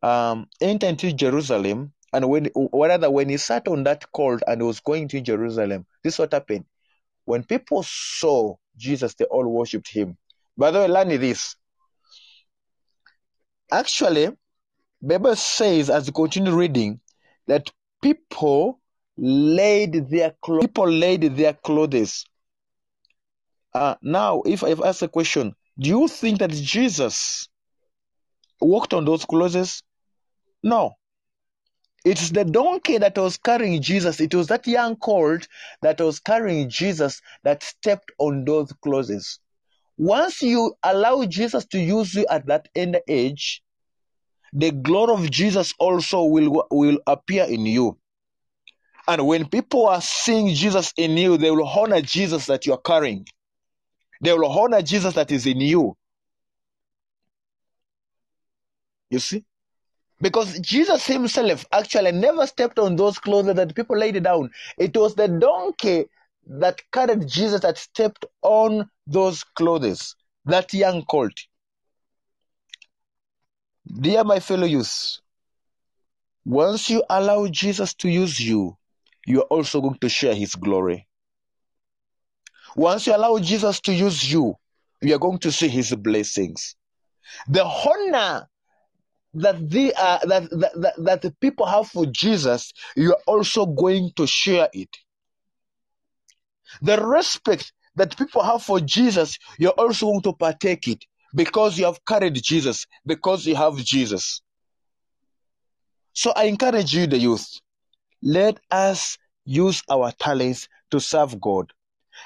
um, 0.00 0.46
entered 0.60 0.90
into 0.90 1.12
Jerusalem, 1.12 1.92
and 2.12 2.28
when, 2.28 2.50
or 2.54 2.86
rather, 2.86 3.10
when 3.10 3.30
he 3.30 3.36
sat 3.36 3.66
on 3.66 3.82
that 3.82 4.12
colt 4.12 4.44
and 4.46 4.62
was 4.62 4.78
going 4.78 5.08
to 5.08 5.20
Jerusalem, 5.20 5.86
this 6.04 6.14
is 6.14 6.18
what 6.20 6.32
happened. 6.32 6.66
When 7.24 7.42
people 7.42 7.82
saw 7.82 8.54
Jesus, 8.76 9.14
they 9.14 9.24
all 9.24 9.48
worshipped 9.48 9.92
him. 9.92 10.16
By 10.58 10.72
the 10.72 10.80
way, 10.80 10.88
learn 10.88 11.08
this. 11.08 11.54
Actually, 13.70 14.30
Bible 15.00 15.36
says, 15.36 15.88
as 15.88 16.08
you 16.08 16.12
continue 16.12 16.52
reading, 16.52 17.00
that 17.46 17.70
people 18.02 18.80
laid 19.16 20.10
their 20.10 20.34
clothes. 20.42 20.62
People 20.62 20.90
laid 20.90 21.22
their 21.36 21.52
clothes. 21.52 22.24
Uh, 23.72 23.94
now, 24.02 24.42
if 24.42 24.64
I've 24.64 24.80
asked 24.80 25.02
a 25.02 25.08
question, 25.08 25.54
do 25.78 25.88
you 25.90 26.08
think 26.08 26.40
that 26.40 26.50
Jesus 26.50 27.48
walked 28.60 28.92
on 28.92 29.04
those 29.04 29.24
clothes? 29.24 29.84
No. 30.64 30.94
It's 32.04 32.30
the 32.30 32.44
donkey 32.44 32.98
that 32.98 33.16
was 33.16 33.36
carrying 33.36 33.80
Jesus. 33.80 34.20
It 34.20 34.34
was 34.34 34.48
that 34.48 34.66
young 34.66 34.96
colt 34.96 35.46
that 35.82 36.00
was 36.00 36.18
carrying 36.18 36.68
Jesus 36.68 37.20
that 37.44 37.62
stepped 37.62 38.10
on 38.18 38.44
those 38.44 38.72
clothes. 38.82 39.38
Once 39.98 40.42
you 40.42 40.74
allow 40.84 41.24
Jesus 41.24 41.64
to 41.66 41.78
use 41.78 42.14
you 42.14 42.24
at 42.30 42.46
that 42.46 42.68
end 42.76 42.96
age, 43.08 43.62
the 44.52 44.70
glory 44.70 45.12
of 45.12 45.30
Jesus 45.30 45.74
also 45.78 46.22
will, 46.22 46.66
will 46.70 46.98
appear 47.06 47.44
in 47.44 47.66
you. 47.66 47.98
And 49.08 49.26
when 49.26 49.48
people 49.48 49.88
are 49.88 50.00
seeing 50.00 50.54
Jesus 50.54 50.92
in 50.96 51.16
you, 51.16 51.36
they 51.36 51.50
will 51.50 51.66
honor 51.66 52.00
Jesus 52.00 52.46
that 52.46 52.64
you 52.64 52.74
are 52.74 52.80
carrying. 52.80 53.26
They 54.20 54.32
will 54.32 54.50
honor 54.50 54.82
Jesus 54.82 55.14
that 55.14 55.32
is 55.32 55.46
in 55.46 55.60
you. 55.60 55.96
You 59.10 59.18
see? 59.18 59.44
Because 60.20 60.58
Jesus 60.60 61.06
himself 61.06 61.64
actually 61.72 62.12
never 62.12 62.46
stepped 62.46 62.78
on 62.78 62.96
those 62.96 63.18
clothes 63.18 63.54
that 63.54 63.74
people 63.74 63.96
laid 63.96 64.22
down. 64.22 64.50
It 64.76 64.96
was 64.96 65.14
the 65.14 65.28
donkey 65.28 66.06
that 66.48 66.80
carried 66.90 67.28
Jesus 67.28 67.60
that 67.60 67.78
stepped 67.78 68.24
on 68.42 68.88
those 69.06 69.44
clothes, 69.44 70.16
that 70.46 70.72
young 70.72 71.04
colt. 71.04 71.32
Dear 73.86 74.24
my 74.24 74.40
fellow 74.40 74.66
youth, 74.66 75.18
once 76.44 76.88
you 76.88 77.02
allow 77.10 77.46
Jesus 77.46 77.94
to 77.94 78.08
use 78.08 78.40
you, 78.40 78.76
you 79.26 79.40
are 79.42 79.46
also 79.46 79.80
going 79.80 79.98
to 79.98 80.08
share 80.08 80.34
his 80.34 80.54
glory. 80.54 81.06
Once 82.76 83.06
you 83.06 83.14
allow 83.14 83.38
Jesus 83.38 83.80
to 83.80 83.92
use 83.92 84.30
you, 84.30 84.54
you 85.02 85.14
are 85.14 85.18
going 85.18 85.38
to 85.38 85.52
see 85.52 85.68
his 85.68 85.94
blessings. 85.94 86.76
The 87.48 87.64
honor 87.64 88.48
that 89.34 89.70
the 89.70 89.92
uh, 89.94 90.18
that, 90.26 90.50
that, 90.50 90.72
that 90.80 90.94
that 90.98 91.22
the 91.22 91.30
people 91.40 91.66
have 91.66 91.88
for 91.88 92.06
Jesus, 92.06 92.72
you 92.96 93.12
are 93.12 93.20
also 93.26 93.66
going 93.66 94.12
to 94.16 94.26
share 94.26 94.68
it. 94.72 94.88
The 96.82 97.02
respect 97.02 97.72
that 97.96 98.16
people 98.16 98.42
have 98.42 98.62
for 98.62 98.80
Jesus, 98.80 99.38
you're 99.58 99.72
also 99.72 100.06
going 100.06 100.22
to 100.22 100.32
partake 100.32 100.88
it 100.88 101.04
because 101.34 101.78
you 101.78 101.84
have 101.84 102.04
carried 102.04 102.40
Jesus, 102.42 102.86
because 103.06 103.46
you 103.46 103.54
have 103.56 103.76
Jesus. 103.76 104.40
So 106.12 106.32
I 106.34 106.44
encourage 106.44 106.94
you, 106.94 107.06
the 107.06 107.18
youth, 107.18 107.60
let 108.22 108.58
us 108.70 109.18
use 109.44 109.82
our 109.88 110.12
talents 110.12 110.68
to 110.90 111.00
serve 111.00 111.40
God. 111.40 111.72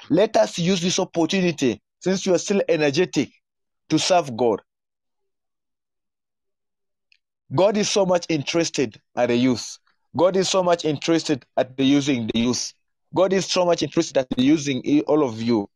Let 0.09 0.35
us 0.37 0.57
use 0.57 0.81
this 0.81 0.99
opportunity, 0.99 1.81
since 1.99 2.25
you 2.25 2.33
are 2.33 2.39
still 2.39 2.61
energetic, 2.67 3.29
to 3.89 3.99
serve 3.99 4.35
God. 4.35 4.61
God 7.55 7.77
is 7.77 7.89
so 7.89 8.05
much 8.05 8.25
interested 8.29 8.99
at 9.15 9.27
the 9.27 9.35
youth. 9.35 9.77
God 10.15 10.35
is 10.35 10.49
so 10.49 10.63
much 10.63 10.85
interested 10.85 11.45
at 11.57 11.77
the 11.77 11.83
using 11.83 12.27
the 12.33 12.39
youth. 12.39 12.73
God 13.15 13.33
is 13.33 13.45
so 13.45 13.65
much 13.65 13.83
interested 13.83 14.17
at 14.17 14.27
using 14.37 15.01
all 15.07 15.23
of 15.23 15.41
you. 15.41 15.69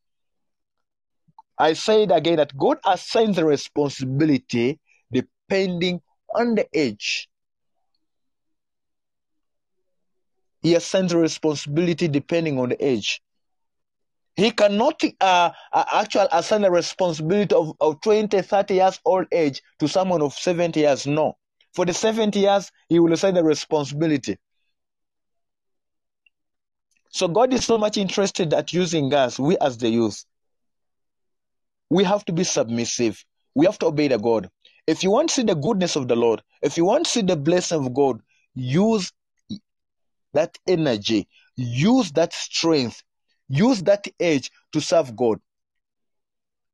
I 1.58 1.74
say 1.74 2.04
it 2.04 2.12
again 2.12 2.38
that 2.38 2.56
God 2.56 2.78
assigns 2.86 3.36
the 3.36 3.46
responsibility 3.46 4.80
depending 5.12 6.02
on 6.36 6.56
the 6.56 6.68
age. 6.74 7.28
He 10.62 10.76
assigns 10.76 11.12
the 11.12 11.18
responsibility 11.18 12.08
depending 12.08 12.60
on 12.60 12.70
the 12.70 12.86
age. 12.86 13.22
He 14.36 14.52
cannot 14.52 15.04
uh, 15.20 15.52
uh, 15.74 15.84
actually 15.94 16.28
assign 16.32 16.64
a 16.64 16.70
responsibility 16.70 17.56
of, 17.56 17.74
of 17.82 18.02
20, 18.02 18.40
30 18.40 18.74
years 18.74 19.00
old 19.04 19.26
age 19.32 19.64
to 19.80 19.88
someone 19.88 20.22
of 20.22 20.34
70 20.34 20.80
years. 20.80 21.08
No. 21.08 21.38
For 21.74 21.86
the 21.86 21.94
70 21.94 22.40
years, 22.40 22.72
he 22.88 23.00
will 23.00 23.14
assign 23.14 23.36
a 23.38 23.44
responsibility. 23.44 24.38
So 27.18 27.28
God 27.28 27.52
is 27.52 27.66
so 27.66 27.80
much 27.80 27.98
interested 27.98 28.54
at 28.54 28.74
using 28.74 29.12
us, 29.12 29.40
we 29.40 29.58
as 29.58 29.76
the 29.80 29.90
youth. 29.90 30.24
We 31.90 32.04
have 32.04 32.24
to 32.26 32.32
be 32.32 32.44
submissive. 32.44 33.26
We 33.56 33.66
have 33.66 33.80
to 33.80 33.88
obey 33.88 34.08
the 34.08 34.20
God. 34.20 34.52
If 34.86 35.04
you 35.04 35.10
want 35.10 35.30
to 35.30 35.34
see 35.34 35.42
the 35.42 35.56
goodness 35.56 35.96
of 35.96 36.08
the 36.08 36.16
Lord, 36.16 36.44
if 36.62 36.78
you 36.78 36.86
want 36.86 37.06
to 37.06 37.10
see 37.10 37.24
the 37.24 37.36
blessing 37.36 37.84
of 37.84 37.92
God, 37.92 38.22
use 38.54 39.12
that 40.34 40.60
energy, 40.68 41.28
use 41.56 42.12
that 42.12 42.34
strength, 42.34 43.02
use 43.50 43.82
that 43.82 44.08
edge 44.20 44.52
to 44.74 44.80
serve 44.80 45.16
God. 45.16 45.40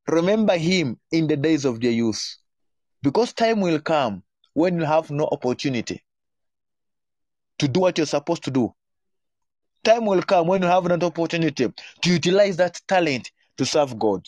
Remember 0.09 0.57
Him 0.57 0.99
in 1.13 1.27
the 1.27 1.37
days 1.37 1.63
of 1.63 1.79
their 1.79 1.91
youth. 1.91 2.35
Because 3.01 3.31
time 3.31 3.61
will 3.61 3.79
come 3.79 4.23
when 4.55 4.77
you 4.77 4.83
have 4.83 5.09
no 5.09 5.23
opportunity 5.31 6.03
to 7.59 7.69
do 7.69 7.79
what 7.79 7.97
you're 7.97 8.05
supposed 8.05 8.43
to 8.43 8.51
do. 8.51 8.75
Time 9.83 10.05
will 10.05 10.21
come 10.21 10.47
when 10.47 10.61
you 10.61 10.67
have 10.67 10.85
an 10.85 11.03
opportunity 11.03 11.71
to 12.01 12.09
utilize 12.09 12.57
that 12.57 12.79
talent 12.87 13.31
to 13.57 13.65
serve 13.65 13.99
God. 13.99 14.25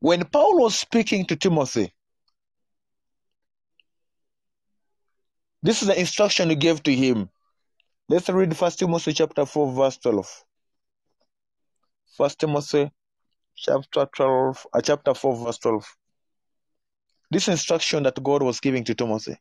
When 0.00 0.24
Paul 0.24 0.60
was 0.60 0.78
speaking 0.78 1.26
to 1.26 1.36
Timothy, 1.36 1.92
this 5.62 5.82
is 5.82 5.88
the 5.88 5.98
instruction 5.98 6.50
he 6.50 6.56
gave 6.56 6.82
to 6.84 6.94
him. 6.94 7.28
Let's 8.08 8.28
read 8.28 8.56
First 8.56 8.78
Timothy 8.78 9.12
chapter 9.12 9.44
4, 9.44 9.72
verse 9.72 9.98
12. 9.98 10.44
First 12.16 12.38
Timothy 12.38 12.90
chapter 13.56 14.06
12, 14.14 14.66
uh, 14.72 14.80
chapter 14.80 15.12
4, 15.12 15.44
verse 15.44 15.58
12. 15.58 15.96
This 17.30 17.48
instruction 17.48 18.04
that 18.04 18.22
God 18.22 18.42
was 18.42 18.60
giving 18.60 18.84
to 18.84 18.94
Timothy. 18.94 19.36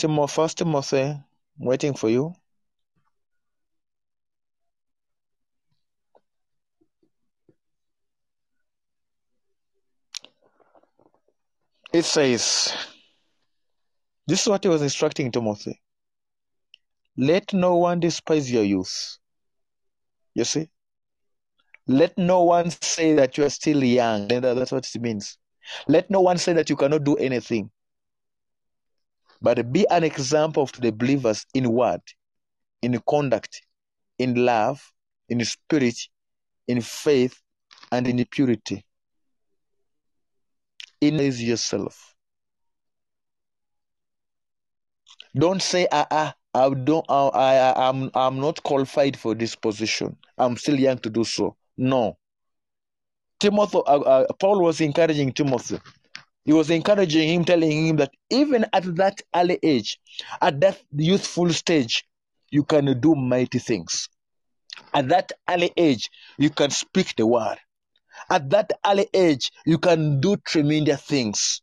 Timothy, 0.00 0.32
First 0.32 0.58
Timothy, 0.58 1.02
I'm 1.02 1.24
waiting 1.58 1.94
for 1.94 2.08
you. 2.08 2.34
It 11.92 12.04
says, 12.04 12.72
this 14.26 14.42
is 14.42 14.48
what 14.48 14.64
he 14.64 14.70
was 14.70 14.80
instructing 14.80 15.30
Timothy. 15.30 15.80
Let 17.16 17.52
no 17.52 17.76
one 17.76 18.00
despise 18.00 18.50
your 18.50 18.64
youth. 18.64 19.18
You 20.34 20.44
see? 20.44 20.68
Let 21.86 22.16
no 22.16 22.44
one 22.44 22.70
say 22.70 23.14
that 23.14 23.36
you 23.36 23.44
are 23.44 23.50
still 23.50 23.84
young. 23.84 24.28
That's 24.28 24.72
what 24.72 24.88
it 24.94 25.00
means. 25.02 25.36
Let 25.88 26.08
no 26.10 26.20
one 26.20 26.38
say 26.38 26.52
that 26.54 26.70
you 26.70 26.76
cannot 26.76 27.04
do 27.04 27.16
anything. 27.16 27.70
But 29.42 29.72
be 29.72 29.86
an 29.88 30.04
example 30.04 30.66
to 30.66 30.80
the 30.80 30.92
believers 30.92 31.46
in 31.54 31.72
word, 31.72 32.02
in 32.82 33.00
conduct, 33.08 33.62
in 34.18 34.34
love, 34.34 34.92
in 35.28 35.44
spirit, 35.44 35.96
in 36.68 36.80
faith, 36.80 37.40
and 37.90 38.06
in 38.06 38.24
purity. 38.26 38.84
Inaise 41.02 41.40
yourself. 41.40 42.14
Don't 45.34 45.62
say, 45.62 45.86
ah, 45.90 46.06
ah, 46.10 46.34
I 46.52 46.68
don't, 46.70 47.06
I, 47.08 47.28
I, 47.34 47.88
I'm, 47.88 48.10
I'm 48.14 48.40
not 48.40 48.62
qualified 48.62 49.16
for 49.16 49.34
this 49.34 49.54
position. 49.54 50.16
I'm 50.36 50.56
still 50.56 50.78
young 50.78 50.98
to 50.98 51.10
do 51.10 51.24
so. 51.24 51.56
No. 51.76 52.18
Timothy, 53.38 53.78
uh, 53.86 54.00
uh, 54.00 54.26
Paul 54.38 54.60
was 54.62 54.80
encouraging 54.80 55.32
Timothy. 55.32 55.78
He 56.50 56.54
was 56.54 56.68
encouraging 56.68 57.28
him, 57.28 57.44
telling 57.44 57.86
him 57.86 57.96
that 57.98 58.10
even 58.28 58.66
at 58.72 58.96
that 58.96 59.22
early 59.32 59.60
age, 59.62 60.00
at 60.42 60.60
that 60.62 60.82
youthful 60.90 61.52
stage, 61.52 62.04
you 62.50 62.64
can 62.64 62.98
do 62.98 63.14
mighty 63.14 63.60
things. 63.60 64.08
At 64.92 65.10
that 65.10 65.30
early 65.48 65.72
age, 65.76 66.10
you 66.38 66.50
can 66.50 66.70
speak 66.70 67.14
the 67.14 67.24
word. 67.24 67.58
At 68.28 68.50
that 68.50 68.72
early 68.84 69.06
age, 69.14 69.52
you 69.64 69.78
can 69.78 70.20
do 70.20 70.38
tremendous 70.38 71.00
things. 71.02 71.62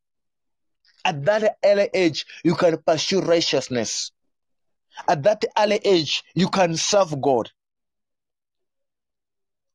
At 1.03 1.25
that 1.25 1.57
early 1.65 1.89
age, 1.93 2.25
you 2.45 2.55
can 2.55 2.77
pursue 2.77 3.19
righteousness. 3.19 4.13
At 5.05 5.21
that 5.23 5.43
early 5.59 5.81
age, 5.83 6.23
you 6.33 6.47
can 6.47 6.77
serve 6.77 7.21
God. 7.21 7.51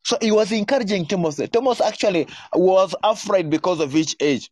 So 0.06 0.16
he 0.22 0.32
was 0.32 0.52
encouraging 0.52 1.04
Timothy. 1.04 1.48
Timothy 1.48 1.84
actually 1.84 2.28
was 2.54 2.94
afraid 3.04 3.50
because 3.50 3.80
of 3.80 3.92
his 3.92 4.16
age. 4.18 4.50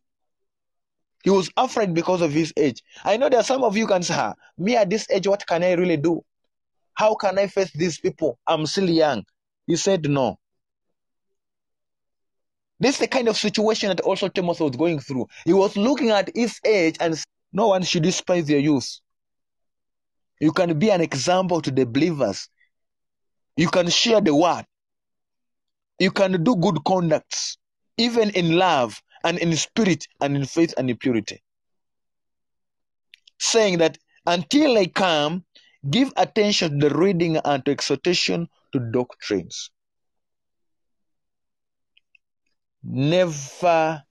He 1.23 1.29
was 1.29 1.49
afraid 1.57 1.93
because 1.93 2.21
of 2.21 2.31
his 2.31 2.53
age. 2.57 2.81
I 3.03 3.17
know 3.17 3.29
there 3.29 3.39
are 3.39 3.43
some 3.43 3.63
of 3.63 3.77
you 3.77 3.87
can 3.87 4.03
say, 4.03 4.15
"Ah, 4.17 4.33
me 4.57 4.75
at 4.75 4.89
this 4.89 5.07
age, 5.09 5.27
what 5.27 5.45
can 5.45 5.63
I 5.63 5.73
really 5.73 5.97
do? 5.97 6.23
How 6.93 7.15
can 7.15 7.37
I 7.39 7.47
face 7.47 7.71
these 7.73 7.99
people? 7.99 8.37
I'm 8.47 8.65
still 8.65 8.89
young. 8.89 9.23
He 9.67 9.75
said, 9.75 10.09
no. 10.09 10.37
This 12.79 12.95
is 12.95 12.99
the 13.01 13.07
kind 13.07 13.27
of 13.27 13.37
situation 13.37 13.89
that 13.89 14.01
also 14.01 14.27
Timothy 14.27 14.63
was 14.63 14.75
going 14.75 14.99
through. 14.99 15.27
He 15.45 15.53
was 15.53 15.77
looking 15.77 16.09
at 16.09 16.29
his 16.35 16.59
age 16.65 16.97
and 16.99 17.13
s- 17.13 17.23
no 17.53 17.67
one 17.67 17.83
should 17.83 18.03
despise 18.03 18.49
your 18.49 18.59
youth. 18.59 18.99
You 20.39 20.51
can 20.51 20.77
be 20.79 20.89
an 20.89 21.01
example 21.01 21.61
to 21.61 21.69
the 21.71 21.85
believers. 21.85 22.49
You 23.55 23.69
can 23.69 23.89
share 23.89 24.21
the 24.21 24.35
word. 24.35 24.65
You 25.99 26.09
can 26.09 26.43
do 26.43 26.55
good 26.55 26.83
conducts, 26.83 27.57
even 27.97 28.31
in 28.31 28.57
love 28.57 28.99
and 29.23 29.37
in 29.37 29.55
spirit 29.55 30.07
and 30.21 30.35
in 30.35 30.45
faith 30.45 30.73
and 30.77 30.89
in 30.89 30.97
purity. 30.97 31.41
Saying 33.39 33.79
that 33.79 33.97
until 34.25 34.77
I 34.77 34.85
come, 34.87 35.43
give 35.89 36.13
attention 36.15 36.79
to 36.79 36.89
the 36.89 36.95
reading 36.95 37.37
and 37.37 37.65
to 37.65 37.71
exhortation 37.71 38.47
to 38.73 38.79
doctrines. 38.79 39.71
Never 42.83 44.03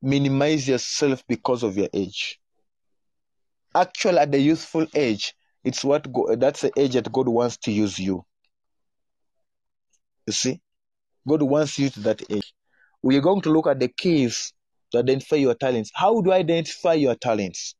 minimize 0.00 0.68
yourself 0.68 1.24
because 1.26 1.62
of 1.62 1.76
your 1.76 1.88
age. 1.92 2.40
Actually, 3.74 4.18
at 4.18 4.32
the 4.32 4.38
youthful 4.38 4.86
age, 4.94 5.34
it's 5.64 5.84
what 5.84 6.06
that's 6.38 6.62
the 6.62 6.72
age 6.76 6.94
that 6.94 7.10
God 7.10 7.28
wants 7.28 7.56
to 7.58 7.72
use 7.72 7.98
you. 7.98 8.24
You 10.26 10.32
see, 10.32 10.60
God 11.26 11.42
wants 11.42 11.78
you 11.78 11.90
to 11.90 12.00
that 12.00 12.22
age. 12.30 12.41
We 13.02 13.16
are 13.16 13.20
going 13.20 13.40
to 13.42 13.50
look 13.50 13.66
at 13.66 13.80
the 13.80 13.88
keys 13.88 14.52
to 14.92 14.98
identify 14.98 15.36
your 15.36 15.54
talents. 15.54 15.90
How 15.94 16.20
do 16.20 16.30
I 16.30 16.38
identify 16.38 16.94
your 16.94 17.14
talents? 17.14 17.74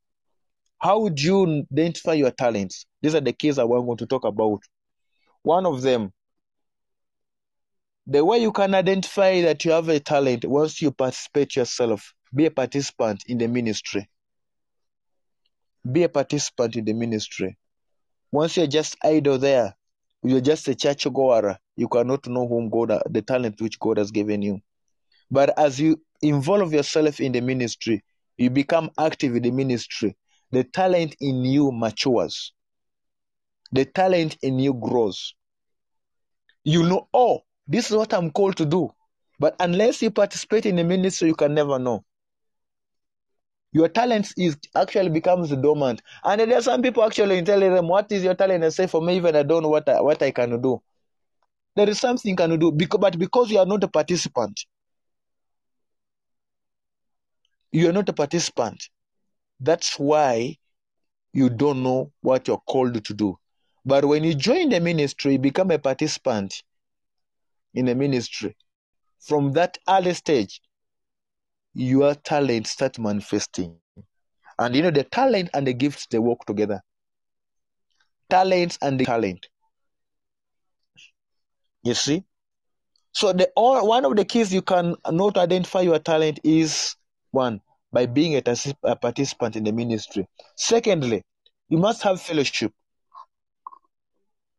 How 0.79 0.99
would 0.99 1.21
you 1.21 1.65
identify 1.71 2.13
your 2.13 2.31
talents? 2.31 2.85
These 3.01 3.15
are 3.15 3.21
the 3.21 3.31
keys 3.31 3.55
that 3.55 3.67
we're 3.67 3.79
going 3.79 3.97
to 3.97 4.05
talk 4.05 4.25
about. 4.25 4.59
One 5.43 5.65
of 5.65 5.81
them, 5.81 6.11
the 8.05 8.23
way 8.25 8.39
you 8.39 8.51
can 8.51 8.75
identify 8.75 9.41
that 9.43 9.63
you 9.63 9.71
have 9.71 9.87
a 9.87 9.99
talent 9.99 10.43
once 10.43 10.81
you 10.81 10.91
participate 10.91 11.55
yourself, 11.55 12.13
be 12.35 12.47
a 12.47 12.51
participant 12.51 13.23
in 13.27 13.37
the 13.37 13.47
ministry. 13.47 14.09
Be 15.89 16.03
a 16.03 16.09
participant 16.09 16.75
in 16.75 16.83
the 16.83 16.93
ministry. 16.93 17.57
Once 18.31 18.57
you're 18.57 18.67
just 18.67 18.97
idle 19.03 19.37
there, 19.37 19.75
you're 20.23 20.41
just 20.41 20.67
a 20.67 20.75
church 20.75 21.05
goer, 21.13 21.57
you 21.77 21.87
cannot 21.87 22.27
know 22.27 22.47
whom 22.47 22.69
God, 22.69 23.01
the 23.09 23.21
talent 23.21 23.61
which 23.61 23.79
God 23.79 23.97
has 23.97 24.11
given 24.11 24.41
you. 24.41 24.61
But 25.33 25.57
as 25.57 25.79
you 25.79 25.99
involve 26.21 26.73
yourself 26.73 27.19
in 27.19 27.31
the 27.31 27.41
ministry, 27.41 28.03
you 28.37 28.51
become 28.51 28.91
active 28.99 29.35
in 29.35 29.41
the 29.41 29.49
ministry, 29.49 30.15
the 30.51 30.63
talent 30.63 31.15
in 31.19 31.43
you 31.43 31.71
matures. 31.71 32.53
The 33.71 33.85
talent 33.85 34.37
in 34.43 34.59
you 34.59 34.75
grows. 34.75 35.33
You 36.63 36.83
know, 36.83 37.07
oh, 37.15 37.39
this 37.67 37.89
is 37.89 37.97
what 37.97 38.13
I'm 38.13 38.29
called 38.29 38.57
to 38.57 38.65
do. 38.67 38.91
But 39.39 39.55
unless 39.59 40.03
you 40.03 40.11
participate 40.11 40.67
in 40.67 40.75
the 40.75 40.83
ministry, 40.83 41.29
you 41.29 41.35
can 41.35 41.55
never 41.55 41.79
know. 41.79 42.05
Your 43.71 43.87
talent 43.89 44.31
is 44.37 44.55
actually 44.75 45.09
becomes 45.09 45.49
dormant. 45.49 46.03
And 46.23 46.41
there 46.41 46.59
are 46.59 46.61
some 46.61 46.83
people 46.83 47.03
actually 47.03 47.41
telling 47.41 47.73
them, 47.73 47.87
What 47.87 48.11
is 48.11 48.23
your 48.23 48.35
talent? 48.35 48.63
And 48.63 48.71
say, 48.71 48.85
For 48.85 49.01
me, 49.01 49.15
even 49.15 49.35
I 49.35 49.41
don't 49.41 49.63
know 49.63 49.69
what 49.69 49.89
I, 49.89 49.99
what 49.99 50.21
I 50.21 50.29
can 50.29 50.61
do. 50.61 50.79
There 51.75 51.89
is 51.89 51.99
something 51.99 52.29
you 52.29 52.35
can 52.35 52.59
do, 52.59 52.71
because, 52.71 52.99
but 52.99 53.17
because 53.17 53.49
you 53.49 53.57
are 53.57 53.65
not 53.65 53.83
a 53.83 53.87
participant, 53.87 54.63
you 57.73 57.89
are 57.89 57.91
not 57.91 58.07
a 58.07 58.13
participant. 58.13 58.89
That's 59.59 59.99
why 59.99 60.57
you 61.33 61.49
don't 61.49 61.83
know 61.83 62.11
what 62.21 62.47
you're 62.47 62.61
called 62.69 63.03
to 63.03 63.13
do. 63.13 63.37
But 63.83 64.05
when 64.05 64.23
you 64.23 64.35
join 64.35 64.69
the 64.69 64.79
ministry, 64.79 65.37
become 65.37 65.71
a 65.71 65.79
participant 65.79 66.63
in 67.73 67.87
the 67.87 67.95
ministry. 67.95 68.55
From 69.19 69.53
that 69.53 69.77
early 69.89 70.13
stage, 70.13 70.61
your 71.73 72.13
talent 72.13 72.67
start 72.67 72.99
manifesting. 72.99 73.75
And 74.59 74.75
you 74.75 74.83
know, 74.83 74.91
the 74.91 75.03
talent 75.03 75.49
and 75.53 75.65
the 75.65 75.73
gifts 75.73 76.05
they 76.07 76.19
work 76.19 76.45
together. 76.45 76.81
Talents 78.29 78.77
and 78.81 78.99
the 78.99 79.05
talent. 79.05 79.47
You 81.81 81.95
see? 81.95 82.23
So 83.11 83.33
the 83.33 83.51
all, 83.55 83.87
one 83.87 84.05
of 84.05 84.15
the 84.15 84.25
keys 84.25 84.53
you 84.53 84.61
can 84.61 84.95
know 85.09 85.31
to 85.31 85.39
identify 85.39 85.81
your 85.81 85.99
talent 85.99 86.39
is 86.43 86.95
one, 87.33 87.61
by 87.91 88.05
being 88.05 88.35
a, 88.35 88.95
participant 88.95 89.55
in 89.55 89.63
the 89.63 89.71
ministry. 89.71 90.27
Secondly, 90.55 91.23
you 91.69 91.77
must 91.77 92.01
have 92.03 92.21
fellowship. 92.21 92.71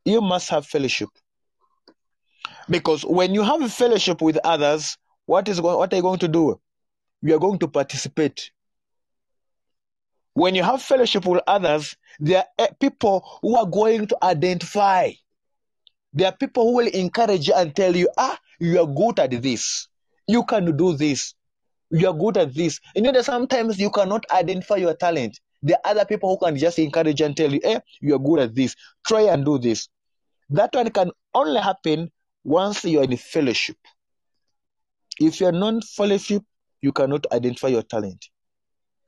You 0.05 0.21
must 0.21 0.51
have 0.51 0.67
fellowship. 0.67 1.09
Because 2.69 3.05
when 3.05 3.35
you 3.35 3.43
have 3.43 3.63
a 3.63 3.69
fellowship 3.69 4.21
with 4.21 4.39
others, 4.45 4.97
what 5.27 5.49
is 5.49 5.61
what 5.61 5.93
are 5.93 5.97
you 5.97 6.03
going 6.03 6.19
to 6.21 6.29
do? 6.29 6.61
You 7.23 7.35
are 7.35 7.39
going 7.39 7.59
to 7.61 7.69
participate. 7.69 8.51
When 10.35 10.55
you 10.55 10.63
have 10.63 10.83
fellowship 10.83 11.27
with 11.27 11.43
others, 11.47 11.97
there 12.19 12.39
are 12.39 12.67
eh, 12.67 12.69
people 12.81 13.39
who 13.41 13.57
are 13.57 13.67
going 13.67 14.09
to 14.09 14.19
identify. 14.23 15.13
There 16.13 16.29
are 16.29 16.37
people 16.37 16.65
who 16.65 16.77
will 16.77 16.89
encourage 16.89 17.49
you 17.49 17.55
and 17.55 17.75
tell 17.75 17.95
you, 17.95 18.09
ah, 18.19 18.39
you 18.61 18.81
are 18.81 18.87
good 18.87 19.21
at 19.21 19.43
this. 19.43 19.89
You 20.27 20.45
can 20.45 20.77
do 20.77 20.97
this. 20.97 21.35
You 21.95 22.09
are 22.09 22.13
good 22.13 22.37
at 22.39 22.53
this. 22.53 22.81
You 22.97 23.03
know 23.03 23.13
that 23.13 23.25
sometimes 23.25 23.79
you 23.79 23.89
cannot 23.89 24.27
identify 24.33 24.75
your 24.75 24.95
talent. 24.95 25.39
There 25.63 25.77
are 25.85 25.93
other 25.93 26.05
people 26.05 26.29
who 26.29 26.45
can 26.45 26.59
just 26.59 26.77
encourage 26.81 27.21
and 27.21 27.37
tell 27.37 27.53
you, 27.53 27.61
hey, 27.63 27.79
you 28.01 28.17
are 28.17 28.19
good 28.19 28.41
at 28.41 28.55
this. 28.57 28.75
Try 29.07 29.23
and 29.23 29.45
do 29.45 29.61
this. 29.61 29.89
That 30.51 30.75
one 30.75 30.91
can 30.91 31.13
only 31.35 31.61
happen 31.61 32.11
once 32.43 32.85
you 32.85 32.99
are 32.99 33.05
in 33.05 33.17
fellowship. 33.17 33.77
If 35.21 35.41
you 35.41 35.47
are 35.47 35.53
non 35.53 35.83
fellowship, 35.83 36.43
you 36.83 36.91
cannot 36.91 37.27
identify 37.31 37.69
your 37.69 37.83
talent. 37.83 38.29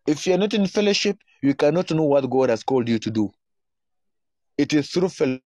If 0.07 0.25
you 0.25 0.35
are 0.35 0.39
not 0.39 0.55
in 0.55 0.69
fellowship, 0.69 1.19
you 1.43 1.55
cannot 1.55 1.91
know 1.91 2.05
what 2.05 2.31
God 2.31 2.51
has 2.51 2.63
called 2.63 2.89
you 2.89 3.01
to 3.01 3.11
do. 3.11 3.33
It 4.57 4.73
is 4.73 4.91
through 4.91 5.09
fellowship 5.09 5.43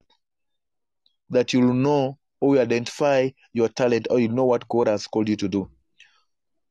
that 1.31 1.51
you 1.51 1.59
will 1.67 1.73
know 1.73 2.17
or 2.39 2.55
you 2.55 2.61
identify 2.61 3.31
your 3.51 3.67
talent 3.67 4.07
or 4.09 4.21
you 4.21 4.29
know 4.29 4.45
what 4.45 4.65
God 4.69 4.87
has 4.87 5.05
called 5.05 5.27
you 5.27 5.35
to 5.35 5.49
do. 5.49 5.69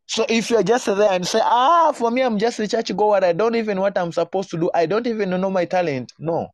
So 0.07 0.27
if 0.29 0.51
you're 0.51 0.63
just 0.63 0.87
there 0.87 1.11
and 1.11 1.27
say, 1.27 1.41
ah, 1.43 1.93
for 1.93 2.11
me, 2.11 2.23
I'm 2.23 2.39
just 2.39 2.59
a 2.61 2.69
church 2.69 2.95
goer, 2.95 3.25
I 3.25 3.33
don't 3.33 3.55
even 3.55 3.77
know 3.77 3.83
what 3.83 3.97
I'm 3.97 4.13
supposed 4.13 4.51
to 4.51 4.59
do, 4.59 4.71
I 4.75 4.87
don't 4.87 5.07
even 5.07 5.31
know 5.31 5.51
my 5.51 5.65
talent. 5.65 6.13
No. 6.19 6.49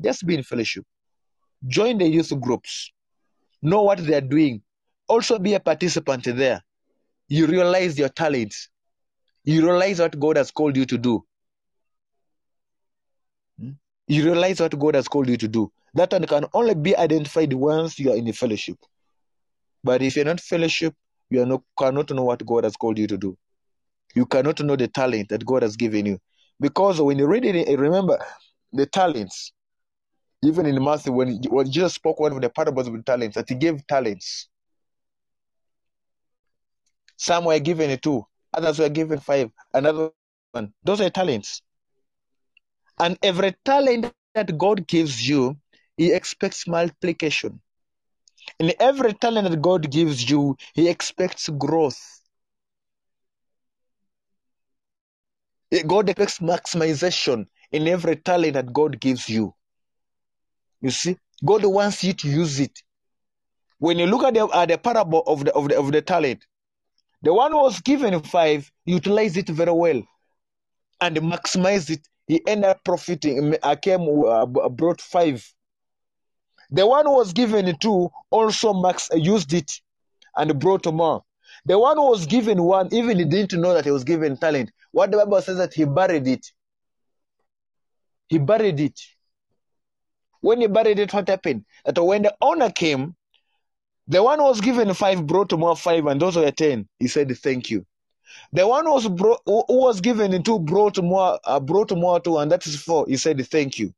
Just 0.00 0.24
be 0.24 0.36
in 0.36 0.42
fellowship. 0.44 0.84
Join 1.66 1.98
the 1.98 2.06
youth 2.06 2.32
groups. 2.40 2.92
Know 3.62 3.82
what 3.82 3.98
they're 3.98 4.20
doing. 4.20 4.62
Also 5.08 5.38
be 5.38 5.54
a 5.54 5.60
participant 5.60 6.24
there. 6.24 6.62
You 7.26 7.46
realize 7.46 7.98
your 7.98 8.08
talents. 8.08 8.68
You 9.44 9.62
realize 9.62 9.98
what 9.98 10.18
God 10.18 10.36
has 10.36 10.50
called 10.50 10.76
you 10.76 10.84
to 10.86 10.98
do. 10.98 11.24
Hmm? 13.58 13.70
You 14.06 14.24
realize 14.24 14.60
what 14.60 14.78
God 14.78 14.94
has 14.94 15.08
called 15.08 15.28
you 15.28 15.36
to 15.36 15.48
do. 15.48 15.72
That 15.94 16.12
one 16.12 16.26
can 16.26 16.46
only 16.52 16.74
be 16.74 16.96
identified 16.96 17.52
once 17.52 17.98
you 17.98 18.12
are 18.12 18.16
in 18.16 18.28
a 18.28 18.32
fellowship. 18.32 18.76
But 19.82 20.02
if 20.02 20.16
you're 20.16 20.24
not 20.24 20.40
fellowship, 20.40 20.94
you 21.30 21.42
are 21.42 21.46
not, 21.46 21.62
cannot 21.78 22.10
know 22.10 22.24
what 22.24 22.44
God 22.44 22.64
has 22.64 22.76
called 22.76 22.98
you 22.98 23.06
to 23.06 23.18
do. 23.18 23.36
You 24.14 24.26
cannot 24.26 24.60
know 24.60 24.76
the 24.76 24.88
talent 24.88 25.28
that 25.28 25.44
God 25.44 25.62
has 25.62 25.76
given 25.76 26.06
you. 26.06 26.18
Because 26.60 27.00
when 27.00 27.18
you 27.18 27.26
read 27.26 27.44
it, 27.44 27.78
remember 27.78 28.18
the 28.72 28.86
talents. 28.86 29.52
Even 30.42 30.66
in 30.66 30.82
Matthew, 30.82 31.12
when, 31.12 31.40
when 31.50 31.70
Jesus 31.70 31.94
spoke 31.94 32.20
one 32.20 32.32
of 32.32 32.40
the 32.40 32.48
parables 32.48 32.86
of 32.86 32.94
the 32.94 33.02
talents, 33.02 33.36
that 33.36 33.48
he 33.48 33.54
gave 33.54 33.86
talents. 33.86 34.48
Some 37.16 37.44
were 37.44 37.58
given 37.58 37.98
two, 37.98 38.24
others 38.54 38.78
were 38.78 38.88
given 38.88 39.18
five, 39.18 39.50
another 39.74 40.10
one. 40.52 40.72
Those 40.84 41.00
are 41.00 41.10
talents. 41.10 41.62
And 43.00 43.18
every 43.22 43.54
talent 43.64 44.12
that 44.34 44.56
God 44.56 44.86
gives 44.86 45.28
you, 45.28 45.56
He 45.96 46.12
expects 46.12 46.66
multiplication. 46.66 47.60
In 48.58 48.72
every 48.80 49.12
talent 49.14 49.48
that 49.50 49.62
God 49.62 49.90
gives 49.90 50.28
you, 50.28 50.56
He 50.74 50.88
expects 50.88 51.48
growth. 51.48 52.00
God 55.86 56.08
expects 56.08 56.38
maximization 56.40 57.46
in 57.70 57.86
every 57.88 58.16
talent 58.16 58.54
that 58.54 58.72
God 58.72 59.00
gives 59.00 59.28
you. 59.28 59.54
You 60.80 60.90
see, 60.90 61.16
God 61.44 61.64
wants 61.64 62.02
you 62.04 62.12
to 62.14 62.28
use 62.28 62.58
it. 62.60 62.82
When 63.78 63.98
you 63.98 64.06
look 64.06 64.24
at 64.24 64.34
the, 64.34 64.48
at 64.48 64.68
the 64.68 64.78
parable 64.78 65.22
of 65.26 65.44
the, 65.44 65.52
of 65.52 65.68
the 65.68 65.78
of 65.78 65.92
the 65.92 66.02
talent, 66.02 66.44
the 67.22 67.32
one 67.32 67.52
who 67.52 67.58
was 67.58 67.80
given 67.80 68.20
five 68.22 68.70
utilized 68.84 69.36
it 69.36 69.48
very 69.48 69.72
well 69.72 70.02
and 71.00 71.16
maximized 71.18 71.90
it. 71.90 72.08
He 72.26 72.42
ended 72.46 72.70
up 72.70 72.84
profiting. 72.84 73.56
I 73.62 73.76
came 73.76 74.02
uh, 74.02 74.46
brought 74.46 75.00
five. 75.00 75.46
The 76.70 76.86
one 76.86 77.06
who 77.06 77.16
was 77.16 77.32
given 77.32 77.76
two 77.78 78.10
also 78.30 78.74
max 78.74 79.08
used 79.14 79.52
it 79.52 79.80
and 80.36 80.58
brought 80.58 80.86
more. 80.92 81.24
The 81.64 81.78
one 81.78 81.96
who 81.96 82.10
was 82.10 82.26
given 82.26 82.62
one, 82.62 82.88
even 82.92 83.18
he 83.18 83.24
didn't 83.24 83.60
know 83.60 83.74
that 83.74 83.84
he 83.84 83.90
was 83.90 84.04
given 84.04 84.36
talent. 84.36 84.70
What 84.92 85.10
the 85.10 85.16
Bible 85.18 85.40
says 85.42 85.56
that 85.58 85.74
he 85.74 85.84
buried 85.84 86.26
it. 86.26 86.52
He 88.28 88.38
buried 88.38 88.80
it. 88.80 89.00
When 90.40 90.60
he 90.60 90.66
buried 90.66 90.98
it, 90.98 91.12
what 91.12 91.28
happened? 91.28 91.64
That 91.84 92.02
when 92.02 92.22
the 92.22 92.36
owner 92.40 92.70
came, 92.70 93.16
the 94.06 94.22
one 94.22 94.38
who 94.38 94.44
was 94.44 94.60
given 94.60 94.92
five 94.94 95.26
brought 95.26 95.52
more 95.52 95.76
five, 95.76 96.06
and 96.06 96.20
those 96.20 96.36
were 96.36 96.50
ten. 96.50 96.88
He 96.98 97.08
said, 97.08 97.36
"Thank 97.38 97.70
you." 97.70 97.84
The 98.52 98.66
one 98.66 98.86
who 98.86 98.94
was 98.94 99.08
brought, 99.08 99.40
who 99.44 99.64
was 99.68 100.00
given 100.00 100.42
two 100.42 100.58
brought 100.58 101.02
more, 101.02 101.38
uh, 101.44 101.60
brought 101.60 101.90
more 101.96 102.20
two, 102.20 102.38
and 102.38 102.50
that 102.52 102.66
is 102.66 102.80
four. 102.80 103.06
He 103.08 103.16
said, 103.16 103.44
"Thank 103.48 103.78
you." 103.78 103.92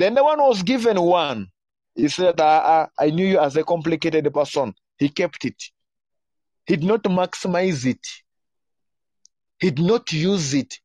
Then 0.00 0.14
the 0.14 0.24
one 0.24 0.38
was 0.38 0.62
given 0.62 0.98
one, 0.98 1.48
he 1.94 2.08
said, 2.08 2.40
uh, 2.40 2.86
"I 2.98 3.10
knew 3.10 3.26
you 3.26 3.38
as 3.38 3.54
a 3.56 3.64
complicated 3.64 4.32
person." 4.32 4.74
He 4.96 5.10
kept 5.10 5.44
it. 5.44 5.62
He 6.64 6.76
did 6.76 6.86
not 6.86 7.02
maximize 7.02 7.84
it. 7.84 8.06
He 9.58 9.70
did 9.70 9.84
not 9.84 10.10
use 10.10 10.54
it. 10.54 10.80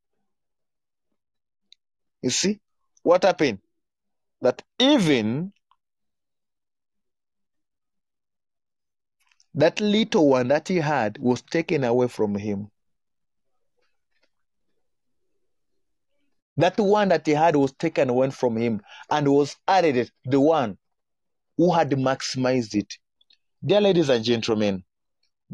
You 2.21 2.29
see 2.29 2.59
what 3.03 3.23
happened? 3.23 3.59
That 4.41 4.61
even 4.79 5.53
that 9.53 9.79
little 9.79 10.27
one 10.27 10.49
that 10.49 10.67
he 10.67 10.75
had 10.75 11.19
was 11.19 11.41
taken 11.41 11.85
away 11.85 12.09
from 12.09 12.35
him. 12.35 12.69
That 16.57 16.77
one 16.77 17.09
that 17.09 17.25
he 17.25 17.33
had 17.33 17.55
was 17.55 17.73
taken 17.73 18.09
away 18.09 18.29
from 18.31 18.55
him 18.55 18.81
and 19.09 19.27
was 19.27 19.55
added 19.67 20.11
the 20.23 20.39
one 20.39 20.77
who 21.57 21.73
had 21.73 21.91
maximized 21.91 22.75
it. 22.75 22.93
Dear 23.63 23.81
ladies 23.81 24.09
and 24.09 24.23
gentlemen, 24.23 24.83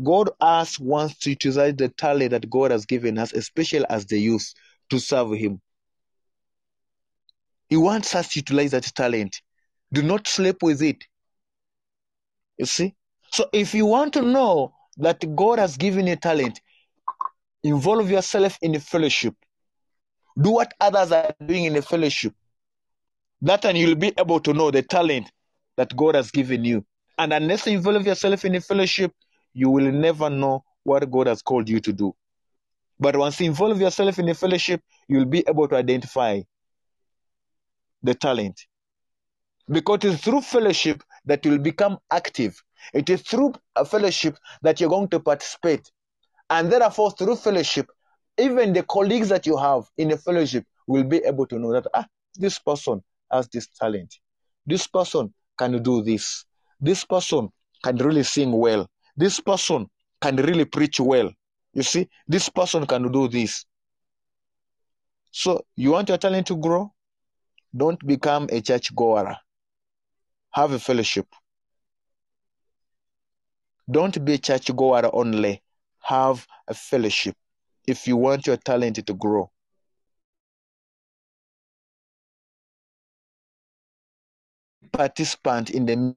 God 0.02 0.30
us 0.40 0.80
wants 0.80 1.18
to 1.20 1.32
utilize 1.32 1.76
the 1.76 1.90
talent 1.90 2.32
that 2.32 2.50
God 2.50 2.72
has 2.72 2.86
given 2.86 3.18
us, 3.18 3.34
especially 3.34 3.86
as 3.90 4.06
the 4.06 4.20
youth, 4.20 4.54
to 4.90 5.00
serve 5.00 5.34
Him. 5.34 5.62
He 7.70 7.78
wants 7.78 8.16
us 8.16 8.30
to 8.34 8.40
utilize 8.40 8.72
that 8.72 8.84
talent. 8.84 9.42
Do 9.94 10.02
not 10.02 10.28
sleep 10.28 10.62
with 10.62 10.82
it. 10.82 11.04
You 12.58 12.66
see? 12.66 12.96
So 13.32 13.50
if 13.54 13.74
you 13.74 13.86
want 13.86 14.14
to 14.14 14.22
know 14.22 14.74
that 14.98 15.36
God 15.36 15.60
has 15.60 15.78
given 15.78 16.08
you 16.08 16.16
talent, 16.16 16.62
involve 17.64 18.10
yourself 18.10 18.58
in 18.62 18.80
fellowship. 18.80 19.36
Do 20.42 20.52
what 20.52 20.74
others 20.80 21.12
are 21.12 21.34
doing 21.46 21.66
in 21.66 21.76
a 21.76 21.82
fellowship. 21.82 22.34
That 23.42 23.66
and 23.66 23.78
you'll 23.78 23.96
be 23.96 24.14
able 24.18 24.40
to 24.42 24.54
know 24.54 24.72
the 24.72 24.82
talent 24.82 25.32
that 25.78 25.96
God 25.96 26.16
has 26.16 26.32
given 26.32 26.64
you. 26.64 26.86
And 27.18 27.34
unless 27.34 27.66
you 27.66 27.74
involve 27.74 28.06
yourself 28.06 28.46
in 28.46 28.56
a 28.56 28.62
fellowship, 28.62 29.12
you 29.54 29.70
will 29.70 29.92
never 29.92 30.30
know 30.30 30.64
what 30.84 31.10
God 31.12 31.28
has 31.28 31.42
called 31.42 31.70
you 31.70 31.80
to 31.82 31.94
do. 31.94 32.16
But 33.00 33.16
once 33.16 33.40
you 33.40 33.48
involve 33.48 33.82
yourself 33.82 34.20
in 34.20 34.30
a 34.30 34.34
fellowship, 34.34 34.82
you'll 35.08 35.26
be 35.26 35.44
able 35.48 35.68
to 35.68 35.76
identify 35.76 36.42
the 38.04 38.14
talent. 38.14 38.62
Because 39.70 40.00
it's 40.04 40.24
through 40.24 40.42
fellowship 40.42 41.04
that 41.26 41.46
you'll 41.46 41.60
become 41.60 41.98
active. 42.12 42.62
It 42.94 43.10
is 43.10 43.22
through 43.22 43.54
a 43.76 43.86
fellowship 43.86 44.38
that 44.62 44.80
you're 44.80 44.90
going 44.90 45.10
to 45.10 45.20
participate. 45.20 45.92
And 46.50 46.72
therefore, 46.72 47.12
through 47.12 47.38
fellowship, 47.38 47.88
even 48.42 48.74
the 48.74 48.84
colleagues 48.84 49.30
that 49.30 49.46
you 49.46 49.56
have 49.58 49.84
in 49.98 50.12
a 50.12 50.18
fellowship 50.18 50.66
will 50.88 51.04
be 51.04 51.18
able 51.18 51.46
to 51.46 51.60
know 51.60 51.72
that, 51.74 51.86
ah, 51.94 52.06
this 52.36 52.60
person 52.60 53.02
has 53.32 53.48
this 53.50 53.68
talent. 53.68 54.14
This 54.66 54.88
person 54.88 55.34
can 55.58 55.82
do 55.84 56.02
this. 56.02 56.46
This 56.80 57.06
person 57.06 57.50
can 57.84 57.98
really 57.98 58.24
sing 58.24 58.52
well. 58.52 58.88
This 59.16 59.40
person 59.40 59.88
can 60.22 60.38
really 60.38 60.66
preach 60.66 61.00
well. 61.00 61.32
You 61.74 61.84
see, 61.84 62.10
this 62.28 62.50
person 62.50 62.86
can 62.86 63.12
do 63.12 63.28
this. 63.28 63.66
So, 65.32 65.66
you 65.76 65.92
want 65.92 66.10
your 66.10 66.18
talent 66.18 66.48
to 66.48 66.58
grow? 66.58 66.92
Don't 67.76 68.06
become 68.06 68.48
a 68.52 68.60
church 68.62 68.94
goer. 68.96 69.38
Have 70.52 70.74
a 70.74 70.80
fellowship. 70.80 71.28
Don't 73.90 74.24
be 74.26 74.34
a 74.34 74.38
church 74.38 74.76
goer 74.76 75.10
only. 75.14 75.62
Have 76.00 76.46
a 76.68 76.74
fellowship 76.74 77.36
if 77.88 78.08
you 78.08 78.18
want 78.18 78.48
your 78.48 78.58
talent 78.58 79.06
to 79.06 79.14
grow. 79.14 79.52
Participant 84.92 85.70
in 85.72 85.86
the 85.86 86.16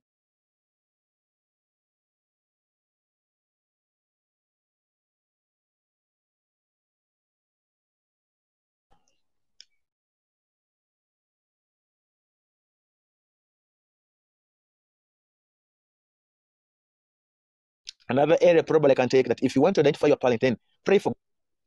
Another 18.09 18.36
area 18.41 18.62
probably 18.62 18.93
I 18.93 18.95
can 18.95 19.09
take 19.09 19.28
that 19.28 19.43
if 19.43 19.57
you 19.57 19.62
want 19.62 19.74
to 19.77 19.81
identify 19.81 20.09
your 20.09 20.16
talent, 20.16 20.41
then 20.43 20.59
pray 20.85 20.99
for 20.99 21.15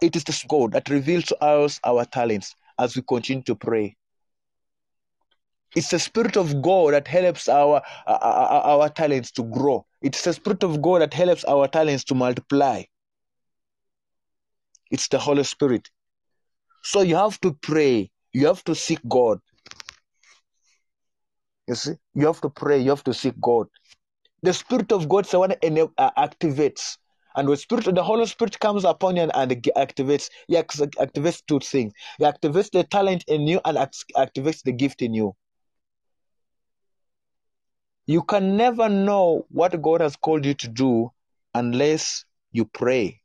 it 0.01 0.15
is 0.15 0.23
the 0.23 0.43
God 0.47 0.73
that 0.73 0.89
reveals 0.89 1.25
to 1.25 1.43
us 1.43 1.79
our 1.83 2.05
talents 2.05 2.55
as 2.79 2.95
we 2.95 3.01
continue 3.01 3.43
to 3.43 3.55
pray. 3.55 3.95
It's 5.75 5.89
the 5.89 5.99
Spirit 5.99 6.37
of 6.37 6.61
God 6.61 6.93
that 6.93 7.07
helps 7.07 7.49
our, 7.49 7.81
our, 8.07 8.17
our 8.17 8.89
talents 8.89 9.31
to 9.33 9.43
grow. 9.43 9.85
It's 10.01 10.23
the 10.23 10.33
Spirit 10.33 10.63
of 10.63 10.81
God 10.81 11.01
that 11.01 11.13
helps 11.13 11.43
our 11.45 11.67
talents 11.67 12.03
to 12.05 12.15
multiply. 12.15 12.83
It's 14.89 15.07
the 15.07 15.19
Holy 15.19 15.43
Spirit. 15.43 15.89
So 16.83 17.01
you 17.01 17.15
have 17.15 17.39
to 17.41 17.53
pray. 17.53 18.09
You 18.33 18.47
have 18.47 18.63
to 18.65 18.75
seek 18.75 18.99
God. 19.07 19.39
You 21.67 21.75
see, 21.75 21.93
you 22.13 22.27
have 22.27 22.39
to 22.41 22.49
pray. 22.49 22.79
You 22.79 22.91
have 22.91 23.03
to 23.03 23.13
seek 23.13 23.33
God. 23.41 23.67
The 24.41 24.53
Spirit 24.53 24.91
of 24.91 25.09
God 25.09 25.25
is 25.25 25.31
the 25.31 25.39
one 25.39 25.49
that 25.49 25.89
uh, 25.97 26.11
activates. 26.17 26.97
And 27.37 27.47
when 27.47 27.57
Spirit, 27.57 27.93
the 27.93 28.03
Holy 28.03 28.25
Spirit 28.25 28.59
comes 28.59 28.83
upon 28.83 29.15
you 29.15 29.21
and, 29.21 29.31
and 29.35 29.51
activates, 29.51 30.31
he 30.47 30.55
activates 30.55 31.43
two 31.47 31.59
things. 31.59 31.93
He 32.17 32.25
activates 32.25 32.71
the 32.71 32.83
talent 32.83 33.25
in 33.27 33.45
you 33.47 33.61
and 33.63 33.77
activates 33.77 34.63
the 34.63 34.71
gift 34.71 35.03
in 35.03 35.13
you. 35.13 35.35
You 38.07 38.23
can 38.23 38.57
never 38.57 38.89
know 38.89 39.45
what 39.49 39.79
God 39.79 40.01
has 40.01 40.15
called 40.15 40.45
you 40.45 40.55
to 40.55 40.67
do 40.67 41.11
unless 41.53 42.25
you 42.51 42.65
pray. 42.65 43.21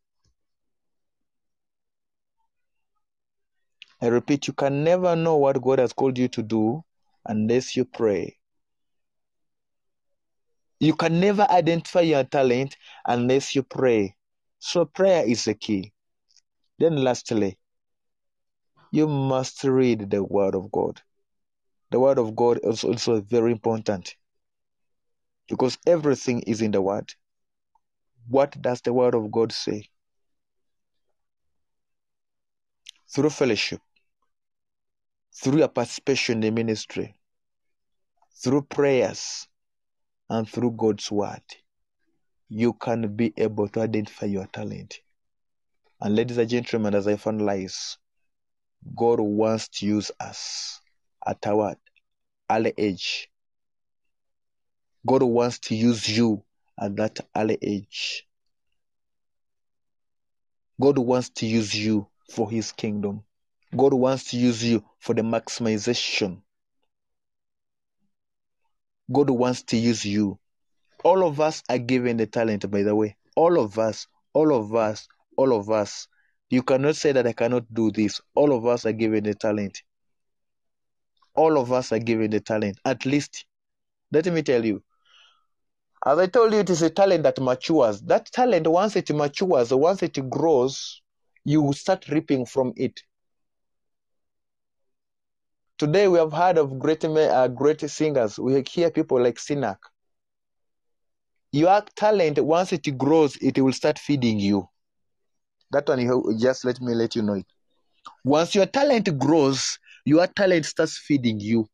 I 4.02 4.08
repeat, 4.08 4.46
you 4.46 4.52
can 4.52 4.84
never 4.84 5.16
know 5.16 5.36
what 5.36 5.62
God 5.62 5.78
has 5.78 5.94
called 5.94 6.18
you 6.18 6.28
to 6.28 6.42
do 6.42 6.84
unless 7.24 7.76
you 7.76 7.86
pray. 7.86 8.36
You 10.82 10.94
can 10.96 11.20
never 11.20 11.46
identify 11.48 12.00
your 12.00 12.24
talent 12.24 12.76
unless 13.06 13.54
you 13.54 13.62
pray. 13.62 14.16
So 14.58 14.84
prayer 14.84 15.24
is 15.24 15.44
the 15.44 15.54
key. 15.54 15.92
Then 16.76 16.96
lastly, 16.96 17.56
you 18.90 19.06
must 19.06 19.62
read 19.62 20.10
the 20.10 20.24
word 20.24 20.56
of 20.56 20.72
God. 20.72 21.00
The 21.92 22.00
word 22.00 22.18
of 22.18 22.34
God 22.34 22.58
is 22.64 22.82
also 22.82 23.20
very 23.20 23.52
important 23.52 24.16
because 25.48 25.78
everything 25.86 26.40
is 26.48 26.60
in 26.60 26.72
the 26.72 26.82
word. 26.82 27.14
What 28.26 28.60
does 28.60 28.80
the 28.80 28.92
word 28.92 29.14
of 29.14 29.30
God 29.30 29.52
say? 29.52 29.88
Through 33.08 33.30
fellowship, 33.30 33.80
through 35.32 35.58
your 35.58 35.68
participation 35.68 36.38
in 36.38 36.40
the 36.40 36.50
ministry, 36.50 37.14
through 38.42 38.62
prayers, 38.62 39.46
and 40.32 40.48
through 40.48 40.70
God's 40.70 41.12
word, 41.12 41.42
you 42.48 42.72
can 42.72 43.14
be 43.14 43.34
able 43.36 43.68
to 43.68 43.82
identify 43.82 44.24
your 44.24 44.46
talent. 44.46 45.00
And 46.00 46.16
ladies 46.16 46.38
and 46.38 46.48
gentlemen, 46.48 46.94
as 46.94 47.06
I 47.06 47.16
finalize, 47.16 47.98
God 48.96 49.20
wants 49.20 49.68
to 49.68 49.86
use 49.86 50.10
us 50.18 50.80
at 51.26 51.46
our 51.46 51.76
early 52.50 52.72
age. 52.78 53.30
God 55.06 55.22
wants 55.22 55.58
to 55.60 55.74
use 55.74 56.08
you 56.08 56.42
at 56.80 56.96
that 56.96 57.20
early 57.36 57.58
age. 57.60 58.26
God 60.80 60.96
wants 60.96 61.28
to 61.28 61.46
use 61.46 61.74
you 61.74 62.06
for 62.30 62.50
His 62.50 62.72
kingdom. 62.72 63.22
God 63.76 63.92
wants 63.92 64.30
to 64.30 64.38
use 64.38 64.64
you 64.64 64.82
for 64.98 65.12
the 65.12 65.22
maximization. 65.22 66.40
God 69.12 69.30
wants 69.30 69.62
to 69.64 69.76
use 69.76 70.04
you. 70.04 70.38
All 71.04 71.26
of 71.26 71.40
us 71.40 71.62
are 71.68 71.78
given 71.78 72.16
the 72.16 72.26
talent, 72.26 72.70
by 72.70 72.82
the 72.82 72.94
way. 72.94 73.16
All 73.36 73.58
of 73.60 73.78
us, 73.78 74.06
all 74.32 74.54
of 74.54 74.74
us, 74.74 75.08
all 75.36 75.52
of 75.52 75.70
us. 75.70 76.08
You 76.50 76.62
cannot 76.62 76.96
say 76.96 77.12
that 77.12 77.26
I 77.26 77.32
cannot 77.32 77.72
do 77.72 77.90
this. 77.90 78.20
All 78.34 78.52
of 78.52 78.66
us 78.66 78.86
are 78.86 78.92
given 78.92 79.24
the 79.24 79.34
talent. 79.34 79.82
All 81.34 81.58
of 81.58 81.72
us 81.72 81.92
are 81.92 81.98
given 81.98 82.30
the 82.30 82.40
talent. 82.40 82.78
At 82.84 83.06
least, 83.06 83.46
let 84.12 84.26
me 84.26 84.42
tell 84.42 84.64
you, 84.64 84.82
as 86.04 86.18
I 86.18 86.26
told 86.26 86.52
you, 86.52 86.58
it 86.58 86.70
is 86.70 86.82
a 86.82 86.90
talent 86.90 87.22
that 87.22 87.40
matures. 87.40 88.00
That 88.02 88.26
talent, 88.26 88.66
once 88.66 88.96
it 88.96 89.10
matures, 89.14 89.72
once 89.72 90.02
it 90.02 90.28
grows, 90.28 91.00
you 91.44 91.72
start 91.72 92.08
reaping 92.08 92.44
from 92.44 92.72
it. 92.76 93.00
Today, 95.78 96.06
we 96.08 96.18
have 96.18 96.32
heard 96.32 96.58
of 96.58 96.78
great, 96.78 97.04
uh, 97.04 97.48
great 97.48 97.80
singers. 97.90 98.38
We 98.38 98.62
hear 98.68 98.90
people 98.90 99.20
like 99.22 99.36
Sinach. 99.36 99.78
Your 101.52 101.82
talent, 101.96 102.38
once 102.38 102.72
it 102.72 102.96
grows, 102.96 103.36
it 103.36 103.58
will 103.58 103.72
start 103.72 103.98
feeding 103.98 104.38
you. 104.38 104.68
That 105.70 105.88
one, 105.88 106.38
just 106.38 106.64
let 106.64 106.80
me 106.80 106.94
let 106.94 107.16
you 107.16 107.22
know 107.22 107.34
it. 107.34 107.46
Once 108.24 108.54
your 108.54 108.66
talent 108.66 109.18
grows, 109.18 109.78
your 110.04 110.26
talent 110.26 110.66
starts 110.66 110.98
feeding 110.98 111.40
you. 111.40 111.68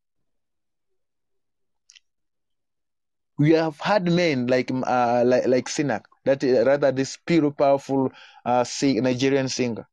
We 3.38 3.52
have 3.52 3.78
had 3.80 4.10
men 4.10 4.46
like 4.48 4.70
uh, 4.72 5.22
like 5.24 5.46
like 5.46 5.66
Sinach, 5.68 6.04
that 6.24 6.42
rather 6.42 6.90
this 6.90 7.16
pure, 7.24 7.52
powerful 7.52 8.10
uh, 8.44 8.64
sing, 8.64 9.02
Nigerian 9.02 9.48
singer. 9.48 9.86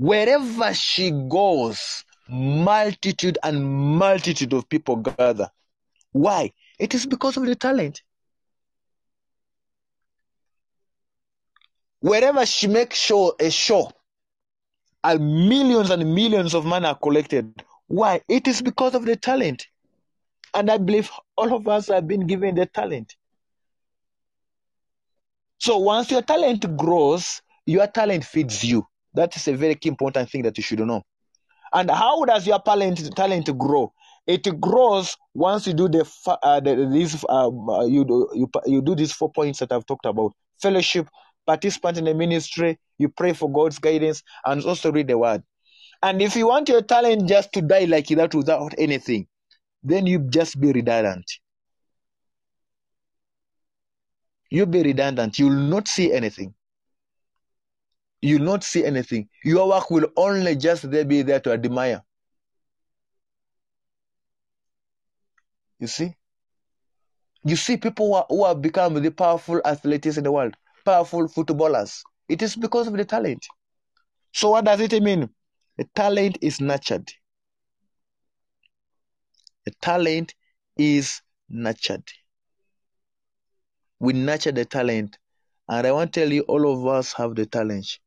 Wherever 0.00 0.72
she 0.72 1.10
goes, 1.10 2.06
multitude 2.26 3.36
and 3.42 3.62
multitude 3.62 4.54
of 4.54 4.66
people 4.66 4.96
gather. 4.96 5.50
Why? 6.12 6.52
It 6.78 6.94
is 6.94 7.04
because 7.04 7.36
of 7.36 7.44
the 7.44 7.54
talent. 7.54 8.00
Wherever 12.00 12.46
she 12.46 12.66
makes 12.66 12.96
show 12.96 13.34
a 13.38 13.50
show, 13.50 13.92
and 15.04 15.48
millions 15.50 15.90
and 15.90 16.14
millions 16.14 16.54
of 16.54 16.64
men 16.64 16.86
are 16.86 16.96
collected. 16.96 17.62
Why? 17.86 18.22
It 18.26 18.48
is 18.48 18.62
because 18.62 18.94
of 18.94 19.04
the 19.04 19.16
talent. 19.16 19.66
And 20.54 20.70
I 20.70 20.78
believe 20.78 21.10
all 21.36 21.52
of 21.54 21.68
us 21.68 21.88
have 21.88 22.08
been 22.08 22.26
given 22.26 22.54
the 22.54 22.64
talent. 22.64 23.16
So 25.58 25.76
once 25.76 26.10
your 26.10 26.22
talent 26.22 26.74
grows, 26.78 27.42
your 27.66 27.86
talent 27.86 28.24
feeds 28.24 28.64
you. 28.64 28.86
That 29.14 29.34
is 29.36 29.48
a 29.48 29.54
very 29.54 29.74
key 29.74 29.88
important 29.88 30.30
thing 30.30 30.42
that 30.42 30.56
you 30.56 30.62
should 30.62 30.80
know. 30.80 31.02
And 31.72 31.90
how 31.90 32.24
does 32.24 32.46
your 32.46 32.60
talent 32.60 33.14
talent 33.16 33.56
grow? 33.58 33.92
It 34.26 34.60
grows 34.60 35.16
once 35.34 35.66
you 35.66 35.72
do 35.72 35.88
the, 35.88 36.08
uh, 36.26 36.60
the 36.60 36.88
these 36.92 37.24
um, 37.28 37.68
uh, 37.68 37.84
you 37.86 38.04
do 38.04 38.28
you, 38.34 38.50
you 38.66 38.82
do 38.82 38.94
these 38.94 39.12
four 39.12 39.30
points 39.30 39.60
that 39.60 39.72
I've 39.72 39.86
talked 39.86 40.06
about: 40.06 40.32
fellowship, 40.60 41.08
participant 41.46 41.98
in 41.98 42.04
the 42.04 42.14
ministry, 42.14 42.78
you 42.98 43.08
pray 43.08 43.32
for 43.32 43.50
God's 43.50 43.78
guidance, 43.78 44.22
and 44.44 44.64
also 44.64 44.92
read 44.92 45.08
the 45.08 45.18
word. 45.18 45.42
And 46.02 46.22
if 46.22 46.34
you 46.34 46.48
want 46.48 46.68
your 46.68 46.82
talent 46.82 47.28
just 47.28 47.52
to 47.52 47.62
die 47.62 47.84
like 47.84 48.08
that 48.08 48.34
without 48.34 48.74
anything, 48.78 49.26
then 49.82 50.06
you 50.06 50.18
just 50.30 50.60
be 50.60 50.72
redundant. 50.72 51.24
You'll 54.50 54.66
be 54.66 54.82
redundant. 54.82 55.38
You'll 55.38 55.50
not 55.50 55.86
see 55.86 56.12
anything. 56.12 56.54
You'll 58.22 58.42
not 58.42 58.64
see 58.64 58.84
anything. 58.84 59.28
Your 59.44 59.68
work 59.68 59.90
will 59.90 60.08
only 60.16 60.56
just 60.56 60.90
there 60.90 61.04
be 61.04 61.22
there 61.22 61.40
to 61.40 61.52
admire. 61.52 62.02
You 65.78 65.86
see? 65.86 66.14
You 67.44 67.56
see 67.56 67.78
people 67.78 68.08
who, 68.08 68.14
are, 68.14 68.26
who 68.28 68.44
have 68.44 68.60
become 68.60 68.94
the 69.02 69.10
powerful 69.10 69.62
athletes 69.64 70.18
in 70.18 70.24
the 70.24 70.32
world, 70.32 70.54
powerful 70.84 71.26
footballers. 71.26 72.02
It 72.28 72.42
is 72.42 72.54
because 72.54 72.86
of 72.86 72.92
the 72.92 73.04
talent. 73.04 73.46
So 74.32 74.50
what 74.50 74.66
does 74.66 74.80
it 74.80 75.02
mean? 75.02 75.30
The 75.78 75.84
talent 75.94 76.36
is 76.42 76.60
nurtured. 76.60 77.10
The 79.64 79.72
talent 79.80 80.34
is 80.76 81.22
nurtured. 81.48 82.04
We 83.98 84.12
nurture 84.12 84.52
the 84.52 84.66
talent. 84.66 85.18
And 85.68 85.86
I 85.86 85.92
want 85.92 86.12
to 86.12 86.20
tell 86.20 86.32
you, 86.32 86.42
all 86.42 86.72
of 86.72 86.86
us 86.86 87.12
have 87.14 87.34
the 87.34 87.46
talent. 87.46 87.98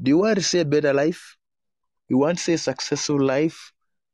Do 0.00 0.10
you 0.10 0.18
want 0.18 0.40
to 0.40 0.60
a 0.60 0.64
better 0.64 0.92
life? 0.92 1.36
You 2.08 2.18
want 2.18 2.38
to 2.38 2.52
a 2.52 2.58
successful 2.58 3.20
life? 3.20 3.72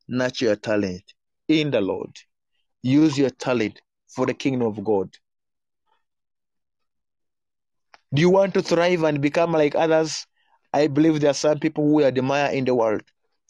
Nurture 0.09 0.47
your 0.47 0.57
talent 0.57 1.03
in 1.47 1.71
the 1.71 1.83
Lord. 1.83 2.17
Use 2.83 3.19
your 3.19 3.31
talent 3.31 3.81
for 4.09 4.25
the 4.25 4.33
kingdom 4.33 4.67
of 4.67 4.83
God. 4.83 5.11
Do 8.15 8.23
you 8.23 8.31
want 8.31 8.55
to 8.55 8.63
thrive 8.63 9.03
and 9.03 9.21
become 9.21 9.53
like 9.53 9.75
others? 9.75 10.27
I 10.73 10.87
believe 10.87 11.21
there 11.21 11.31
are 11.31 11.35
some 11.35 11.59
people 11.59 11.85
who 11.85 12.03
admire 12.03 12.53
in 12.53 12.65
the 12.65 12.75
world. 12.75 13.03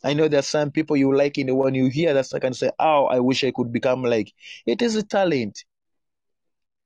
I 0.03 0.13
know 0.13 0.27
there 0.27 0.41
are 0.41 0.43
some 0.43 0.73
people 0.73 0.97
you 0.97 1.15
like 1.15 1.39
in 1.39 1.47
the 1.47 1.55
world. 1.55 1.77
You 1.77 1.89
hear 1.89 2.15
that 2.15 2.33
and 2.33 2.57
say, 2.57 2.71
Oh, 2.81 3.07
I 3.07 3.21
wish 3.21 3.45
I 3.45 3.53
could 3.53 3.73
become 3.73 4.03
like. 4.03 4.33
It 4.67 4.83
is 4.83 4.97
a 4.97 5.05
talent. 5.05 5.65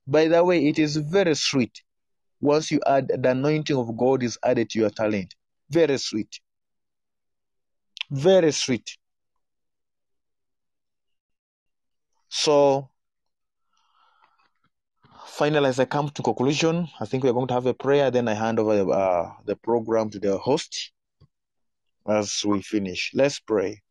By 0.07 0.29
the 0.29 0.45
way, 0.45 0.67
it 0.67 0.79
is 0.79 0.97
very 0.97 1.35
sweet 1.35 1.83
once 2.41 2.71
you 2.71 2.81
add 2.87 3.09
the 3.09 3.31
anointing 3.31 3.77
of 3.77 3.97
God 3.97 4.23
is 4.23 4.39
added 4.45 4.71
to 4.71 4.79
your 4.79 4.91
talent. 4.91 5.35
Very 5.71 5.99
sweet. 5.99 6.41
Very 8.11 8.53
sweet. 8.53 8.97
So, 12.29 12.89
finally, 15.27 15.69
as 15.69 15.81
I 15.81 15.85
come 15.85 16.11
to 16.11 16.23
conclusion, 16.23 16.89
I 17.01 17.07
think 17.07 17.25
we're 17.25 17.33
going 17.33 17.49
to 17.49 17.55
have 17.55 17.67
a 17.67 17.75
prayer. 17.75 18.11
Then 18.11 18.29
I 18.29 18.35
hand 18.35 18.59
over 18.59 18.93
uh, 18.93 19.33
the 19.45 19.57
program 19.57 20.11
to 20.11 20.19
the 20.19 20.39
host 20.39 20.93
as 22.07 22.43
we 22.47 22.63
finish. 22.63 23.13
Let's 23.15 23.41
pray. 23.41 23.83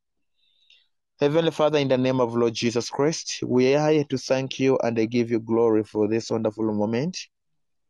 Heavenly 1.19 1.49
Father, 1.49 1.79
in 1.79 1.87
the 1.87 1.97
name 1.97 2.21
of 2.21 2.35
Lord 2.35 2.53
Jesus 2.53 2.91
Christ, 2.91 3.39
we 3.43 3.73
are 3.73 3.91
here 3.91 4.03
to 4.05 4.17
thank 4.19 4.59
you 4.59 4.77
and 4.83 4.99
I 4.99 5.05
give 5.05 5.31
you 5.31 5.39
glory 5.39 5.83
for 5.83 6.07
this 6.07 6.29
wonderful 6.29 6.71
moment. 6.71 7.17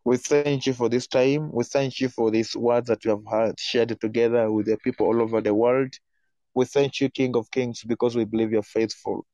We 0.07 0.15
thank 0.15 0.65
you 0.65 0.73
for 0.73 0.87
this 0.87 1.05
time. 1.05 1.51
We 1.51 1.65
thank 1.65 1.99
you 1.99 2.07
for 2.07 2.31
these 2.31 2.55
words 2.55 2.87
that 2.87 3.03
you 3.03 3.11
have 3.11 3.25
had 3.29 3.59
shared 3.59 3.99
together 3.99 4.49
with 4.49 4.67
the 4.67 4.77
people 4.77 5.05
all 5.05 5.21
over 5.21 5.41
the 5.41 5.53
world. 5.53 5.93
We 6.55 6.63
thank 6.63 7.01
you, 7.01 7.09
King 7.09 7.35
of 7.35 7.51
Kings, 7.51 7.83
because 7.85 8.15
we 8.15 8.23
believe 8.23 8.53
you're 8.53 8.63
faithful. 8.63 9.25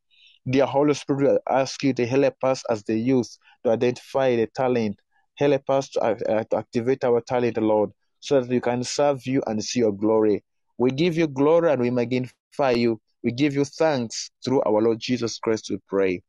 Dear 0.49 0.65
Holy 0.65 0.95
Spirit, 0.95 1.43
I 1.47 1.61
ask 1.61 1.83
you 1.83 1.93
to 1.93 2.07
help 2.07 2.43
us 2.43 2.63
as 2.71 2.81
the 2.85 2.97
youth 2.97 3.37
to 3.63 3.69
identify 3.69 4.35
the 4.35 4.47
talent. 4.47 4.99
Help 5.35 5.69
us 5.69 5.89
to, 5.89 6.01
uh, 6.01 6.43
to 6.45 6.57
activate 6.57 7.03
our 7.03 7.21
talent, 7.21 7.57
Lord, 7.57 7.91
so 8.19 8.41
that 8.41 8.49
we 8.49 8.59
can 8.59 8.83
serve 8.83 9.27
you 9.27 9.43
and 9.45 9.63
see 9.63 9.81
your 9.81 9.93
glory. 9.93 10.43
We 10.79 10.89
give 10.89 11.15
you 11.15 11.27
glory 11.27 11.71
and 11.71 11.83
we 11.83 11.91
magnify 11.91 12.71
you. 12.71 12.99
We 13.23 13.31
give 13.31 13.53
you 13.53 13.65
thanks 13.65 14.31
through 14.43 14.63
our 14.63 14.81
Lord 14.81 14.99
Jesus 14.99 15.37
Christ, 15.37 15.67
we 15.69 15.77
pray. 15.87 16.23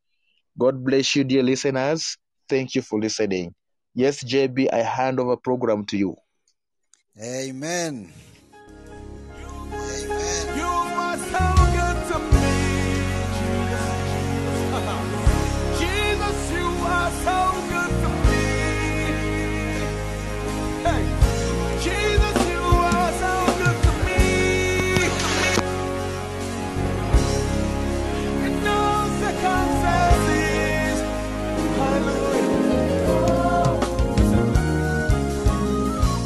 God 0.59 0.85
bless 0.85 1.15
you, 1.15 1.23
dear 1.23 1.41
listeners. 1.41 2.15
Thank 2.47 2.75
you 2.75 2.83
for 2.83 2.99
listening. 2.99 3.55
Yes, 3.95 4.21
JB, 4.21 4.67
I 4.73 4.83
hand 4.83 5.21
over 5.21 5.37
program 5.37 5.85
to 5.85 5.97
you. 5.97 6.17
Amen. 7.17 8.11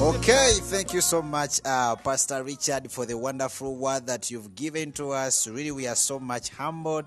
Okay, 0.10 0.54
thank 0.62 0.92
you 0.92 1.02
so 1.02 1.22
much, 1.22 1.62
uh, 1.64 1.96
Pastor 1.96 2.42
Richard, 2.42 2.92
for 2.92 3.06
the 3.06 3.16
wonderful 3.16 3.76
word 3.76 4.08
that 4.08 4.32
you've 4.32 4.56
given 4.56 4.92
to 4.94 5.12
us. 5.12 5.46
Really, 5.46 5.70
we 5.70 5.86
are 5.86 5.94
so 5.94 6.20
much 6.20 6.50
humbled. 6.50 7.06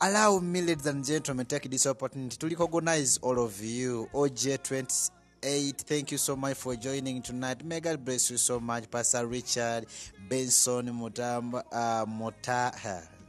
Allow 0.00 0.38
me, 0.38 0.62
ladies 0.62 0.86
and 0.86 1.04
gentlemen, 1.04 1.44
take 1.44 1.70
this 1.70 1.86
opportunity 1.86 2.38
to 2.38 2.56
recognize 2.56 3.18
all 3.18 3.38
of 3.38 3.60
you. 3.60 4.08
OJ28, 4.14 5.76
thank 5.82 6.10
you 6.10 6.16
so 6.16 6.34
much 6.34 6.56
for 6.56 6.74
joining 6.74 7.20
tonight. 7.20 7.62
May 7.62 7.80
God 7.80 8.02
bless 8.02 8.30
you 8.30 8.38
so 8.38 8.58
much, 8.58 8.90
Pastor 8.90 9.26
Richard, 9.26 9.84
Benson, 10.26 10.86
Mutamba, 10.86 11.64
uh, 11.70 12.06
Mota. 12.08 12.72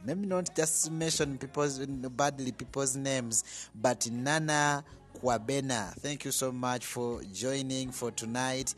Let 0.06 0.16
me 0.16 0.28
not 0.28 0.56
just 0.56 0.90
mention 0.90 1.36
people's 1.36 1.78
badly 1.84 2.52
people's 2.52 2.96
names, 2.96 3.68
but 3.74 4.08
Nana 4.10 4.82
Kwabena. 5.20 5.94
Thank 6.00 6.24
you 6.24 6.30
so 6.30 6.52
much 6.52 6.84
for 6.84 7.22
joining 7.32 7.90
for 7.90 8.10
tonight. 8.10 8.74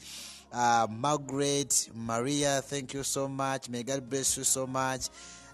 Uh, 0.52 0.86
Margaret, 0.90 1.90
Maria, 1.94 2.60
thank 2.62 2.94
you 2.94 3.02
so 3.02 3.28
much. 3.28 3.68
May 3.68 3.82
God 3.82 4.08
bless 4.08 4.36
you 4.36 4.44
so 4.44 4.66
much. 4.66 5.08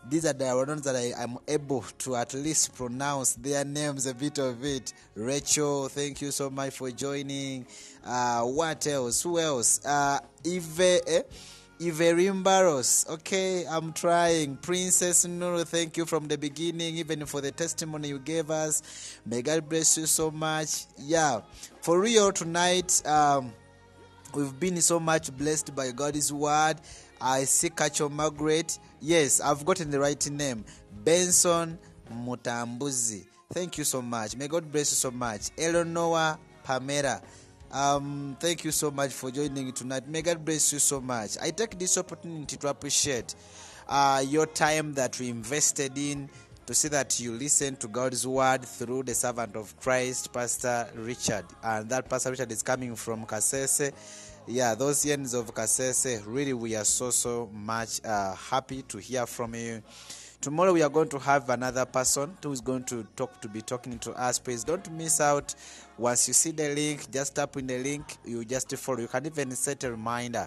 These 0.09 0.27
are 0.27 0.35
the 0.35 0.45
ones 0.55 0.83
that 0.83 0.97
I 0.97 1.13
am 1.17 1.39
able 1.49 1.81
to 2.01 2.17
at 2.17 2.35
least 2.35 2.75
pronounce 2.75 3.35
their 3.35 3.65
names, 3.65 4.07
a 4.07 4.15
bit 4.15 4.39
of 4.39 4.63
it. 4.63 4.93
Rachel, 5.15 5.89
thank 5.89 6.21
you 6.21 6.31
so 6.31 6.51
much 6.51 6.75
for 6.75 6.91
joining. 6.91 7.67
Uh, 8.05 8.43
what 8.43 8.87
else? 8.87 9.23
Who 9.23 9.39
else? 9.39 9.85
Uh, 9.85 10.19
eh? 10.45 11.23
Iverimbaros. 11.81 13.09
Okay, 13.09 13.65
I'm 13.67 13.93
trying. 13.93 14.57
Princess 14.57 15.27
Nuru, 15.27 15.67
thank 15.67 15.97
you 15.97 16.07
from 16.07 16.29
the 16.29 16.39
beginning, 16.39 16.97
even 16.97 17.27
for 17.27 17.41
the 17.41 17.51
testimony 17.51 18.09
you 18.09 18.19
gave 18.19 18.51
us. 18.51 19.19
May 19.27 19.43
God 19.43 19.69
bless 19.69 19.99
you 19.99 20.07
so 20.07 20.31
much. 20.31 20.87
Yeah, 20.99 21.41
for 21.83 22.01
real 22.01 22.33
tonight. 22.33 23.03
Um, 23.07 23.53
We've 24.35 24.59
been 24.59 24.81
so 24.81 24.99
much 24.99 25.31
blessed 25.37 25.77
by 25.77 25.93
God's 25.93 26.33
word. 26.33 26.75
I 27.21 27.45
see 27.45 27.71
Kacho 27.71 28.11
Margaret. 28.11 28.81
Yes, 29.01 29.41
I've 29.41 29.65
gotten 29.65 29.93
the 29.93 30.01
right 30.01 30.29
name. 30.29 30.65
Benson 31.05 31.79
Mutambuzi. 32.13 33.27
Thank 33.53 33.79
you 33.79 33.85
so 33.85 34.03
much. 34.03 34.37
May 34.37 34.49
God 34.49 34.73
bless 34.73 34.91
you 34.91 34.97
so 34.97 35.13
much. 35.13 35.51
Eleanor 35.57 36.37
Pamela. 36.65 37.23
Um, 37.75 38.37
thank 38.39 38.63
you 38.63 38.71
so 38.71 38.93
much 38.93 39.11
for 39.11 39.33
joining 39.33 39.73
tonight. 39.73 40.07
May 40.07 40.23
God 40.23 40.45
bless 40.45 40.73
you 40.73 40.79
so 40.79 41.01
much. 41.01 41.37
I 41.43 41.51
take 41.51 41.77
this 41.77 41.99
opportunity 41.99 42.57
to 42.57 42.69
appreciate 42.69 43.35
uh, 43.89 44.23
your 44.25 44.47
time 44.47 44.95
that 44.95 45.19
we 45.19 45.29
invested 45.29 45.99
in 45.99 46.31
to 46.67 46.73
see 46.73 46.87
that 46.87 47.19
you 47.19 47.33
listen 47.33 47.75
to 47.77 47.89
God's 47.89 48.29
word 48.29 48.65
through 48.65 49.03
the 49.03 49.15
servant 49.15 49.57
of 49.57 49.77
Christ, 49.81 50.33
Pastor 50.33 50.89
Richard. 50.95 51.47
And 51.65 51.89
that 51.89 52.09
Pastor 52.09 52.31
Richard 52.31 52.53
is 52.53 52.63
coming 52.63 52.95
from 52.95 53.27
Kasese. 53.27 53.93
Yeah, 54.47 54.77
those 54.77 55.05
ends 55.05 55.35
of 55.35 55.53
Kasese, 55.53 56.23
really, 56.27 56.53
we 56.53 56.77
are 56.77 56.85
so, 56.85 57.11
so 57.11 57.51
much 57.53 58.01
uh, 58.05 58.37
happy 58.37 58.83
to 58.83 58.99
hear 58.99 59.27
from 59.27 59.57
you. 59.57 59.83
Tomorrow 60.45 60.75
we 60.75 60.83
are 60.83 60.91
going 60.91 61.09
to 61.09 61.19
have 61.21 61.49
another 61.49 61.87
person 61.87 62.37
who 62.43 62.53
is 62.53 62.61
going 62.61 62.85
to 62.85 63.07
talk 63.17 63.41
to 63.41 63.49
be 63.49 63.63
talking 63.63 63.99
to 64.01 64.13
us. 64.13 64.39
Please 64.39 64.63
don't 64.63 64.93
miss 64.93 65.19
out. 65.19 65.55
Once 65.97 66.29
you 66.29 66.35
see 66.35 66.51
the 66.51 66.69
link, 66.69 67.11
just 67.11 67.35
tap 67.37 67.57
in 67.57 67.67
the 67.67 67.79
link. 67.79 68.19
You 68.27 68.45
just 68.45 68.77
follow. 68.77 68.99
You 68.99 69.09
can 69.09 69.25
even 69.25 69.53
set 69.53 69.85
a 69.85 69.91
reminder. 69.93 70.47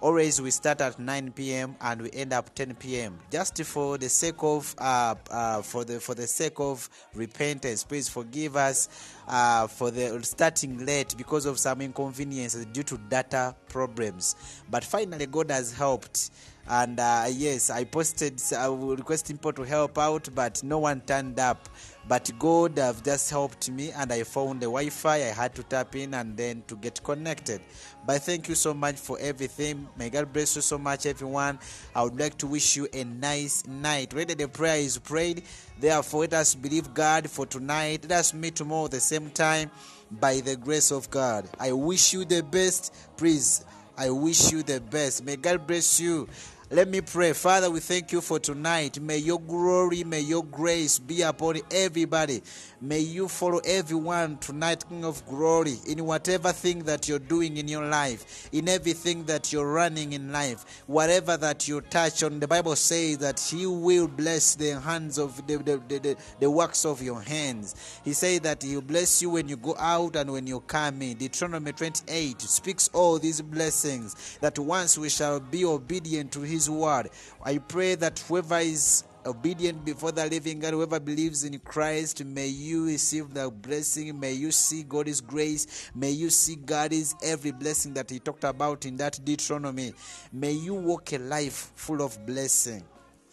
Always 0.00 0.42
we 0.42 0.50
start 0.50 0.80
at 0.80 0.98
9 0.98 1.30
p.m. 1.30 1.76
and 1.80 2.02
we 2.02 2.10
end 2.10 2.32
up 2.32 2.56
10 2.56 2.74
p.m. 2.74 3.20
Just 3.30 3.62
for 3.62 3.96
the 3.98 4.08
sake 4.08 4.34
of 4.42 4.74
uh, 4.78 5.14
uh, 5.30 5.62
for 5.62 5.84
the 5.84 6.00
for 6.00 6.16
the 6.16 6.26
sake 6.26 6.58
of 6.58 6.90
repentance, 7.14 7.84
please 7.84 8.08
forgive 8.08 8.56
us 8.56 8.88
uh, 9.28 9.68
for 9.68 9.92
the 9.92 10.20
starting 10.24 10.84
late 10.84 11.16
because 11.16 11.46
of 11.46 11.60
some 11.60 11.82
inconveniences 11.82 12.66
due 12.72 12.82
to 12.82 12.98
data 12.98 13.54
problems. 13.68 14.34
But 14.68 14.82
finally, 14.82 15.26
God 15.26 15.52
has 15.52 15.72
helped. 15.72 16.30
And 16.68 16.98
uh, 16.98 17.26
yes, 17.30 17.70
I 17.70 17.84
posted, 17.84 18.42
I 18.56 18.68
will 18.68 18.96
request 18.96 19.28
people 19.28 19.52
to 19.52 19.62
help 19.62 19.98
out, 19.98 20.28
but 20.34 20.62
no 20.64 20.78
one 20.78 21.00
turned 21.02 21.38
up. 21.38 21.68
But 22.08 22.30
God 22.38 22.78
have 22.78 23.02
just 23.02 23.30
helped 23.30 23.68
me, 23.70 23.90
and 23.90 24.12
I 24.12 24.22
found 24.22 24.60
the 24.60 24.66
Wi-Fi. 24.66 25.16
I 25.16 25.32
had 25.32 25.54
to 25.56 25.62
tap 25.64 25.96
in 25.96 26.14
and 26.14 26.36
then 26.36 26.62
to 26.68 26.76
get 26.76 27.02
connected. 27.02 27.60
But 28.06 28.22
thank 28.22 28.48
you 28.48 28.54
so 28.54 28.72
much 28.74 28.96
for 28.96 29.18
everything. 29.20 29.88
May 29.96 30.10
God 30.10 30.32
bless 30.32 30.54
you 30.54 30.62
so 30.62 30.78
much, 30.78 31.06
everyone. 31.06 31.58
I 31.94 32.02
would 32.04 32.18
like 32.18 32.38
to 32.38 32.46
wish 32.46 32.76
you 32.76 32.88
a 32.92 33.02
nice 33.02 33.66
night. 33.66 34.14
Whether 34.14 34.34
the 34.36 34.46
prayer 34.46 34.78
is 34.78 34.98
prayed, 34.98 35.42
therefore 35.80 36.22
let 36.22 36.34
us 36.34 36.54
believe 36.54 36.94
God 36.94 37.28
for 37.28 37.44
tonight. 37.46 38.06
Let 38.08 38.20
us 38.20 38.34
meet 38.34 38.54
tomorrow 38.54 38.84
at 38.84 38.92
the 38.92 39.00
same 39.00 39.30
time 39.30 39.70
by 40.10 40.40
the 40.40 40.56
grace 40.56 40.92
of 40.92 41.10
God. 41.10 41.48
I 41.58 41.72
wish 41.72 42.12
you 42.12 42.24
the 42.24 42.42
best. 42.42 42.94
Please, 43.16 43.64
I 43.98 44.10
wish 44.10 44.52
you 44.52 44.62
the 44.62 44.80
best. 44.80 45.24
May 45.24 45.34
God 45.36 45.66
bless 45.66 45.98
you. 45.98 46.28
Let 46.68 46.88
me 46.88 47.00
pray. 47.00 47.32
Father, 47.32 47.70
we 47.70 47.78
thank 47.78 48.10
you 48.10 48.20
for 48.20 48.40
tonight. 48.40 48.98
May 48.98 49.18
your 49.18 49.38
glory, 49.38 50.02
may 50.02 50.18
your 50.18 50.42
grace 50.42 50.98
be 50.98 51.22
upon 51.22 51.60
everybody. 51.70 52.42
May 52.80 52.98
you 52.98 53.28
follow 53.28 53.60
everyone 53.64 54.38
tonight, 54.38 54.84
King 54.88 55.04
of 55.04 55.24
glory, 55.26 55.76
in 55.86 56.04
whatever 56.04 56.50
thing 56.50 56.80
that 56.80 57.08
you're 57.08 57.20
doing 57.20 57.56
in 57.56 57.68
your 57.68 57.86
life, 57.86 58.50
in 58.52 58.68
everything 58.68 59.24
that 59.26 59.52
you're 59.52 59.72
running 59.72 60.12
in 60.12 60.32
life, 60.32 60.82
whatever 60.88 61.36
that 61.36 61.68
you 61.68 61.80
touch 61.82 62.24
on. 62.24 62.40
The 62.40 62.48
Bible 62.48 62.74
says 62.74 63.18
that 63.18 63.38
He 63.38 63.64
will 63.64 64.08
bless 64.08 64.56
the 64.56 64.80
hands 64.80 65.18
of 65.18 65.46
the, 65.46 65.58
the, 65.58 65.80
the, 65.88 66.16
the, 66.40 66.50
works 66.50 66.84
of 66.84 67.00
your 67.00 67.20
hands. 67.20 68.00
He 68.04 68.12
said 68.12 68.42
that 68.42 68.64
He'll 68.64 68.82
bless 68.82 69.22
you 69.22 69.30
when 69.30 69.48
you 69.48 69.56
go 69.56 69.76
out 69.78 70.16
and 70.16 70.32
when 70.32 70.48
you 70.48 70.60
come 70.60 71.00
in. 71.00 71.16
Deuteronomy 71.16 71.72
28 71.72 72.40
speaks 72.40 72.90
all 72.92 73.20
these 73.20 73.40
blessings 73.40 74.36
that 74.40 74.58
once 74.58 74.98
we 74.98 75.08
shall 75.08 75.38
be 75.38 75.64
obedient 75.64 76.32
to 76.32 76.42
His 76.56 76.70
word. 76.70 77.10
I 77.44 77.58
pray 77.58 77.96
that 77.96 78.18
whoever 78.20 78.58
is 78.58 79.04
obedient 79.26 79.84
before 79.84 80.10
the 80.10 80.24
living 80.26 80.60
God, 80.60 80.72
whoever 80.72 80.98
believes 80.98 81.44
in 81.44 81.58
Christ, 81.58 82.24
may 82.24 82.46
you 82.46 82.86
receive 82.86 83.34
the 83.34 83.50
blessing. 83.50 84.18
May 84.18 84.32
you 84.32 84.50
see 84.50 84.82
God's 84.82 85.20
grace. 85.20 85.90
May 85.94 86.12
you 86.12 86.30
see 86.30 86.56
God's 86.56 87.14
every 87.22 87.50
blessing 87.50 87.92
that 87.94 88.08
He 88.08 88.20
talked 88.20 88.44
about 88.44 88.86
in 88.86 88.96
that 88.96 89.20
Deuteronomy. 89.22 89.92
May 90.32 90.52
you 90.52 90.72
walk 90.74 91.12
a 91.12 91.18
life 91.18 91.72
full 91.74 92.00
of 92.00 92.24
blessing 92.24 92.82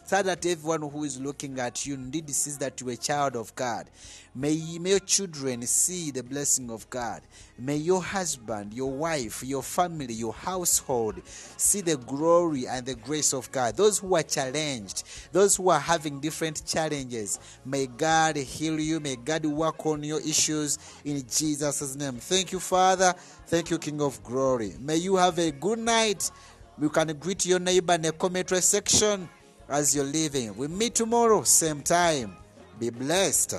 so 0.05 0.21
that 0.21 0.45
everyone 0.45 0.81
who 0.89 1.03
is 1.03 1.19
looking 1.19 1.59
at 1.59 1.85
you 1.85 1.95
indeed 1.95 2.29
sees 2.29 2.57
that 2.57 2.79
you 2.81 2.89
are 2.89 2.93
a 2.93 2.97
child 2.97 3.35
of 3.35 3.55
God. 3.55 3.89
May, 4.35 4.79
may 4.79 4.91
your 4.91 4.99
children 4.99 5.61
see 5.63 6.09
the 6.11 6.23
blessing 6.23 6.71
of 6.71 6.89
God. 6.89 7.21
May 7.59 7.77
your 7.77 8.01
husband, 8.01 8.73
your 8.73 8.91
wife, 8.91 9.43
your 9.43 9.61
family, 9.61 10.13
your 10.13 10.33
household 10.33 11.21
see 11.25 11.81
the 11.81 11.97
glory 11.97 12.67
and 12.67 12.85
the 12.85 12.95
grace 12.95 13.33
of 13.33 13.51
God. 13.51 13.77
Those 13.77 13.99
who 13.99 14.15
are 14.15 14.23
challenged, 14.23 15.03
those 15.31 15.55
who 15.55 15.69
are 15.69 15.79
having 15.79 16.19
different 16.19 16.65
challenges, 16.65 17.39
may 17.63 17.85
God 17.85 18.35
heal 18.37 18.79
you. 18.79 18.99
May 18.99 19.17
God 19.17 19.45
work 19.45 19.85
on 19.85 20.03
your 20.03 20.19
issues 20.19 20.79
in 21.05 21.23
Jesus' 21.29 21.95
name. 21.95 22.13
Thank 22.13 22.51
you, 22.51 22.59
Father. 22.59 23.13
Thank 23.47 23.69
you, 23.69 23.77
King 23.77 24.01
of 24.01 24.23
Glory. 24.23 24.73
May 24.79 24.97
you 24.97 25.15
have 25.15 25.37
a 25.37 25.51
good 25.51 25.79
night. 25.79 26.31
You 26.81 26.89
can 26.89 27.15
greet 27.19 27.45
your 27.45 27.59
neighbor 27.59 27.93
in 27.93 28.01
the 28.01 28.11
commentary 28.11 28.61
section 28.61 29.29
as 29.69 29.95
you're 29.95 30.05
leaving. 30.05 30.55
We 30.55 30.67
meet 30.67 30.95
tomorrow, 30.95 31.43
same 31.43 31.81
time. 31.81 32.35
Be 32.79 32.89
blessed. 32.89 33.55